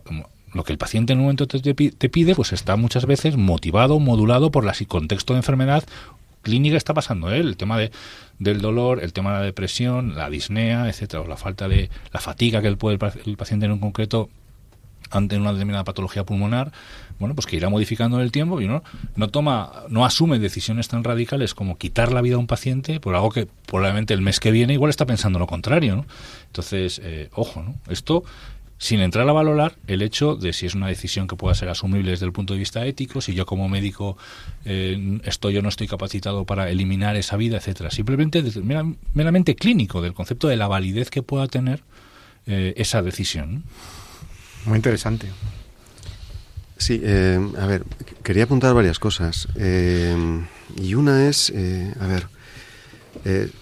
lo 0.54 0.64
que 0.64 0.72
el 0.72 0.78
paciente 0.78 1.12
en 1.12 1.18
un 1.18 1.24
momento 1.24 1.46
te, 1.46 1.74
pide, 1.74 2.34
pues 2.34 2.52
está 2.52 2.76
muchas 2.76 3.06
veces 3.06 3.36
motivado, 3.36 3.98
modulado 3.98 4.50
por 4.50 4.66
el 4.66 4.86
contexto 4.86 5.34
de 5.34 5.38
enfermedad 5.38 5.84
clínica 6.42 6.76
está 6.76 6.94
pasando 6.94 7.30
él, 7.30 7.48
el 7.48 7.56
tema 7.56 7.78
de, 7.78 7.90
del 8.38 8.60
dolor, 8.60 9.02
el 9.02 9.12
tema 9.12 9.32
de 9.32 9.38
la 9.38 9.44
depresión, 9.44 10.14
la 10.16 10.28
disnea, 10.28 10.88
etcétera, 10.88 11.22
o 11.22 11.26
la 11.26 11.36
falta 11.36 11.68
de 11.68 11.90
la 12.12 12.20
fatiga 12.20 12.60
que 12.60 12.68
el, 12.68 12.76
puede, 12.76 12.98
el 13.24 13.36
paciente 13.36 13.66
en 13.66 13.72
un 13.72 13.78
concreto 13.78 14.28
ante 15.10 15.36
una 15.36 15.52
determinada 15.52 15.84
patología 15.84 16.24
pulmonar, 16.24 16.72
bueno, 17.18 17.34
pues 17.34 17.46
que 17.46 17.56
irá 17.56 17.68
modificando 17.68 18.16
en 18.16 18.22
el 18.22 18.32
tiempo 18.32 18.60
y 18.60 18.66
no, 18.66 18.82
no 19.14 19.28
toma, 19.28 19.84
no 19.88 20.04
asume 20.04 20.38
decisiones 20.38 20.88
tan 20.88 21.04
radicales 21.04 21.54
como 21.54 21.76
quitar 21.76 22.12
la 22.12 22.22
vida 22.22 22.36
a 22.36 22.38
un 22.38 22.46
paciente 22.46 22.98
por 22.98 23.14
algo 23.14 23.30
que 23.30 23.46
probablemente 23.66 24.14
el 24.14 24.22
mes 24.22 24.40
que 24.40 24.50
viene 24.50 24.72
igual 24.72 24.90
está 24.90 25.06
pensando 25.06 25.38
lo 25.38 25.46
contrario, 25.46 25.96
¿no? 25.96 26.06
Entonces, 26.46 27.00
eh, 27.04 27.28
ojo, 27.34 27.62
¿no? 27.62 27.74
Esto 27.88 28.24
sin 28.82 28.98
entrar 28.98 29.28
a 29.28 29.32
valorar 29.32 29.76
el 29.86 30.02
hecho 30.02 30.34
de 30.34 30.52
si 30.52 30.66
es 30.66 30.74
una 30.74 30.88
decisión 30.88 31.28
que 31.28 31.36
pueda 31.36 31.54
ser 31.54 31.68
asumible 31.68 32.10
desde 32.10 32.26
el 32.26 32.32
punto 32.32 32.54
de 32.54 32.58
vista 32.58 32.84
ético, 32.84 33.20
si 33.20 33.32
yo 33.32 33.46
como 33.46 33.68
médico 33.68 34.18
eh, 34.64 35.20
estoy 35.22 35.56
o 35.56 35.62
no 35.62 35.68
estoy 35.68 35.86
capacitado 35.86 36.44
para 36.46 36.68
eliminar 36.68 37.14
esa 37.14 37.36
vida, 37.36 37.58
etcétera. 37.58 37.92
Simplemente 37.92 38.42
meramente 39.14 39.54
clínico 39.54 40.02
del 40.02 40.14
concepto 40.14 40.48
de 40.48 40.56
la 40.56 40.66
validez 40.66 41.10
que 41.10 41.22
pueda 41.22 41.46
tener 41.46 41.84
eh, 42.48 42.74
esa 42.76 43.02
decisión. 43.02 43.62
Muy 44.64 44.78
interesante. 44.78 45.28
Sí, 46.76 47.00
eh, 47.04 47.38
a 47.60 47.66
ver, 47.66 47.84
quería 48.24 48.42
apuntar 48.42 48.74
varias 48.74 48.98
cosas. 48.98 49.46
Eh, 49.54 50.42
y 50.76 50.94
una 50.94 51.28
es, 51.28 51.50
eh, 51.54 51.94
a 52.00 52.08
ver, 52.08 52.26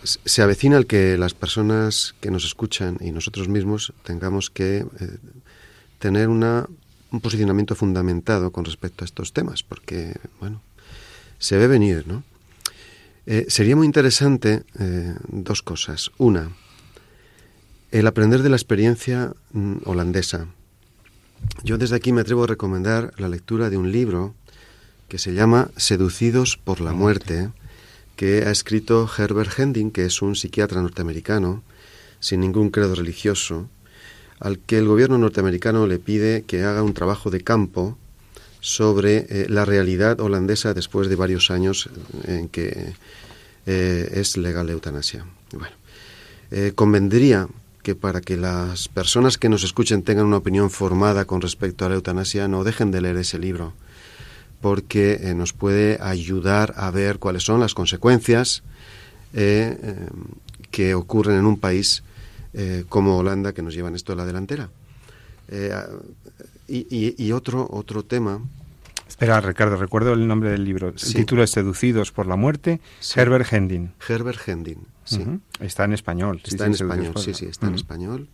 se 0.02 0.42
avecina 0.42 0.76
el 0.78 0.86
que 0.86 1.18
las 1.18 1.34
personas 1.34 2.14
que 2.20 2.30
nos 2.30 2.44
escuchan 2.44 2.96
y 3.00 3.11
nosotros 3.11 3.48
mismos 3.48 3.92
tengamos 4.04 4.48
que 4.48 4.86
tener 5.98 6.28
una, 6.28 6.66
un 7.11 7.20
posicionamiento 7.20 7.74
fundamentado 7.74 8.52
con 8.52 8.64
respecto 8.64 9.04
a 9.04 9.06
estos 9.06 9.32
temas, 9.32 9.62
porque, 9.62 10.14
bueno, 10.40 10.62
se 11.38 11.58
ve 11.58 11.66
venir, 11.66 12.06
¿no? 12.06 12.24
sería 13.48 13.76
muy 13.76 13.86
interesante 13.86 14.64
dos 15.28 15.62
cosas. 15.62 16.11
Una, 16.16 16.50
el 17.90 18.06
aprender 18.06 18.42
de 18.42 18.48
la 18.48 18.56
experiencia 18.56 19.34
mm, 19.52 19.78
holandesa 19.84 20.46
yo 21.62 21.78
desde 21.78 21.96
aquí 21.96 22.12
me 22.12 22.20
atrevo 22.20 22.44
a 22.44 22.46
recomendar 22.46 23.12
la 23.18 23.28
lectura 23.28 23.70
de 23.70 23.76
un 23.76 23.92
libro 23.92 24.34
que 25.08 25.18
se 25.18 25.34
llama 25.34 25.70
Seducidos 25.76 26.56
por 26.56 26.80
la 26.80 26.92
muerte, 26.92 27.50
que 28.20 28.44
ha 28.44 28.50
escrito 28.50 29.08
Herbert 29.16 29.58
Hending, 29.58 29.90
que 29.90 30.04
es 30.04 30.20
un 30.20 30.36
psiquiatra 30.36 30.82
norteamericano, 30.82 31.62
sin 32.20 32.40
ningún 32.40 32.68
credo 32.68 32.94
religioso, 32.94 33.70
al 34.38 34.58
que 34.58 34.76
el 34.76 34.86
gobierno 34.86 35.16
norteamericano 35.16 35.86
le 35.86 35.98
pide 35.98 36.42
que 36.42 36.62
haga 36.64 36.82
un 36.82 36.92
trabajo 36.92 37.30
de 37.30 37.40
campo 37.40 37.96
sobre 38.60 39.24
eh, 39.30 39.46
la 39.48 39.64
realidad 39.64 40.20
holandesa 40.20 40.74
después 40.74 41.08
de 41.08 41.16
varios 41.16 41.50
años 41.50 41.88
en 42.24 42.50
que 42.50 42.92
eh, 43.64 44.10
es 44.12 44.36
legal 44.36 44.66
la 44.66 44.74
eutanasia. 44.74 45.24
Bueno, 45.52 45.74
eh, 46.50 46.72
convendría 46.74 47.48
que 47.82 47.94
para 47.94 48.20
que 48.20 48.36
las 48.36 48.88
personas 48.88 49.38
que 49.38 49.48
nos 49.48 49.64
escuchen 49.64 50.02
tengan 50.02 50.26
una 50.26 50.36
opinión 50.36 50.68
formada 50.68 51.24
con 51.24 51.40
respecto 51.40 51.86
a 51.86 51.88
la 51.88 51.94
eutanasia 51.94 52.48
no 52.48 52.64
dejen 52.64 52.90
de 52.90 53.00
leer 53.00 53.16
ese 53.16 53.38
libro, 53.38 53.72
porque 54.61 55.20
eh, 55.22 55.34
nos 55.34 55.52
puede 55.52 55.98
ayudar 56.00 56.74
a 56.76 56.90
ver 56.90 57.18
cuáles 57.18 57.44
son 57.44 57.61
las 57.61 57.74
consecuencias 57.74 58.62
eh, 59.32 59.78
eh, 59.82 59.96
que 60.70 60.94
ocurren 60.94 61.38
en 61.38 61.46
un 61.46 61.58
país 61.58 62.02
como 62.88 63.16
Holanda 63.16 63.52
que 63.52 63.62
nos 63.62 63.74
llevan 63.74 63.94
esto 63.94 64.12
a 64.12 64.16
la 64.16 64.26
delantera. 64.26 64.70
Y, 66.66 67.30
otro, 67.30 67.68
otro 67.70 68.02
tema 68.02 68.40
Espera, 69.06 69.40
Ricardo, 69.40 69.76
recuerdo 69.76 70.12
el 70.14 70.26
nombre 70.26 70.50
del 70.50 70.64
libro. 70.64 70.88
El 70.88 71.14
título 71.14 71.44
es 71.44 71.52
Seducidos 71.52 72.11
por 72.11 72.26
la 72.26 72.34
muerte, 72.34 72.80
Herbert 73.14 73.52
Hendin. 73.52 73.92
Herbert 74.08 74.40
Hendin, 74.48 74.84
sí. 75.04 75.24
Está 75.61 75.84
en 75.84 75.92
español. 75.92 76.40
Está 76.44 76.66
en 76.66 76.72
español, 76.72 77.12
sí, 77.18 77.34
sí, 77.34 77.46
está 77.46 77.68
en 77.68 77.74
español. 77.76 78.28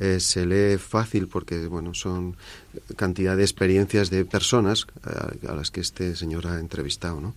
Eh, 0.00 0.18
se 0.18 0.46
lee 0.46 0.78
fácil 0.78 1.28
porque, 1.28 1.66
bueno, 1.66 1.92
son 1.92 2.34
cantidad 2.96 3.36
de 3.36 3.42
experiencias 3.42 4.08
de 4.08 4.24
personas 4.24 4.86
eh, 5.06 5.46
a, 5.46 5.54
las 5.54 5.70
que 5.70 5.82
este 5.82 6.16
señor 6.16 6.46
ha 6.46 6.58
entrevistado, 6.58 7.20
¿no? 7.20 7.34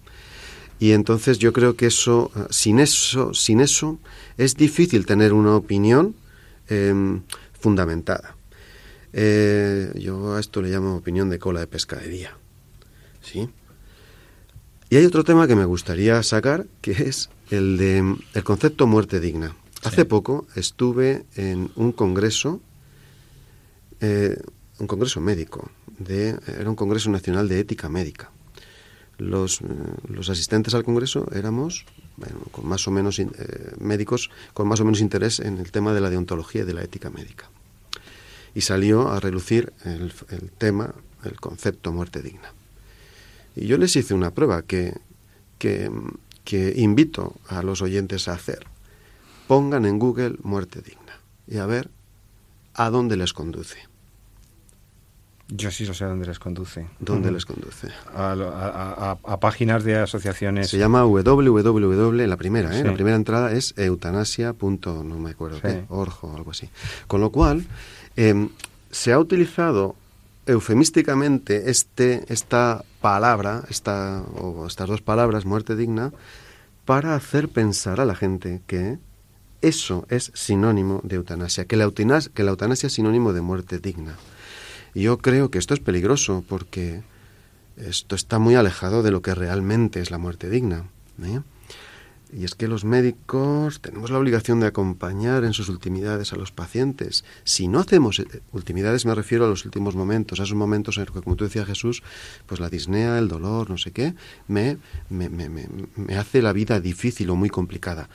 Y 0.80 0.93
entonces 0.93 1.39
yo 1.39 1.51
creo 1.51 1.76
que 1.76 1.88
eso, 1.88 2.32
eh, 2.36 2.39
sin 2.51 2.80
eso, 2.80 3.34
sin 3.34 3.59
eso, 3.59 3.99
es 4.38 4.55
difícil 4.55 5.05
tener 5.05 5.34
una 5.34 5.57
opinión 5.57 6.16
em, 6.70 7.22
fundamentada. 7.59 8.36
yo 9.95 10.36
a 10.36 10.39
esto 10.39 10.61
le 10.61 10.70
llamo 10.70 10.95
opinión 10.95 11.30
de 11.30 11.39
cola 11.39 11.59
de 11.59 11.68
pescadería. 11.68 12.32
¿sí? 13.22 13.49
Y 14.89 14.95
hay 14.95 15.05
otro 15.05 15.24
tema 15.24 15.47
que 15.47 15.55
me 15.55 15.66
gustaría 15.66 16.24
sacar, 16.24 16.66
que 16.82 16.91
es 16.91 17.30
el 17.51 17.78
de 17.78 18.16
el 18.34 18.43
concepto 18.43 18.88
muerte 18.88 19.20
digna. 19.20 19.55
Hace 19.84 20.06
poco 20.06 20.48
estuve 20.56 21.26
en 21.36 21.72
un 21.76 21.92
congreso, 21.92 22.62
eh, 24.00 24.38
un 24.80 24.88
congreso 24.88 25.20
médico, 25.22 25.70
de, 26.00 26.38
era 26.48 26.70
un 26.70 26.76
congreso 26.76 27.10
nacional 27.10 27.48
de 27.48 27.60
ética 27.60 27.90
médica. 27.90 28.32
Los, 29.18 29.62
eh, 29.62 29.66
los 30.08 30.30
asistentes 30.30 30.74
al 30.74 30.84
congreso 30.84 31.28
éramos 31.34 31.86
con 32.52 32.68
más 32.68 32.88
o 32.88 32.92
menos 32.92 33.20
eh, 33.20 33.28
médicos 33.80 34.30
con 34.54 34.68
más 34.68 34.80
o 34.80 34.86
menos 34.86 35.02
interés 35.02 35.40
en 35.40 35.58
el 35.58 35.72
tema 35.72 35.94
de 35.94 36.02
la 36.02 36.10
deontología 36.10 36.62
y 36.62 36.66
de 36.66 36.74
la 36.74 36.84
ética 36.84 37.10
médica. 37.10 37.50
Y 38.56 38.62
salió 38.62 39.10
a 39.10 39.20
relucir 39.20 39.74
el, 39.84 40.14
el 40.30 40.52
tema, 40.52 40.94
el 41.24 41.40
concepto 41.40 41.92
muerte 41.92 42.22
digna. 42.22 42.54
Y 43.56 43.68
yo 43.68 43.78
les 43.78 43.96
hice 43.96 44.14
una 44.14 44.32
prueba 44.32 44.64
que, 44.64 44.94
que, 45.60 46.74
invito 46.76 47.36
a 47.48 47.64
los 47.64 47.82
oyentes 47.82 48.28
a 48.28 48.34
hacer. 48.34 48.66
Pongan 49.48 49.86
en 49.86 50.00
Google 50.00 50.38
muerte 50.44 50.82
digna 50.82 51.20
y 51.48 51.58
a 51.58 51.66
ver 51.66 51.89
a 52.74 52.89
dónde 52.89 53.18
les 53.18 53.34
conduce. 53.34 53.78
Yo 55.50 55.70
sí 55.70 55.86
sé 55.86 56.04
a 56.04 56.08
dónde 56.08 56.26
les 56.26 56.39
conduce. 56.39 56.88
¿Dónde 57.00 57.32
les 57.32 57.46
conduce? 57.46 57.89
A, 58.16 59.38
páginas 59.39 59.84
de 59.84 59.98
asociaciones. 59.98 60.70
Se 60.70 60.78
llama 60.78 61.06
www, 61.06 62.28
la 62.28 62.38
primera, 62.38 62.76
¿eh? 62.78 62.84
La 62.84 62.94
primera 62.94 63.16
entrada 63.16 63.52
es 63.52 63.74
eutanasia. 63.78 64.56
no 64.60 65.20
me 65.20 65.32
acuerdo 65.32 65.62
qué, 65.62 65.86
org 65.89 66.16
o 66.22 66.36
algo 66.36 66.52
así. 66.52 66.70
Con 67.08 67.22
lo 67.22 67.32
cual, 67.32 67.66
em, 68.16 68.50
se 68.89 69.12
ha 69.12 69.20
utilizado 69.20 69.96
eufemísticamente 70.46 71.70
este, 71.70 72.26
esta 72.30 72.84
palabra, 73.02 73.64
esta, 73.70 74.24
o 74.36 74.66
estas 74.66 74.89
dos 74.89 75.02
palabras, 75.02 75.46
muerte 75.46 75.76
digna, 75.76 76.14
para 76.86 77.16
hacer 77.16 77.50
pensar 77.50 78.02
a 78.02 78.06
la 78.06 78.16
gente 78.16 78.62
que 78.66 78.98
eso 79.64 80.05
es 80.09 80.32
sinónimo 80.36 80.99
de 81.03 81.16
eutanasia, 81.16 81.66
que 81.66 81.78
la 81.78 81.86
eutanasia, 81.86 82.32
que 82.34 82.43
la 82.43 82.51
eutanasia 82.51 82.88
es 82.88 82.93
sinónimo 82.93 83.32
de 83.32 83.41
muerte 83.41 83.80
digna. 83.80 84.18
Yo 84.93 85.18
creo 85.18 85.49
que 85.49 85.57
esto 85.57 85.74
es 85.74 85.80
peligroso 85.80 86.43
porque 86.47 87.01
esto 87.78 88.16
está 88.16 88.39
muy 88.39 88.55
alejado 88.55 89.01
de 89.03 89.11
lo 89.11 89.22
que 89.22 89.34
realmente 89.34 90.01
es 90.01 90.11
la 90.11 90.18
muerte 90.18 90.49
digna. 90.49 90.86
¿eh? 91.24 91.39
Y 92.36 92.43
es 92.43 92.55
que 92.55 92.68
los 92.68 92.84
médicos 92.84 93.80
tenemos 93.80 94.11
la 94.11 94.20
obligación 94.20 94.59
de 94.59 94.68
acompañar 94.68 95.45
en 95.45 95.53
sus 95.53 95.70
ultimidades 95.70 96.34
a 96.34 96.36
los 96.36 96.51
pacientes. 96.51 97.24
Si 97.45 97.70
no 97.70 97.80
hacemos 97.80 98.20
eh, 98.20 98.28
ultimidades, 98.51 99.05
me 99.05 99.16
refiero 99.16 99.45
a 99.45 99.49
los 99.49 99.64
últimos 99.64 99.95
momentos, 99.95 100.39
a 100.39 100.43
esos 100.43 100.57
momentos 100.57 100.97
en 100.97 101.05
los 101.05 101.14
que, 101.14 101.22
como 101.22 101.38
tú 101.38 101.45
decías 101.45 101.68
Jesús, 101.68 102.03
pues 102.47 102.59
la 102.59 102.70
disnea, 102.70 103.18
el 103.18 103.30
dolor, 103.30 103.70
no 103.70 103.78
sé 103.78 103.91
qué, 103.91 104.14
me, 104.47 104.78
me, 105.09 105.30
me, 105.30 105.49
me 105.49 106.18
hace 106.18 106.41
la 106.41 106.51
vida 106.51 106.80
difícil 106.80 107.30
o 107.30 107.36
muy 107.36 107.49
complicada. 107.49 108.09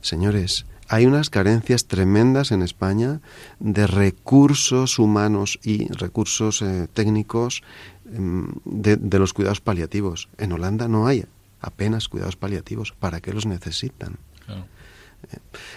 Señores, 0.00 0.64
hay 0.88 1.06
unas 1.06 1.30
carencias 1.30 1.86
tremendas 1.86 2.50
en 2.50 2.62
España 2.62 3.20
de 3.60 3.86
recursos 3.86 4.98
humanos 4.98 5.58
y 5.62 5.88
recursos 5.88 6.62
eh, 6.62 6.88
técnicos 6.92 7.62
mm, 8.10 8.44
de, 8.64 8.96
de 8.96 9.18
los 9.18 9.32
cuidados 9.32 9.60
paliativos. 9.60 10.28
En 10.38 10.52
Holanda 10.52 10.88
no 10.88 11.06
hay 11.06 11.26
apenas 11.60 12.08
cuidados 12.08 12.36
paliativos. 12.36 12.92
¿Para 12.92 13.20
qué 13.20 13.32
los 13.32 13.46
necesitan? 13.46 14.16
Claro. 14.46 14.66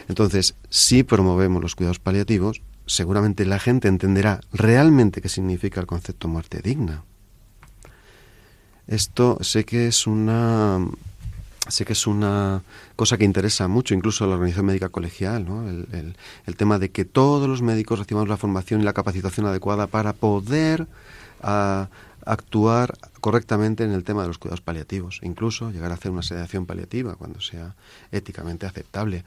Entonces, 0.07 0.55
si 0.69 1.03
promovemos 1.03 1.61
los 1.61 1.75
cuidados 1.75 1.99
paliativos, 1.99 2.61
seguramente 2.85 3.45
la 3.45 3.59
gente 3.59 3.87
entenderá 3.87 4.41
realmente 4.53 5.21
qué 5.21 5.29
significa 5.29 5.79
el 5.79 5.87
concepto 5.87 6.27
muerte 6.27 6.61
digna. 6.61 7.03
Esto 8.87 9.37
sé 9.41 9.63
que 9.63 9.87
es 9.87 10.07
una 10.07 10.79
sé 11.67 11.85
que 11.85 11.93
es 11.93 12.07
una 12.07 12.63
cosa 12.95 13.17
que 13.17 13.23
interesa 13.23 13.67
mucho 13.67 13.93
incluso 13.93 14.23
a 14.23 14.27
la 14.27 14.33
organización 14.33 14.65
médica 14.65 14.89
colegial, 14.89 15.45
¿no? 15.45 15.69
el, 15.69 15.87
el, 15.91 16.15
el, 16.45 16.55
tema 16.55 16.79
de 16.79 16.89
que 16.89 17.05
todos 17.05 17.47
los 17.47 17.61
médicos 17.61 17.99
recibamos 17.99 18.29
la 18.29 18.37
formación 18.37 18.81
y 18.81 18.83
la 18.83 18.93
capacitación 18.93 19.45
adecuada 19.45 19.87
para 19.87 20.13
poder 20.13 20.87
uh, 21.43 21.85
actuar 22.25 22.97
correctamente 23.19 23.83
en 23.83 23.91
el 23.91 24.03
tema 24.03 24.23
de 24.23 24.29
los 24.29 24.39
cuidados 24.39 24.61
paliativos, 24.61 25.19
incluso 25.21 25.71
llegar 25.71 25.91
a 25.91 25.95
hacer 25.95 26.11
una 26.11 26.23
sedación 26.23 26.65
paliativa 26.65 27.15
cuando 27.15 27.39
sea 27.41 27.75
éticamente 28.11 28.65
aceptable. 28.65 29.23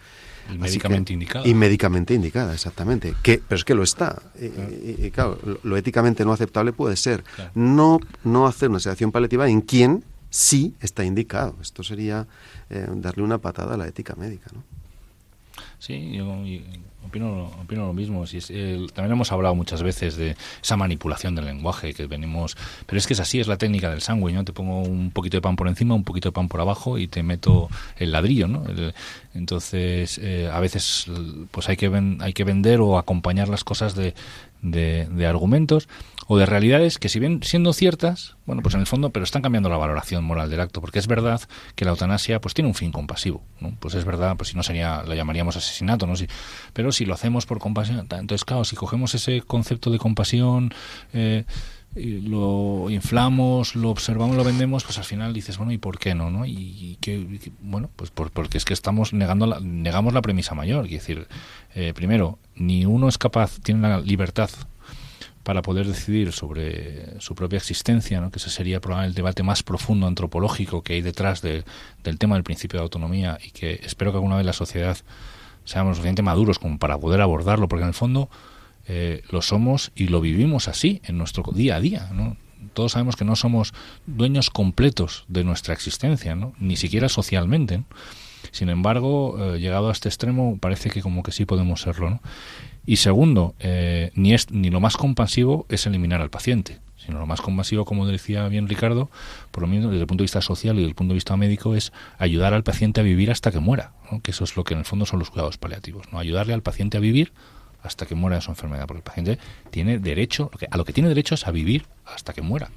Y 0.53 0.59
médicamente 0.59 1.09
que, 1.09 1.15
indicada. 1.15 1.47
Y 1.47 1.55
médicamente 1.55 2.15
indicada, 2.15 2.53
exactamente. 2.53 3.15
Que, 3.23 3.41
pero 3.47 3.57
es 3.57 3.65
que 3.65 3.75
lo 3.75 3.85
está. 3.85 4.23
Y, 4.41 4.49
claro. 4.49 4.71
Y, 4.73 5.07
y, 5.07 5.11
claro, 5.11 5.39
lo, 5.45 5.59
lo, 5.63 5.77
éticamente 5.77 6.25
no 6.25 6.33
aceptable 6.33 6.73
puede 6.73 6.97
ser 6.97 7.23
claro. 7.23 7.51
no, 7.55 8.01
no 8.25 8.47
hacer 8.47 8.71
una 8.71 8.81
sedación 8.81 9.13
paliativa 9.13 9.49
en 9.49 9.61
quien 9.61 10.05
sí 10.35 10.75
está 10.81 11.05
indicado. 11.05 11.57
Esto 11.63 11.85
sería 11.85 12.27
eh, 12.69 12.87
darle 12.97 13.23
una 13.23 13.39
patada 13.39 13.75
a 13.75 13.77
la 13.77 13.87
ética 13.87 14.17
médica, 14.17 14.51
¿no? 14.53 14.65
Sí, 15.79 16.13
yo, 16.13 16.27
opino, 17.07 17.53
opino 17.63 17.87
lo 17.87 17.93
mismo. 17.93 18.25
También 18.25 19.13
hemos 19.13 19.31
hablado 19.31 19.55
muchas 19.55 19.85
veces 19.85 20.17
de 20.17 20.35
esa 20.61 20.77
manipulación 20.77 21.37
del 21.37 21.45
lenguaje 21.45 21.95
que 21.95 22.07
venimos. 22.09 22.57
Pero 22.87 22.99
es 22.99 23.07
que 23.07 23.13
es 23.13 23.21
así, 23.21 23.39
es 23.39 23.47
la 23.47 23.59
técnica 23.59 23.91
del 23.91 24.01
sándwich, 24.01 24.35
¿no? 24.35 24.45
Te 24.45 24.53
pongo 24.53 24.81
un 24.81 25.13
poquito 25.13 25.37
de 25.37 25.43
pan 25.43 25.55
por 25.55 25.69
encima, 25.69 25.95
un 25.95 26.03
poquito 26.03 26.31
de 26.31 26.33
pan 26.33 26.49
por 26.49 26.61
abajo 26.61 26.99
y 26.99 27.07
te 27.07 27.23
meto 27.23 27.69
el 27.97 28.11
ladrillo, 28.11 28.49
¿no? 28.49 28.65
Entonces, 29.35 30.19
eh, 30.21 30.51
a 30.53 30.59
veces 30.59 31.07
pues 31.53 31.69
hay 31.69 31.77
que, 31.77 31.89
ven, 31.89 32.19
hay 32.23 32.33
que 32.33 32.43
vender 32.43 32.81
o 32.81 32.99
acompañar 32.99 33.49
las 33.49 33.63
cosas 33.63 33.95
de, 33.95 34.15
de, 34.65 35.07
de, 35.11 35.27
argumentos 35.27 35.89
o 36.27 36.39
de 36.39 36.47
realidades 36.47 36.99
que 36.99 37.09
si 37.09 37.21
bien 37.21 37.43
siendo 37.43 37.73
ciertas, 37.73 38.37
bueno, 38.47 38.63
pues 38.63 38.75
en 38.75 38.81
el 38.81 38.87
fondo, 38.87 39.11
pero 39.11 39.25
están 39.25 39.43
cambiando 39.43 39.69
la 39.69 39.77
valoración 39.77 40.25
moral 40.25 40.51
del 40.51 40.61
acto, 40.61 40.81
porque 40.81 40.99
es 40.99 41.07
verdad 41.07 41.41
que 41.75 41.85
la 41.85 41.93
eutanasia 41.93 42.41
pues 42.41 42.55
tiene 42.55 42.69
un 42.69 42.75
fin 42.75 42.91
compasivo, 42.91 43.43
¿no? 43.61 43.77
Pues 43.79 43.95
es 43.95 44.05
verdad, 44.05 44.37
pues 44.37 44.49
si 44.49 44.57
no 44.57 44.63
sería, 44.63 45.03
la 45.03 45.15
llamaríamos 45.15 45.57
asesinato, 45.57 46.07
¿no? 46.07 46.17
Si, 46.17 46.27
pero 46.73 46.91
si 46.91 47.05
lo 47.05 47.15
hacemos 47.15 47.47
por 47.47 47.59
compasión, 47.59 47.99
entonces 47.99 48.45
claro, 48.45 48.65
si 48.65 48.75
cogemos 48.75 49.15
ese 49.15 49.43
concepto 49.43 49.91
de 49.91 49.99
compasión, 49.99 50.73
eh, 51.13 51.45
lo 51.95 52.91
inflamos, 52.91 53.77
lo 53.77 53.91
observamos, 53.91 54.37
lo 54.37 54.45
vendemos, 54.45 54.85
pues 54.85 54.99
al 54.99 55.05
final 55.05 55.33
dices, 55.33 55.59
bueno, 55.59 55.73
¿y 55.73 55.79
por 55.79 55.99
qué 55.99 56.15
no? 56.15 56.31
no? 56.31 56.45
Y, 56.45 56.99
que, 57.01 57.41
bueno, 57.61 57.91
pues 57.95 58.11
por, 58.11 58.31
porque 58.31 58.59
es 58.59 58.65
que 58.65 58.75
estamos 58.75 59.13
negando 59.13 59.47
la, 59.47 59.61
negamos 59.61 60.13
la 60.13 60.23
premisa 60.23 60.55
mayor. 60.55 60.87
Es 60.87 60.93
decir, 60.93 61.29
eh, 61.75 61.93
primero, 61.95 62.39
ni 62.57 62.85
uno 62.85 63.09
es 63.09 63.19
capaz, 63.19 63.59
tiene 63.63 63.89
la 63.89 64.01
libertad 64.01 64.51
para 65.45 65.61
poder 65.61 65.87
decidir 65.87 66.33
sobre 66.33 67.21
su 67.21 67.35
propia 67.35 67.59
existencia, 67.59 68.21
¿no? 68.21 68.31
que 68.31 68.39
ese 68.39 68.51
sería 68.51 68.81
probablemente 68.81 69.11
el 69.11 69.15
debate 69.15 69.43
más 69.43 69.63
profundo 69.63 70.07
antropológico 70.07 70.83
que 70.83 70.95
hay 70.95 71.03
detrás 71.03 71.43
de, 71.43 71.65
del 72.03 72.19
tema 72.19 72.35
del 72.35 72.45
principio 72.45 72.79
de 72.79 72.85
autonomía 72.85 73.39
y 73.45 73.51
que 73.51 73.81
espero 73.85 74.11
que 74.11 74.17
alguna 74.17 74.37
vez 74.37 74.47
la 74.47 74.55
sociedad 74.55 74.97
seamos 75.65 75.97
suficientemente 75.97 76.23
maduros 76.23 76.59
como 76.59 76.79
para 76.79 76.99
poder 76.99 77.21
abordarlo, 77.21 77.69
porque 77.69 77.83
en 77.83 77.89
el 77.89 77.95
fondo 77.95 78.31
eh, 78.87 79.23
lo 79.31 79.43
somos 79.43 79.93
y 79.95 80.09
lo 80.09 80.21
vivimos 80.21 80.69
así 80.69 81.01
en 81.05 81.19
nuestro 81.19 81.45
día 81.53 81.77
a 81.77 81.81
día. 81.81 82.11
¿no? 82.13 82.37
Todos 82.73 82.93
sabemos 82.93 83.17
que 83.17 83.25
no 83.25 83.37
somos 83.37 83.73
dueños 84.07 84.51
completos 84.51 85.25
de 85.29 85.45
nuestra 85.45 85.75
existencia, 85.75 86.35
¿no? 86.35 86.55
ni 86.59 86.77
siquiera 86.77 87.09
socialmente. 87.09 87.83
Sin 88.51 88.69
embargo, 88.69 89.55
eh, 89.55 89.59
llegado 89.59 89.89
a 89.89 89.93
este 89.93 90.09
extremo, 90.09 90.59
parece 90.59 90.91
que 90.91 91.03
como 91.03 91.23
que 91.23 91.33
sí 91.33 91.45
podemos 91.45 91.83
serlo. 91.83 92.21
Y 92.87 92.97
segundo, 92.97 93.55
eh, 93.61 94.11
ni, 94.15 94.35
es, 94.35 94.51
ni 94.51 94.71
lo 94.71 94.81
más 94.81 94.97
compasivo 94.97 95.67
es 95.71 95.87
eliminar 95.87 96.21
al 96.21 96.29
paciente, 96.29 96.81
sino 96.97 97.19
lo 97.19 97.27
más 97.27 97.41
compasivo, 97.41 97.87
como 97.87 98.07
decía 98.07 98.47
bien 98.49 98.69
Ricardo, 98.69 99.11
por 99.51 99.63
lo 99.63 99.69
menos 99.69 99.91
desde 99.91 100.03
el 100.03 100.07
punto 100.07 100.23
de 100.23 100.27
vista 100.27 100.43
social 100.43 100.77
y 100.77 100.81
desde 100.81 100.91
el 100.91 100.95
punto 100.95 101.13
de 101.13 101.17
vista 101.17 101.37
médico, 101.37 101.75
es 101.75 101.93
ayudar 102.19 102.53
al 102.53 102.63
paciente 102.63 103.01
a 103.01 103.05
vivir 103.05 103.31
hasta 103.31 103.51
que 103.51 103.59
muera, 103.59 103.93
que 104.23 104.33
eso 104.33 104.45
es 104.45 104.57
lo 104.57 104.65
que 104.65 104.75
en 104.75 104.81
el 104.81 104.85
fondo 104.85 105.07
son 105.07 105.19
los 105.19 105.31
cuidados 105.31 105.57
paliativos, 105.57 106.13
no 106.13 106.19
ayudarle 106.19 106.53
al 106.53 106.63
paciente 106.63 106.99
a 106.99 107.01
vivir 107.01 107.33
hasta 107.85 108.07
que 108.07 108.15
muera 108.15 108.37
de 108.37 108.43
su 108.43 108.51
enfermedad, 108.51 108.87
porque 108.87 108.99
el 108.99 109.05
paciente 109.05 109.39
tiene 109.71 109.99
derecho, 109.99 110.51
a 110.71 110.77
lo 110.77 110.85
que 110.85 110.93
tiene 110.93 111.09
derecho 111.09 111.35
es 111.35 111.47
a 111.47 111.51
vivir 111.51 111.87
hasta 112.07 112.33
que 112.33 112.43
muera. 112.43 112.71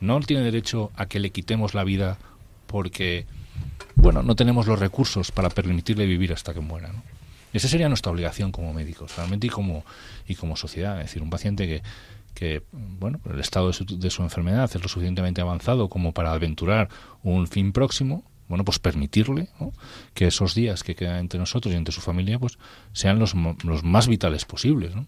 No 0.00 0.18
tiene 0.20 0.42
derecho 0.42 0.90
a 0.96 1.06
que 1.06 1.20
le 1.20 1.30
quitemos 1.30 1.74
la 1.74 1.84
vida 1.84 2.18
porque, 2.66 3.26
bueno, 3.94 4.22
no 4.22 4.34
tenemos 4.36 4.66
los 4.66 4.78
recursos 4.78 5.30
para 5.30 5.50
permitirle 5.50 6.06
vivir 6.06 6.32
hasta 6.32 6.54
que 6.54 6.60
muera. 6.60 6.88
¿no? 6.88 7.02
Esa 7.52 7.68
sería 7.68 7.88
nuestra 7.88 8.10
obligación 8.10 8.52
como 8.52 8.72
médicos, 8.72 9.16
realmente, 9.16 9.46
y 9.46 9.50
como, 9.50 9.84
y 10.26 10.34
como 10.34 10.56
sociedad. 10.56 10.98
Es 11.00 11.06
decir, 11.06 11.22
un 11.22 11.30
paciente 11.30 11.66
que, 11.66 11.82
que 12.34 12.62
bueno, 12.72 13.20
el 13.30 13.40
estado 13.40 13.68
de 13.68 13.72
su, 13.74 13.84
de 13.84 14.10
su 14.10 14.22
enfermedad 14.22 14.70
es 14.72 14.82
lo 14.82 14.88
suficientemente 14.88 15.40
avanzado 15.40 15.88
como 15.88 16.12
para 16.12 16.32
aventurar 16.32 16.88
un 17.22 17.48
fin 17.48 17.72
próximo, 17.72 18.22
bueno, 18.48 18.64
pues 18.64 18.78
permitirle 18.78 19.48
¿no? 19.60 19.72
que 20.14 20.26
esos 20.26 20.54
días 20.54 20.82
que 20.82 20.94
quedan 20.94 21.18
entre 21.18 21.38
nosotros 21.38 21.72
y 21.72 21.76
entre 21.76 21.94
su 21.94 22.00
familia, 22.00 22.38
pues 22.38 22.58
sean 22.92 23.18
los, 23.18 23.34
los 23.64 23.84
más 23.84 24.08
vitales 24.08 24.44
posibles, 24.44 24.94
¿no? 24.96 25.06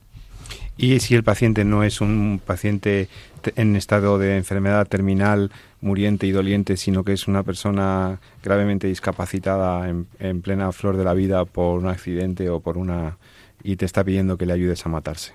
Y 0.77 0.99
si 1.01 1.15
el 1.15 1.23
paciente 1.23 1.65
no 1.65 1.85
es 1.85 2.01
un 2.01 2.41
paciente 2.45 3.09
en 3.55 3.77
estado 3.77 4.19
de 4.19 4.37
enfermedad 4.37 4.89
terminal, 4.89 5.53
muriente 5.81 6.27
y 6.27 6.33
doliente, 6.33 6.77
sino 6.77 7.05
que 7.05 7.13
es 7.13 7.29
una 7.29 7.43
persona 7.43 8.19
gravemente 8.43 8.87
discapacitada 8.89 9.89
en, 9.89 10.07
en, 10.19 10.41
plena 10.41 10.73
flor 10.73 10.97
de 10.97 11.05
la 11.05 11.15
vida 11.15 11.45
por 11.45 11.79
un 11.79 11.87
accidente 11.87 12.49
o 12.49 12.61
por 12.61 12.79
una 12.79 13.19
y 13.63 13.77
te 13.77 13.85
está 13.85 14.05
pidiendo 14.05 14.39
que 14.39 14.47
le 14.47 14.55
ayudes 14.55 14.85
a 14.87 14.89
matarse. 14.89 15.35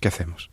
¿Qué 0.00 0.08
hacemos? 0.08 0.50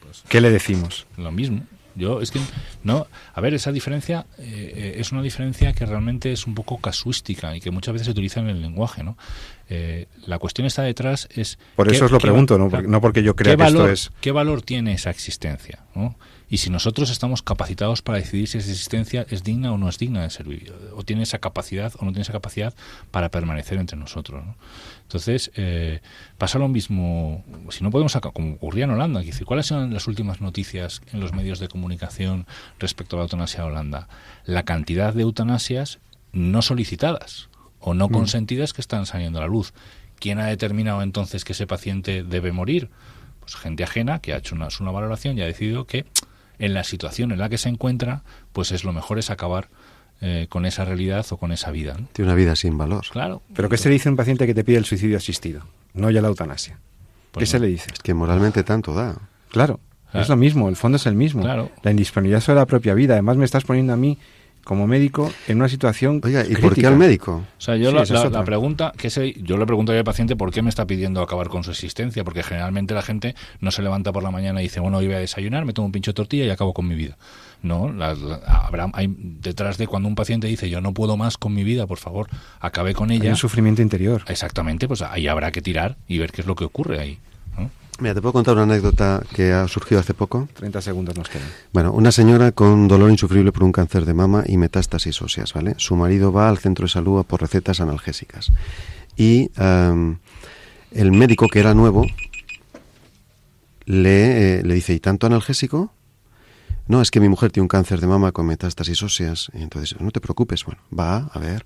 Pues, 0.00 0.24
¿Qué 0.28 0.40
le 0.40 0.50
decimos? 0.50 1.06
Lo 1.16 1.30
mismo. 1.30 1.62
Yo 1.94 2.20
es 2.20 2.30
que 2.30 2.40
no, 2.82 3.06
a 3.32 3.40
ver, 3.40 3.54
esa 3.54 3.72
diferencia 3.72 4.26
eh, 4.38 4.96
es 4.98 5.12
una 5.12 5.22
diferencia 5.22 5.72
que 5.72 5.86
realmente 5.86 6.32
es 6.32 6.46
un 6.46 6.54
poco 6.54 6.78
casuística 6.78 7.56
y 7.56 7.60
que 7.60 7.70
muchas 7.70 7.92
veces 7.92 8.06
se 8.06 8.10
utiliza 8.10 8.40
en 8.40 8.48
el 8.48 8.60
lenguaje, 8.60 9.02
¿no? 9.02 9.16
Eh, 9.70 10.06
la 10.26 10.38
cuestión 10.38 10.66
está 10.66 10.82
detrás 10.82 11.28
es 11.34 11.58
por 11.74 11.90
eso 11.90 12.04
os 12.04 12.10
lo 12.10 12.18
pregunto, 12.18 12.58
¿no? 12.58 12.68
Porque, 12.68 12.88
no 12.88 13.00
porque 13.00 13.22
yo 13.22 13.34
crea 13.34 13.54
que 13.56 13.62
valor, 13.62 13.90
esto 13.90 14.10
es 14.10 14.20
qué 14.20 14.30
valor 14.30 14.62
tiene 14.62 14.92
esa 14.92 15.10
existencia, 15.10 15.84
¿no? 15.94 16.16
Y 16.48 16.58
si 16.58 16.70
nosotros 16.70 17.10
estamos 17.10 17.42
capacitados 17.42 18.02
para 18.02 18.18
decidir 18.18 18.46
si 18.46 18.58
esa 18.58 18.70
existencia 18.70 19.26
es 19.30 19.42
digna 19.42 19.72
o 19.72 19.78
no 19.78 19.88
es 19.88 19.98
digna 19.98 20.22
de 20.22 20.30
ser 20.30 20.46
vivida, 20.46 20.74
o 20.94 21.02
tiene 21.02 21.22
esa 21.22 21.38
capacidad 21.38 21.92
o 21.98 22.04
no 22.04 22.12
tiene 22.12 22.22
esa 22.22 22.32
capacidad 22.32 22.74
para 23.10 23.30
permanecer 23.30 23.78
entre 23.78 23.96
nosotros. 23.96 24.44
¿no? 24.44 24.54
Entonces, 25.02 25.50
eh, 25.56 26.00
pasa 26.38 26.58
lo 26.58 26.68
mismo, 26.68 27.42
si 27.70 27.82
no 27.82 27.90
podemos, 27.90 28.16
como 28.32 28.54
ocurría 28.54 28.84
en 28.84 28.90
Holanda, 28.90 29.20
es 29.20 29.26
decir, 29.26 29.46
¿cuáles 29.46 29.66
son 29.66 29.92
las 29.92 30.06
últimas 30.06 30.40
noticias 30.40 31.02
en 31.12 31.20
los 31.20 31.32
medios 31.32 31.58
de 31.58 31.68
comunicación 31.68 32.46
respecto 32.78 33.16
a 33.16 33.18
la 33.18 33.24
eutanasia 33.24 33.64
de 33.64 33.70
Holanda? 33.70 34.08
La 34.44 34.64
cantidad 34.64 35.14
de 35.14 35.22
eutanasias 35.22 35.98
no 36.32 36.62
solicitadas 36.62 37.48
o 37.86 37.92
no 37.92 38.08
mm. 38.08 38.12
consentidas 38.12 38.72
que 38.72 38.80
están 38.80 39.04
saliendo 39.04 39.38
a 39.38 39.42
la 39.42 39.48
luz. 39.48 39.74
¿Quién 40.18 40.38
ha 40.38 40.46
determinado 40.46 41.02
entonces 41.02 41.44
que 41.44 41.52
ese 41.52 41.66
paciente 41.66 42.24
debe 42.24 42.50
morir? 42.50 42.88
Pues 43.40 43.56
gente 43.56 43.84
ajena 43.84 44.20
que 44.20 44.32
ha 44.32 44.38
hecho 44.38 44.54
una, 44.54 44.68
una 44.80 44.90
valoración 44.90 45.36
y 45.36 45.42
ha 45.42 45.46
decidido 45.46 45.84
que 45.86 46.06
en 46.58 46.72
la 46.72 46.82
situación 46.82 47.30
en 47.30 47.38
la 47.38 47.50
que 47.50 47.58
se 47.58 47.68
encuentra, 47.68 48.22
pues 48.52 48.72
es 48.72 48.84
lo 48.84 48.94
mejor 48.94 49.18
es 49.18 49.28
acabar 49.28 49.68
eh, 50.22 50.46
con 50.48 50.64
esa 50.64 50.86
realidad 50.86 51.26
o 51.28 51.36
con 51.36 51.52
esa 51.52 51.70
vida. 51.70 51.94
¿no? 51.98 52.08
Tiene 52.12 52.30
una 52.30 52.36
vida 52.36 52.56
sin 52.56 52.78
valor. 52.78 53.04
Claro. 53.10 53.42
Pero 53.54 53.68
¿qué 53.68 53.76
se 53.76 53.90
le 53.90 53.94
dice 53.94 54.08
a 54.08 54.12
un 54.12 54.16
paciente 54.16 54.46
que 54.46 54.54
te 54.54 54.64
pide 54.64 54.78
el 54.78 54.86
suicidio 54.86 55.18
asistido? 55.18 55.62
No 55.92 56.10
ya 56.10 56.22
la 56.22 56.28
eutanasia. 56.28 56.78
Pues 57.32 57.50
¿Qué 57.50 57.56
no. 57.56 57.58
se 57.58 57.66
le 57.66 57.66
dice? 57.70 57.90
Es 57.92 58.00
que 58.00 58.14
moralmente 58.14 58.62
tanto 58.62 58.94
da. 58.94 59.16
Claro, 59.50 59.78
claro, 60.10 60.22
es 60.22 60.28
lo 60.30 60.36
mismo, 60.36 60.70
el 60.70 60.76
fondo 60.76 60.96
es 60.96 61.04
el 61.04 61.16
mismo. 61.16 61.42
Claro. 61.42 61.70
La 61.82 61.90
indisponibilidad 61.90 62.40
sobre 62.40 62.60
la 62.60 62.66
propia 62.66 62.94
vida. 62.94 63.12
Además 63.12 63.36
me 63.36 63.44
estás 63.44 63.64
poniendo 63.64 63.92
a 63.92 63.96
mí 63.96 64.16
como 64.64 64.86
médico 64.86 65.32
en 65.46 65.58
una 65.58 65.68
situación 65.68 66.20
Oiga, 66.22 66.44
¿y 66.48 66.56
por 66.56 66.74
qué 66.74 66.86
al 66.86 66.96
médico? 66.96 67.44
O 67.58 67.60
sea, 67.60 67.76
yo 67.76 67.92
la, 67.92 68.44
pregunta, 68.44 68.92
que 68.96 69.08
yo 69.42 69.56
le 69.56 69.66
preguntaría 69.66 70.00
al 70.00 70.04
paciente 70.04 70.36
por 70.36 70.52
qué 70.52 70.62
me 70.62 70.70
está 70.70 70.86
pidiendo 70.86 71.22
acabar 71.22 71.48
con 71.48 71.64
su 71.64 71.70
existencia, 71.70 72.24
porque 72.24 72.42
generalmente 72.42 72.94
la 72.94 73.02
gente 73.02 73.34
no 73.60 73.70
se 73.70 73.82
levanta 73.82 74.12
por 74.12 74.22
la 74.22 74.30
mañana 74.30 74.60
y 74.60 74.64
dice, 74.64 74.80
bueno, 74.80 74.98
hoy 74.98 75.06
voy 75.06 75.16
a 75.16 75.18
desayunar, 75.18 75.64
me 75.64 75.72
tomo 75.72 75.86
un 75.86 75.92
pincho 75.92 76.12
de 76.12 76.14
tortilla 76.14 76.44
y 76.44 76.50
acabo 76.50 76.74
con 76.74 76.88
mi 76.88 76.94
vida. 76.94 77.16
No, 77.62 77.94
habrá, 78.46 78.90
hay 78.92 79.14
detrás 79.18 79.78
de 79.78 79.86
cuando 79.86 80.08
un 80.08 80.14
paciente 80.14 80.46
dice, 80.46 80.68
yo 80.68 80.80
no 80.80 80.92
puedo 80.92 81.16
más 81.16 81.38
con 81.38 81.54
mi 81.54 81.64
vida, 81.64 81.86
por 81.86 81.98
favor, 81.98 82.28
acabe 82.60 82.94
con 82.94 83.10
ella. 83.10 83.24
Hay 83.24 83.30
un 83.30 83.36
sufrimiento 83.36 83.82
interior. 83.82 84.22
Exactamente, 84.28 84.86
pues 84.86 85.02
ahí 85.02 85.28
habrá 85.28 85.50
que 85.50 85.62
tirar 85.62 85.96
y 86.06 86.18
ver 86.18 86.32
qué 86.32 86.42
es 86.42 86.46
lo 86.46 86.54
que 86.56 86.64
ocurre 86.64 87.00
ahí. 87.00 87.18
Mira, 88.00 88.12
te 88.14 88.20
puedo 88.20 88.32
contar 88.32 88.54
una 88.54 88.64
anécdota 88.64 89.22
que 89.34 89.52
ha 89.52 89.68
surgido 89.68 90.00
hace 90.00 90.14
poco. 90.14 90.48
30 90.54 90.80
segundos 90.80 91.16
nos 91.16 91.28
quedan. 91.28 91.46
Bueno, 91.72 91.92
una 91.92 92.10
señora 92.10 92.50
con 92.50 92.88
dolor 92.88 93.10
insufrible 93.10 93.52
por 93.52 93.62
un 93.62 93.70
cáncer 93.70 94.04
de 94.04 94.14
mama 94.14 94.42
y 94.46 94.56
metástasis 94.56 95.22
óseas, 95.22 95.52
¿vale? 95.52 95.74
Su 95.78 95.94
marido 95.94 96.32
va 96.32 96.48
al 96.48 96.58
centro 96.58 96.86
de 96.86 96.90
salud 96.90 97.24
por 97.24 97.40
recetas 97.40 97.80
analgésicas. 97.80 98.50
Y 99.16 99.50
el 99.56 101.12
médico, 101.12 101.46
que 101.48 101.60
era 101.60 101.72
nuevo, 101.72 102.04
le, 103.86 104.58
eh, 104.58 104.62
le 104.64 104.74
dice, 104.74 104.92
¿y 104.92 104.98
tanto 105.00 105.26
analgésico? 105.26 105.92
No, 106.88 107.00
es 107.00 107.10
que 107.10 107.20
mi 107.20 107.28
mujer 107.28 107.52
tiene 107.52 107.64
un 107.64 107.68
cáncer 107.68 108.00
de 108.00 108.08
mama 108.08 108.32
con 108.32 108.46
metástasis 108.46 109.02
óseas. 109.04 109.50
Y 109.54 109.62
entonces, 109.62 110.00
no 110.00 110.10
te 110.10 110.20
preocupes, 110.20 110.64
bueno, 110.64 110.82
va 110.96 111.30
a 111.32 111.38
ver 111.38 111.64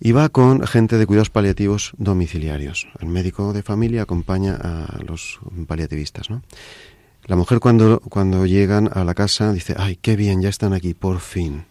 y 0.00 0.12
va 0.12 0.28
con 0.28 0.66
gente 0.66 0.96
de 0.96 1.06
cuidados 1.06 1.30
paliativos 1.30 1.92
domiciliarios. 1.98 2.88
El 3.00 3.08
médico 3.08 3.52
de 3.52 3.62
familia 3.62 4.02
acompaña 4.02 4.54
a 4.54 5.02
los 5.02 5.40
paliativistas, 5.66 6.30
¿no? 6.30 6.42
La 7.24 7.36
mujer 7.36 7.60
cuando, 7.60 8.00
cuando 8.00 8.46
llegan 8.46 8.88
a 8.92 9.04
la 9.04 9.14
casa 9.14 9.52
dice, 9.52 9.74
ay, 9.76 9.96
qué 9.96 10.16
bien, 10.16 10.40
ya 10.40 10.48
están 10.48 10.72
aquí, 10.72 10.94
por 10.94 11.20
fin. 11.20 11.66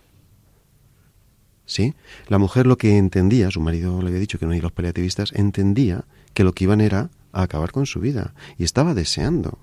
¿Sí? 1.66 1.96
La 2.28 2.38
mujer 2.38 2.68
lo 2.68 2.78
que 2.78 2.98
entendía, 2.98 3.50
su 3.50 3.60
marido 3.60 4.02
le 4.02 4.08
había 4.10 4.20
dicho 4.20 4.38
que 4.38 4.46
no 4.46 4.52
hay 4.52 4.62
los 4.62 4.72
paliativistas, 4.72 5.32
entendía 5.34 6.06
que 6.34 6.44
lo 6.44 6.54
que 6.54 6.66
iban 6.66 6.80
era 6.80 7.10
a 7.32 7.42
acabar 7.42 7.72
con 7.72 7.88
su 7.88 8.00
vida 8.00 8.36
y 8.58 8.66
estaba 8.66 8.94
deseando. 8.94 9.58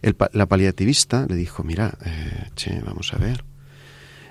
El, 0.00 0.16
la 0.32 0.46
paliativista 0.46 1.26
le 1.28 1.34
dijo, 1.34 1.64
mira, 1.64 1.98
eh, 2.04 2.50
che, 2.54 2.80
vamos 2.80 3.12
a 3.14 3.18
ver, 3.18 3.44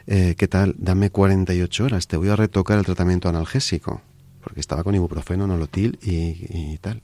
eh, 0.08 0.36
¿qué 0.38 0.48
tal? 0.48 0.76
Dame 0.78 1.10
48 1.10 1.86
horas, 1.86 2.08
te 2.08 2.18
voy 2.18 2.30
a 2.30 2.36
retocar 2.36 2.78
el 2.78 2.86
tratamiento 2.86 3.30
analgésico, 3.30 4.02
porque 4.44 4.60
estaba 4.60 4.84
con 4.84 4.96
ibuprofeno, 4.96 5.48
nolotil 5.48 6.00
y, 6.02 6.78
tal. 6.80 7.02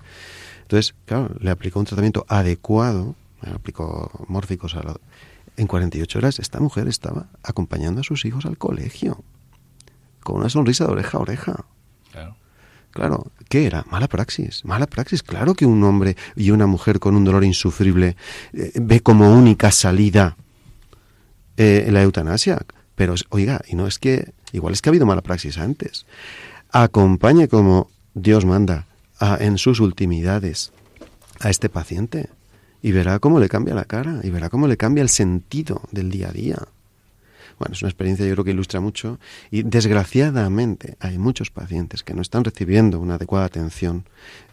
Entonces, 0.61 0.93
claro, 1.05 1.33
le 1.39 1.51
aplicó 1.51 1.79
un 1.79 1.85
tratamiento 1.85 2.25
adecuado, 2.27 3.15
le 3.41 3.51
aplicó 3.51 4.11
mórficos 4.27 4.75
a 4.75 4.95
En 5.57 5.67
48 5.67 6.19
horas 6.19 6.39
esta 6.39 6.59
mujer 6.59 6.87
estaba 6.87 7.27
acompañando 7.43 8.01
a 8.01 8.03
sus 8.03 8.25
hijos 8.25 8.45
al 8.45 8.57
colegio, 8.57 9.23
con 10.23 10.37
una 10.37 10.49
sonrisa 10.49 10.85
de 10.85 10.91
oreja 10.91 11.17
a 11.17 11.21
oreja. 11.21 11.65
Claro. 12.11 12.35
Claro, 12.91 13.31
¿qué 13.49 13.65
era? 13.65 13.85
Mala 13.89 14.07
praxis. 14.07 14.65
Mala 14.65 14.87
praxis. 14.87 15.21
Claro 15.21 15.53
que 15.53 15.65
un 15.65 15.83
hombre 15.83 16.17
y 16.35 16.51
una 16.51 16.65
mujer 16.65 16.99
con 16.99 17.15
un 17.15 17.23
dolor 17.23 17.43
insufrible 17.43 18.15
eh, 18.51 18.71
ve 18.75 19.01
como 19.01 19.31
única 19.31 19.71
salida 19.71 20.35
eh, 21.55 21.87
la 21.91 22.01
eutanasia. 22.01 22.59
Pero, 22.99 23.15
oiga, 23.29 23.61
y 23.65 23.77
no 23.77 23.87
es 23.87 23.97
que, 23.97 24.33
igual 24.51 24.73
es 24.73 24.81
que 24.81 24.89
ha 24.89 24.91
habido 24.91 25.05
mala 25.05 25.21
praxis 25.21 25.57
antes. 25.57 26.05
Acompañe 26.69 27.47
como 27.47 27.89
Dios 28.13 28.43
manda 28.43 28.87
a, 29.21 29.37
en 29.39 29.57
sus 29.57 29.79
ultimidades 29.79 30.73
a 31.39 31.49
este 31.49 31.69
paciente 31.69 32.27
y 32.81 32.91
verá 32.91 33.19
cómo 33.19 33.39
le 33.39 33.47
cambia 33.47 33.73
la 33.73 33.85
cara 33.85 34.19
y 34.21 34.31
verá 34.31 34.49
cómo 34.49 34.67
le 34.67 34.75
cambia 34.75 35.01
el 35.01 35.07
sentido 35.07 35.81
del 35.93 36.11
día 36.11 36.27
a 36.27 36.31
día. 36.33 36.57
Bueno, 37.57 37.73
es 37.73 37.81
una 37.83 37.89
experiencia 37.89 38.25
yo 38.25 38.33
creo 38.33 38.43
que 38.43 38.51
ilustra 38.51 38.81
mucho 38.81 39.17
y 39.49 39.63
desgraciadamente 39.63 40.97
hay 40.99 41.17
muchos 41.17 41.51
pacientes 41.51 42.03
que 42.03 42.13
no 42.13 42.21
están 42.21 42.43
recibiendo 42.43 42.99
una 42.99 43.15
adecuada 43.15 43.45
atención 43.45 44.03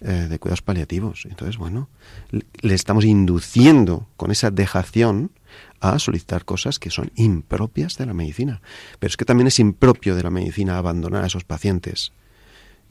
eh, 0.03 0.29
de 0.31 0.39
cuidados 0.39 0.63
paliativos. 0.63 1.27
Entonces, 1.29 1.57
bueno, 1.57 1.89
le 2.31 2.75
estamos 2.75 3.05
induciendo 3.05 4.07
con 4.17 4.31
esa 4.31 4.53
dejación 4.53 5.33
a 5.81 5.99
solicitar 5.99 6.45
cosas 6.45 6.79
que 6.79 6.91
son 6.91 7.11
impropias 7.17 7.97
de 7.97 8.07
la 8.07 8.15
medicina. 8.15 8.61
Pero 8.99 9.11
es 9.11 9.17
que 9.17 9.25
también 9.25 9.47
es 9.47 9.59
impropio 9.59 10.15
de 10.15 10.23
la 10.23 10.31
medicina 10.31 10.79
abandonar 10.79 11.25
a 11.25 11.27
esos 11.27 11.45
pacientes 11.45 12.13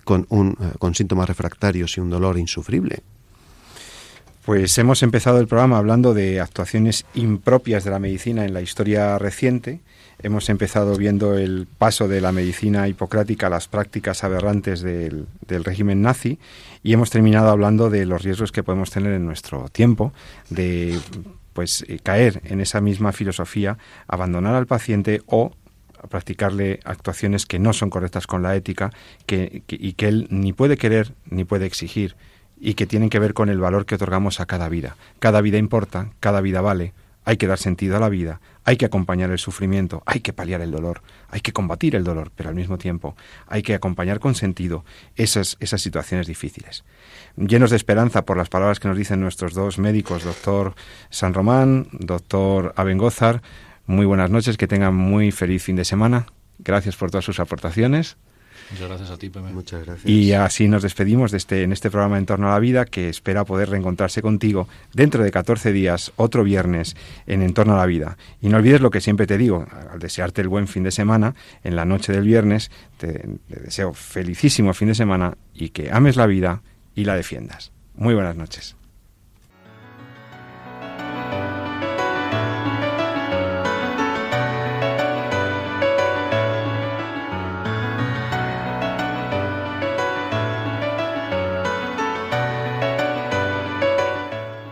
con, 0.03 0.25
un, 0.29 0.57
eh, 0.61 0.71
con 0.79 0.95
síntomas 0.95 1.27
refractarios 1.27 1.97
y 1.97 2.01
un 2.01 2.09
dolor 2.09 2.37
insufrible. 2.37 3.03
Pues 4.45 4.77
hemos 4.77 5.01
empezado 5.01 5.39
el 5.39 5.47
programa 5.47 5.79
hablando 5.79 6.13
de 6.13 6.39
actuaciones 6.39 7.05
impropias 7.15 7.83
de 7.83 7.89
la 7.89 7.97
medicina 7.97 8.45
en 8.45 8.53
la 8.53 8.61
historia 8.61 9.17
reciente. 9.17 9.79
Hemos 10.21 10.49
empezado 10.49 10.95
viendo 10.95 11.35
el 11.35 11.67
paso 11.79 12.07
de 12.07 12.21
la 12.21 12.31
medicina 12.31 12.87
hipocrática 12.87 13.47
a 13.47 13.49
las 13.49 13.67
prácticas 13.67 14.23
aberrantes 14.23 14.81
del, 14.81 15.25
del, 15.47 15.63
régimen 15.63 16.03
nazi 16.03 16.37
y 16.83 16.93
hemos 16.93 17.09
terminado 17.09 17.49
hablando 17.49 17.89
de 17.89 18.05
los 18.05 18.21
riesgos 18.21 18.51
que 18.51 18.61
podemos 18.61 18.91
tener 18.91 19.13
en 19.13 19.25
nuestro 19.25 19.67
tiempo, 19.69 20.13
de 20.51 20.99
pues 21.55 21.85
eh, 21.87 21.99
caer 22.03 22.41
en 22.43 22.59
esa 22.59 22.81
misma 22.81 23.13
filosofía, 23.13 23.77
abandonar 24.07 24.55
al 24.55 24.67
paciente 24.67 25.21
o 25.25 25.53
practicarle 26.09 26.81
actuaciones 26.83 27.45
que 27.45 27.59
no 27.59 27.71
son 27.71 27.89
correctas 27.89 28.27
con 28.27 28.43
la 28.43 28.55
ética 28.55 28.91
que, 29.25 29.63
y 29.69 29.93
que 29.93 30.09
él 30.09 30.27
ni 30.29 30.51
puede 30.51 30.75
querer 30.77 31.13
ni 31.25 31.45
puede 31.45 31.65
exigir 31.65 32.15
y 32.59 32.73
que 32.73 32.85
tienen 32.85 33.09
que 33.09 33.19
ver 33.19 33.33
con 33.33 33.47
el 33.47 33.59
valor 33.59 33.85
que 33.85 33.95
otorgamos 33.95 34.41
a 34.41 34.45
cada 34.45 34.67
vida. 34.67 34.97
Cada 35.19 35.39
vida 35.39 35.57
importa, 35.57 36.11
cada 36.19 36.41
vida 36.41 36.59
vale, 36.59 36.93
hay 37.23 37.37
que 37.37 37.47
dar 37.47 37.57
sentido 37.57 37.95
a 37.95 38.01
la 38.01 38.09
vida, 38.09 38.41
hay 38.65 38.77
que 38.77 38.85
acompañar 38.85 39.31
el 39.31 39.39
sufrimiento, 39.39 40.03
hay 40.05 40.19
que 40.19 40.33
paliar 40.33 40.61
el 40.61 40.71
dolor, 40.71 41.01
hay 41.29 41.41
que 41.41 41.53
combatir 41.53 41.95
el 41.95 42.03
dolor, 42.03 42.31
pero 42.35 42.49
al 42.49 42.55
mismo 42.55 42.77
tiempo 42.77 43.15
hay 43.47 43.63
que 43.63 43.73
acompañar 43.73 44.19
con 44.19 44.35
sentido 44.35 44.83
esas, 45.15 45.55
esas 45.59 45.81
situaciones 45.81 46.27
difíciles 46.27 46.83
llenos 47.37 47.69
de 47.69 47.75
esperanza 47.75 48.25
por 48.25 48.37
las 48.37 48.49
palabras 48.49 48.79
que 48.79 48.87
nos 48.87 48.97
dicen 48.97 49.21
nuestros 49.21 49.53
dos 49.53 49.77
médicos, 49.77 50.23
doctor 50.23 50.75
San 51.09 51.33
Román, 51.33 51.87
doctor 51.91 52.73
Abengozar. 52.75 53.41
Muy 53.85 54.05
buenas 54.05 54.31
noches, 54.31 54.57
que 54.57 54.67
tengan 54.67 54.95
muy 54.95 55.31
feliz 55.31 55.63
fin 55.63 55.75
de 55.75 55.85
semana. 55.85 56.27
Gracias 56.59 56.95
por 56.95 57.11
todas 57.11 57.25
sus 57.25 57.39
aportaciones. 57.39 58.17
Muchas 58.71 58.87
gracias 58.87 59.11
a 59.11 59.17
ti, 59.17 59.29
Pepe. 59.29 59.51
Muchas 59.53 59.85
gracias. 59.85 60.09
Y 60.09 60.33
así 60.33 60.67
nos 60.67 60.81
despedimos 60.81 61.31
de 61.31 61.37
este, 61.37 61.63
en 61.63 61.71
este 61.71 61.91
programa 61.91 62.17
En 62.17 62.25
torno 62.25 62.49
a 62.49 62.53
la 62.53 62.59
vida, 62.59 62.85
que 62.85 63.09
espera 63.09 63.45
poder 63.45 63.69
reencontrarse 63.69 64.21
contigo 64.21 64.67
dentro 64.93 65.23
de 65.23 65.31
14 65.31 65.71
días, 65.71 66.11
otro 66.15 66.43
viernes, 66.43 66.95
en 67.27 67.41
En 67.41 67.53
torno 67.53 67.73
a 67.73 67.77
la 67.77 67.85
vida. 67.85 68.17
Y 68.41 68.49
no 68.49 68.57
olvides 68.57 68.81
lo 68.81 68.89
que 68.89 69.01
siempre 69.01 69.27
te 69.27 69.37
digo, 69.37 69.67
al 69.91 69.99
desearte 69.99 70.41
el 70.41 70.47
buen 70.47 70.67
fin 70.67 70.83
de 70.83 70.91
semana, 70.91 71.35
en 71.63 71.75
la 71.75 71.85
noche 71.85 72.11
del 72.11 72.23
viernes, 72.23 72.71
te 72.97 73.27
deseo 73.47 73.93
felicísimo 73.93 74.73
fin 74.73 74.87
de 74.87 74.95
semana 74.95 75.37
y 75.53 75.69
que 75.69 75.91
ames 75.91 76.15
la 76.15 76.25
vida 76.25 76.61
y 76.95 77.05
la 77.05 77.15
defiendas. 77.15 77.71
Muy 77.95 78.13
buenas 78.13 78.35
noches. 78.35 78.75